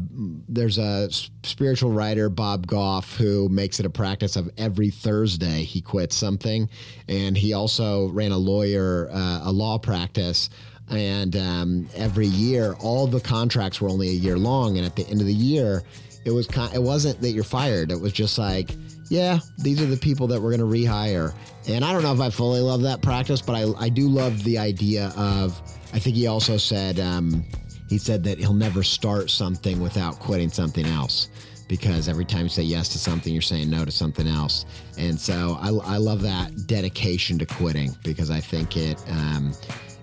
there's 0.49 0.79
a 0.79 1.09
spiritual 1.43 1.91
writer, 1.91 2.29
Bob 2.29 2.67
Goff, 2.67 3.17
who 3.17 3.49
makes 3.49 3.81
it 3.81 3.87
a 3.87 3.91
practice 3.91 4.37
of 4.37 4.51
every 4.59 4.91
Thursday 4.91 5.63
he 5.65 5.81
quits 5.81 6.17
something, 6.17 6.69
and 7.09 7.37
he 7.37 7.53
also 7.53 8.09
ran 8.11 8.33
a 8.33 8.39
lawyer, 8.39 9.09
uh, 9.13 9.41
a 9.45 9.53
law 9.53 9.79
practice. 9.79 10.51
And 10.91 11.37
um, 11.37 11.89
every 11.95 12.27
year, 12.27 12.75
all 12.81 13.07
the 13.07 13.21
contracts 13.21 13.81
were 13.81 13.89
only 13.89 14.09
a 14.09 14.13
year 14.13 14.37
long, 14.37 14.77
and 14.77 14.87
at 14.87 14.97
the 14.97 15.07
end 15.09 15.21
of 15.21 15.27
the 15.27 15.35
year, 15.35 15.83
it 16.25 16.31
was 16.31 16.47
it 16.75 16.83
wasn't 16.83 17.21
that 17.21 17.31
you're 17.31 17.45
fired. 17.45 17.91
It 17.91 18.01
was 18.01 18.13
just 18.13 18.39
like, 18.39 18.71
yeah, 19.09 19.39
these 19.59 19.81
are 19.81 19.87
the 19.87 19.97
people 19.97 20.27
that 20.29 20.41
we're 20.41 20.57
going 20.57 20.61
to 20.61 20.89
rehire. 20.89 21.35
And 21.69 21.85
I 21.85 21.93
don't 21.93 22.03
know 22.03 22.13
if 22.13 22.21
I 22.21 22.31
fully 22.31 22.61
love 22.61 22.83
that 22.83 23.03
practice, 23.03 23.41
but 23.43 23.55
I, 23.55 23.85
I 23.85 23.89
do 23.89 24.09
love 24.09 24.43
the 24.45 24.59
idea 24.59 25.13
of 25.17 25.61
I 25.93 25.99
think 25.99 26.17
he 26.17 26.27
also 26.27 26.57
said 26.57 26.99
um, 26.99 27.45
he 27.89 27.99
said 27.99 28.25
that 28.25 28.39
he'll 28.39 28.55
never 28.55 28.83
start 28.83 29.31
something 29.31 29.81
without 29.81 30.19
quitting 30.19 30.51
something 30.51 30.87
else 30.87 31.29
because 31.69 32.09
every 32.09 32.25
time 32.25 32.45
you 32.45 32.49
say 32.49 32.63
yes 32.63 32.89
to 32.91 32.99
something, 32.99 33.33
you're 33.33 33.43
saying 33.43 33.71
no 33.71 33.85
to 33.85 33.91
something 33.91 34.27
else. 34.27 34.67
And 34.99 35.19
so 35.19 35.57
I, 35.61 35.69
I 35.95 35.97
love 35.97 36.23
that 36.23 36.67
dedication 36.67 37.39
to 37.39 37.47
quitting 37.47 37.97
because 38.05 38.31
I 38.31 38.41
think 38.41 38.77
it 38.77 39.03
um, 39.09 39.53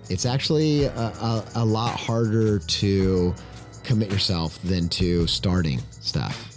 it's 0.08 0.26
actually 0.26 0.84
a, 0.84 0.90
a, 0.90 1.44
a 1.56 1.64
lot 1.64 1.98
harder 1.98 2.58
to 2.58 3.34
commit 3.84 4.10
yourself 4.10 4.60
than 4.62 4.88
to 4.88 5.26
starting 5.26 5.80
stuff. 6.00 6.49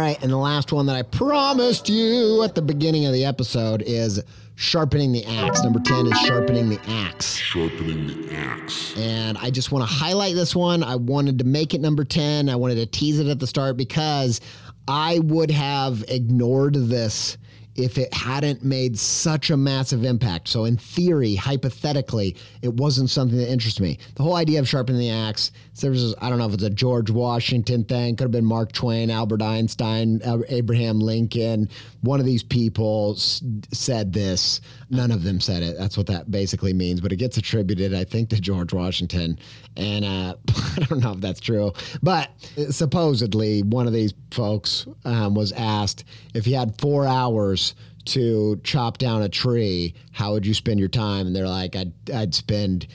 Right, 0.00 0.20
and 0.22 0.30
the 0.30 0.36
last 0.36 0.72
one 0.72 0.86
that 0.86 0.96
I 0.96 1.02
promised 1.02 1.88
you 1.88 2.42
at 2.42 2.54
the 2.54 2.62
beginning 2.62 3.06
of 3.06 3.12
the 3.12 3.24
episode 3.24 3.82
is 3.82 4.22
sharpening 4.56 5.12
the 5.12 5.24
axe. 5.24 5.62
Number 5.62 5.80
10 5.80 6.06
is 6.06 6.18
sharpening 6.20 6.68
the 6.68 6.80
axe. 6.86 7.36
Sharpening 7.36 8.06
the 8.06 8.34
axe. 8.34 8.96
And 8.96 9.38
I 9.38 9.50
just 9.50 9.72
want 9.72 9.88
to 9.88 9.92
highlight 9.92 10.34
this 10.34 10.54
one. 10.54 10.82
I 10.82 10.96
wanted 10.96 11.38
to 11.38 11.44
make 11.44 11.74
it 11.74 11.80
number 11.80 12.04
10. 12.04 12.48
I 12.48 12.56
wanted 12.56 12.76
to 12.76 12.86
tease 12.86 13.18
it 13.20 13.26
at 13.26 13.38
the 13.38 13.46
start 13.46 13.76
because 13.76 14.40
I 14.86 15.18
would 15.20 15.50
have 15.50 16.04
ignored 16.08 16.74
this 16.74 17.38
if 17.76 17.98
it 17.98 18.12
hadn't 18.12 18.64
made 18.64 18.98
such 18.98 19.50
a 19.50 19.56
massive 19.56 20.04
impact. 20.04 20.48
So, 20.48 20.64
in 20.64 20.76
theory, 20.76 21.34
hypothetically, 21.34 22.36
it 22.62 22.74
wasn't 22.74 23.10
something 23.10 23.38
that 23.38 23.50
interests 23.50 23.80
me. 23.80 23.98
The 24.16 24.22
whole 24.22 24.36
idea 24.36 24.58
of 24.60 24.68
sharpening 24.68 25.00
the 25.00 25.10
axe, 25.10 25.52
there 25.80 25.90
was, 25.90 26.14
I 26.20 26.28
don't 26.28 26.38
know 26.38 26.46
if 26.46 26.54
it's 26.54 26.62
a 26.62 26.70
George 26.70 27.10
Washington 27.10 27.84
thing, 27.84 28.16
could 28.16 28.24
have 28.24 28.32
been 28.32 28.44
Mark 28.44 28.72
Twain, 28.72 29.10
Albert 29.10 29.40
Einstein, 29.40 30.20
Abraham 30.48 31.00
Lincoln. 31.00 31.68
One 32.02 32.20
of 32.20 32.26
these 32.26 32.42
people 32.42 33.16
said 33.16 34.12
this. 34.12 34.60
None 34.90 35.12
of 35.12 35.22
them 35.22 35.40
said 35.40 35.62
it. 35.62 35.78
That's 35.78 35.96
what 35.96 36.08
that 36.08 36.30
basically 36.30 36.72
means. 36.72 37.00
But 37.00 37.12
it 37.12 37.16
gets 37.16 37.36
attributed, 37.36 37.94
I 37.94 38.04
think, 38.04 38.28
to 38.30 38.40
George 38.40 38.72
Washington. 38.72 39.38
And 39.76 40.04
uh, 40.04 40.34
I 40.48 40.86
don't 40.88 41.00
know 41.00 41.12
if 41.12 41.20
that's 41.20 41.40
true. 41.40 41.72
But 42.02 42.30
supposedly, 42.70 43.62
one 43.62 43.86
of 43.86 43.92
these 43.92 44.14
folks 44.32 44.86
um, 45.04 45.34
was 45.34 45.52
asked 45.52 46.04
if 46.34 46.44
he 46.44 46.52
had 46.52 46.78
four 46.80 47.06
hours 47.06 47.74
to 48.06 48.60
chop 48.64 48.98
down 48.98 49.22
a 49.22 49.28
tree, 49.28 49.94
how 50.12 50.32
would 50.32 50.44
you 50.44 50.54
spend 50.54 50.80
your 50.80 50.88
time? 50.88 51.26
And 51.26 51.36
they're 51.36 51.46
like, 51.46 51.76
I'd, 51.76 51.92
I'd 52.12 52.34
spend 52.34 52.88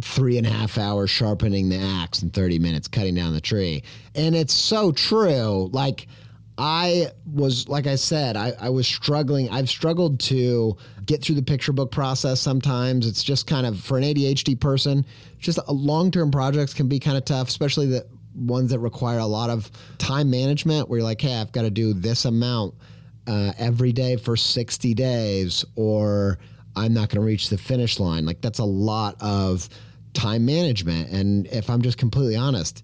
three 0.00 0.38
and 0.38 0.46
a 0.46 0.50
half 0.50 0.78
hours 0.78 1.10
sharpening 1.10 1.68
the 1.68 1.78
axe 1.78 2.22
and 2.22 2.32
30 2.32 2.58
minutes 2.58 2.88
cutting 2.88 3.14
down 3.14 3.34
the 3.34 3.40
tree. 3.40 3.82
And 4.14 4.34
it's 4.34 4.54
so 4.54 4.92
true. 4.92 5.68
Like, 5.72 6.08
I 6.58 7.08
was, 7.30 7.68
like 7.68 7.86
I 7.86 7.96
said, 7.96 8.36
I, 8.36 8.52
I 8.58 8.70
was 8.70 8.86
struggling. 8.86 9.50
I've 9.50 9.68
struggled 9.68 10.20
to 10.20 10.76
get 11.04 11.22
through 11.22 11.34
the 11.34 11.42
picture 11.42 11.72
book 11.72 11.90
process 11.90 12.40
sometimes. 12.40 13.06
It's 13.06 13.22
just 13.22 13.46
kind 13.46 13.66
of, 13.66 13.78
for 13.78 13.98
an 13.98 14.04
ADHD 14.04 14.58
person, 14.58 15.04
just 15.38 15.58
long 15.68 16.10
term 16.10 16.30
projects 16.30 16.72
can 16.72 16.88
be 16.88 16.98
kind 16.98 17.16
of 17.16 17.24
tough, 17.24 17.48
especially 17.48 17.86
the 17.86 18.06
ones 18.34 18.70
that 18.70 18.78
require 18.78 19.18
a 19.18 19.26
lot 19.26 19.50
of 19.50 19.70
time 19.98 20.30
management 20.30 20.88
where 20.88 20.98
you're 20.98 21.04
like, 21.04 21.20
hey, 21.20 21.34
I've 21.34 21.52
got 21.52 21.62
to 21.62 21.70
do 21.70 21.92
this 21.92 22.24
amount 22.24 22.74
uh, 23.26 23.52
every 23.58 23.92
day 23.92 24.16
for 24.16 24.36
60 24.36 24.94
days, 24.94 25.64
or 25.74 26.38
I'm 26.74 26.94
not 26.94 27.08
going 27.08 27.20
to 27.20 27.26
reach 27.26 27.50
the 27.50 27.58
finish 27.58 27.98
line. 27.98 28.24
Like, 28.24 28.40
that's 28.40 28.60
a 28.60 28.64
lot 28.64 29.16
of 29.20 29.68
time 30.14 30.46
management. 30.46 31.10
And 31.10 31.46
if 31.48 31.68
I'm 31.68 31.82
just 31.82 31.98
completely 31.98 32.36
honest, 32.36 32.82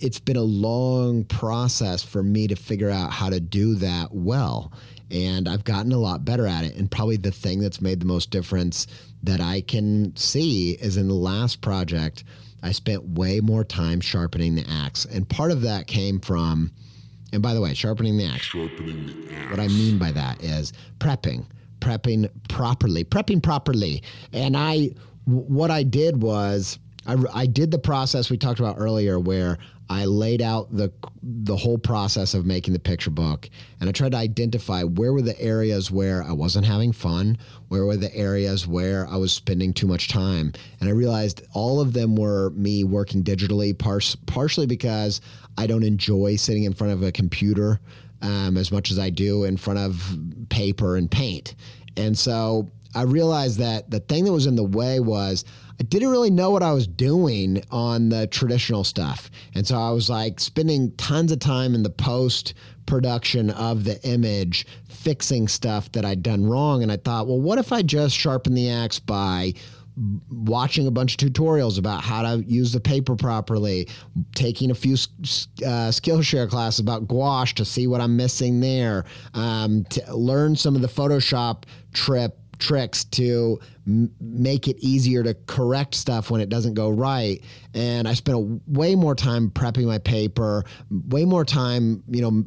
it's 0.00 0.20
been 0.20 0.36
a 0.36 0.42
long 0.42 1.24
process 1.24 2.02
for 2.02 2.22
me 2.22 2.48
to 2.48 2.56
figure 2.56 2.90
out 2.90 3.10
how 3.10 3.30
to 3.30 3.40
do 3.40 3.74
that 3.76 4.08
well. 4.12 4.72
And 5.10 5.48
I've 5.48 5.64
gotten 5.64 5.92
a 5.92 5.98
lot 5.98 6.24
better 6.24 6.46
at 6.46 6.64
it. 6.64 6.74
And 6.76 6.90
probably 6.90 7.18
the 7.18 7.30
thing 7.30 7.60
that's 7.60 7.80
made 7.80 8.00
the 8.00 8.06
most 8.06 8.30
difference 8.30 8.86
that 9.22 9.40
I 9.40 9.60
can 9.60 10.16
see 10.16 10.72
is 10.72 10.96
in 10.96 11.08
the 11.08 11.14
last 11.14 11.60
project, 11.60 12.24
I 12.62 12.72
spent 12.72 13.02
way 13.02 13.40
more 13.40 13.64
time 13.64 14.00
sharpening 14.00 14.54
the 14.54 14.64
axe. 14.68 15.04
And 15.04 15.28
part 15.28 15.50
of 15.50 15.62
that 15.62 15.86
came 15.86 16.20
from, 16.20 16.72
and 17.32 17.42
by 17.42 17.54
the 17.54 17.60
way, 17.60 17.74
sharpening 17.74 18.16
the 18.16 18.24
axe. 18.24 18.42
Sharpening 18.42 19.06
the 19.06 19.34
axe. 19.34 19.50
What 19.50 19.60
I 19.60 19.68
mean 19.68 19.98
by 19.98 20.12
that 20.12 20.42
is 20.42 20.72
prepping, 20.98 21.44
prepping 21.80 22.30
properly, 22.48 23.04
prepping 23.04 23.42
properly. 23.42 24.02
And 24.32 24.56
I, 24.56 24.90
what 25.26 25.70
I 25.70 25.82
did 25.82 26.22
was, 26.22 26.78
I, 27.06 27.16
I 27.34 27.46
did 27.46 27.70
the 27.70 27.78
process 27.78 28.30
we 28.30 28.38
talked 28.38 28.60
about 28.60 28.76
earlier 28.78 29.18
where 29.18 29.58
I 29.88 30.04
laid 30.06 30.40
out 30.40 30.74
the 30.74 30.92
the 31.22 31.56
whole 31.56 31.78
process 31.78 32.34
of 32.34 32.46
making 32.46 32.72
the 32.72 32.78
picture 32.80 33.10
book 33.10 33.48
and 33.80 33.88
I 33.88 33.92
tried 33.92 34.12
to 34.12 34.18
identify 34.18 34.82
where 34.84 35.12
were 35.12 35.22
the 35.22 35.40
areas 35.40 35.90
where 35.90 36.22
I 36.22 36.32
wasn't 36.32 36.66
having 36.66 36.92
fun, 36.92 37.38
where 37.68 37.84
were 37.84 37.96
the 37.96 38.14
areas 38.14 38.66
where 38.66 39.06
I 39.08 39.16
was 39.16 39.32
spending 39.32 39.72
too 39.72 39.86
much 39.86 40.08
time. 40.08 40.52
And 40.80 40.88
I 40.88 40.92
realized 40.92 41.42
all 41.52 41.80
of 41.80 41.92
them 41.92 42.16
were 42.16 42.50
me 42.50 42.84
working 42.84 43.22
digitally 43.22 43.76
par- 43.76 44.00
partially 44.26 44.66
because 44.66 45.20
I 45.58 45.66
don't 45.66 45.84
enjoy 45.84 46.36
sitting 46.36 46.64
in 46.64 46.72
front 46.72 46.92
of 46.92 47.02
a 47.02 47.12
computer 47.12 47.80
um, 48.22 48.56
as 48.56 48.70
much 48.70 48.90
as 48.90 48.98
I 48.98 49.10
do 49.10 49.44
in 49.44 49.56
front 49.56 49.78
of 49.78 50.18
paper 50.48 50.96
and 50.96 51.10
paint. 51.10 51.54
And 51.96 52.16
so 52.16 52.70
I 52.94 53.02
realized 53.02 53.58
that 53.58 53.90
the 53.90 54.00
thing 54.00 54.24
that 54.24 54.32
was 54.32 54.46
in 54.46 54.56
the 54.56 54.64
way 54.64 55.00
was 55.00 55.44
I 55.82 55.84
didn't 55.84 56.10
really 56.10 56.30
know 56.30 56.52
what 56.52 56.62
I 56.62 56.70
was 56.70 56.86
doing 56.86 57.60
on 57.72 58.08
the 58.08 58.28
traditional 58.28 58.84
stuff. 58.84 59.32
And 59.56 59.66
so 59.66 59.76
I 59.76 59.90
was 59.90 60.08
like 60.08 60.38
spending 60.38 60.92
tons 60.92 61.32
of 61.32 61.40
time 61.40 61.74
in 61.74 61.82
the 61.82 61.90
post 61.90 62.54
production 62.86 63.50
of 63.50 63.82
the 63.82 64.00
image 64.06 64.64
fixing 64.88 65.48
stuff 65.48 65.90
that 65.90 66.04
I'd 66.04 66.22
done 66.22 66.46
wrong. 66.46 66.84
And 66.84 66.92
I 66.92 66.98
thought, 66.98 67.26
well, 67.26 67.40
what 67.40 67.58
if 67.58 67.72
I 67.72 67.82
just 67.82 68.16
sharpen 68.16 68.54
the 68.54 68.70
axe 68.70 69.00
by 69.00 69.54
watching 70.30 70.86
a 70.86 70.92
bunch 70.92 71.20
of 71.20 71.28
tutorials 71.28 71.80
about 71.80 72.04
how 72.04 72.22
to 72.22 72.44
use 72.44 72.72
the 72.72 72.80
paper 72.80 73.16
properly, 73.16 73.88
taking 74.36 74.70
a 74.70 74.76
few 74.76 74.94
uh, 74.94 75.90
Skillshare 75.90 76.48
classes 76.48 76.78
about 76.78 77.08
gouache 77.08 77.54
to 77.54 77.64
see 77.64 77.88
what 77.88 78.00
I'm 78.00 78.16
missing 78.16 78.60
there, 78.60 79.04
um, 79.34 79.84
to 79.90 80.14
learn 80.14 80.54
some 80.54 80.76
of 80.76 80.80
the 80.80 80.86
Photoshop 80.86 81.64
trip 81.92 82.38
tricks 82.62 83.04
to 83.04 83.58
m- 83.86 84.10
make 84.20 84.68
it 84.68 84.76
easier 84.78 85.22
to 85.22 85.34
correct 85.46 85.94
stuff 85.94 86.30
when 86.30 86.40
it 86.40 86.48
doesn't 86.48 86.74
go 86.74 86.88
right. 86.88 87.42
And 87.74 88.06
I 88.06 88.14
spent 88.14 88.38
a, 88.38 88.60
way 88.66 88.94
more 88.94 89.14
time 89.14 89.50
prepping 89.50 89.86
my 89.86 89.98
paper, 89.98 90.64
way 90.90 91.24
more 91.24 91.44
time, 91.44 92.04
you 92.08 92.22
know, 92.22 92.44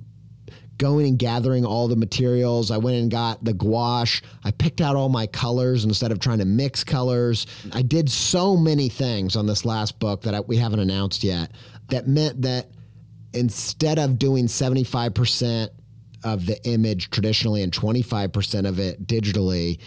going 0.77 1.07
and 1.07 1.19
gathering 1.19 1.65
all 1.65 1.87
the 1.87 1.95
materials. 1.95 2.71
I 2.71 2.77
went 2.77 2.97
and 2.97 3.11
got 3.11 3.43
the 3.43 3.53
gouache. 3.53 4.21
I 4.43 4.51
picked 4.51 4.81
out 4.81 4.95
all 4.95 5.09
my 5.09 5.27
colors 5.27 5.85
instead 5.85 6.11
of 6.11 6.19
trying 6.19 6.39
to 6.39 6.45
mix 6.45 6.83
colors. 6.83 7.47
I 7.73 7.81
did 7.81 8.09
so 8.09 8.57
many 8.57 8.89
things 8.89 9.35
on 9.35 9.45
this 9.45 9.65
last 9.65 9.99
book 9.99 10.21
that 10.23 10.33
I, 10.33 10.39
we 10.41 10.57
haven't 10.57 10.79
announced 10.79 11.23
yet 11.23 11.51
that 11.89 12.07
meant 12.07 12.41
that 12.41 12.67
instead 13.33 13.99
of 13.99 14.17
doing 14.17 14.47
75% 14.47 15.69
of 16.23 16.45
the 16.45 16.61
image 16.67 17.11
traditionally 17.11 17.61
and 17.61 17.71
25% 17.71 18.67
of 18.67 18.79
it 18.79 19.05
digitally, 19.05 19.79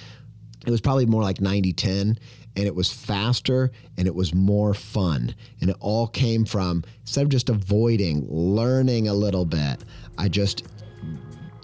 it 0.66 0.70
was 0.70 0.80
probably 0.80 1.06
more 1.06 1.22
like 1.22 1.40
90 1.40 1.72
10 1.72 2.18
and 2.56 2.66
it 2.66 2.74
was 2.74 2.92
faster 2.92 3.70
and 3.96 4.06
it 4.06 4.14
was 4.14 4.34
more 4.34 4.74
fun. 4.74 5.34
And 5.60 5.70
it 5.70 5.76
all 5.80 6.08
came 6.08 6.44
from 6.44 6.82
instead 7.02 7.22
of 7.22 7.28
just 7.28 7.48
avoiding 7.48 8.26
learning 8.28 9.08
a 9.08 9.14
little 9.14 9.44
bit, 9.44 9.84
I 10.18 10.28
just 10.28 10.66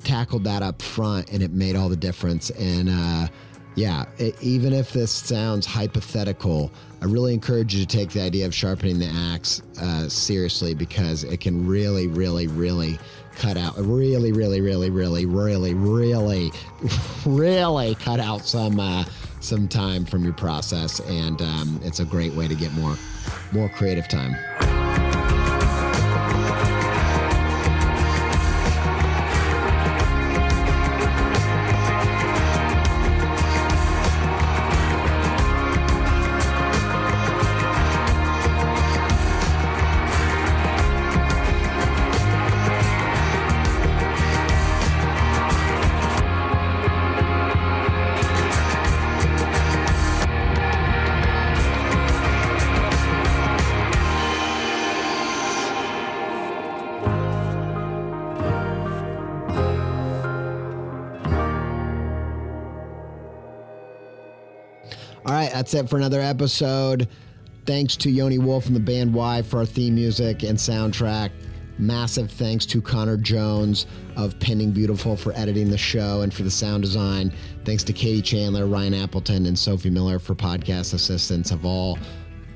tackled 0.04 0.44
that 0.44 0.62
up 0.62 0.80
front 0.80 1.32
and 1.32 1.42
it 1.42 1.50
made 1.50 1.74
all 1.74 1.88
the 1.88 1.96
difference. 1.96 2.50
And 2.50 2.88
uh, 2.88 3.26
yeah, 3.74 4.04
it, 4.18 4.40
even 4.40 4.72
if 4.72 4.92
this 4.92 5.10
sounds 5.10 5.66
hypothetical, 5.66 6.70
I 7.02 7.06
really 7.06 7.34
encourage 7.34 7.74
you 7.74 7.84
to 7.84 7.86
take 7.86 8.10
the 8.10 8.20
idea 8.20 8.46
of 8.46 8.54
sharpening 8.54 8.98
the 8.98 9.08
axe 9.08 9.62
uh, 9.80 10.08
seriously 10.08 10.74
because 10.74 11.24
it 11.24 11.40
can 11.40 11.66
really, 11.66 12.06
really, 12.06 12.46
really 12.46 12.98
cut 13.36 13.56
out, 13.56 13.76
really, 13.76 14.32
really, 14.32 14.60
really, 14.60 14.90
really, 14.90 15.26
really, 15.26 15.74
really, 15.74 16.52
really 17.26 17.94
cut 17.96 18.20
out 18.20 18.46
some 18.46 18.80
uh, 18.80 19.04
some 19.40 19.68
time 19.68 20.04
from 20.04 20.24
your 20.24 20.32
process, 20.32 21.00
and 21.00 21.40
um, 21.42 21.80
it's 21.84 22.00
a 22.00 22.04
great 22.04 22.32
way 22.34 22.48
to 22.48 22.54
get 22.54 22.72
more 22.72 22.96
more 23.52 23.68
creative 23.68 24.08
time. 24.08 24.36
It 65.74 65.90
for 65.90 65.96
another 65.96 66.20
episode. 66.20 67.08
Thanks 67.66 67.96
to 67.96 68.10
Yoni 68.10 68.38
Wolf 68.38 68.66
and 68.66 68.76
the 68.76 68.80
band 68.80 69.12
WHY? 69.12 69.42
for 69.42 69.58
our 69.58 69.66
theme 69.66 69.96
music 69.96 70.44
and 70.44 70.56
soundtrack. 70.56 71.30
Massive 71.78 72.30
thanks 72.30 72.64
to 72.66 72.80
Connor 72.80 73.16
Jones 73.16 73.86
of 74.16 74.38
Pending 74.38 74.70
Beautiful 74.70 75.16
for 75.16 75.32
editing 75.32 75.70
the 75.70 75.78
show 75.78 76.20
and 76.20 76.32
for 76.32 76.44
the 76.44 76.50
sound 76.50 76.84
design. 76.84 77.32
Thanks 77.64 77.82
to 77.84 77.92
Katie 77.92 78.22
Chandler, 78.22 78.66
Ryan 78.66 78.94
Appleton, 78.94 79.46
and 79.46 79.58
Sophie 79.58 79.90
Miller 79.90 80.20
for 80.20 80.36
podcast 80.36 80.94
assistance 80.94 81.50
of 81.50 81.66
all 81.66 81.98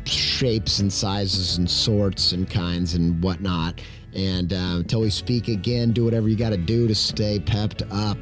shapes 0.04 0.78
and 0.78 0.92
sizes 0.92 1.58
and 1.58 1.68
sorts 1.68 2.30
and 2.30 2.48
kinds 2.48 2.94
and 2.94 3.20
whatnot. 3.20 3.80
And 4.14 4.52
uh, 4.52 4.76
until 4.76 5.00
we 5.00 5.10
speak 5.10 5.48
again, 5.48 5.92
do 5.92 6.04
whatever 6.04 6.28
you 6.28 6.36
got 6.36 6.50
to 6.50 6.56
do 6.56 6.86
to 6.86 6.94
stay 6.94 7.40
pepped 7.40 7.82
up. 7.90 8.18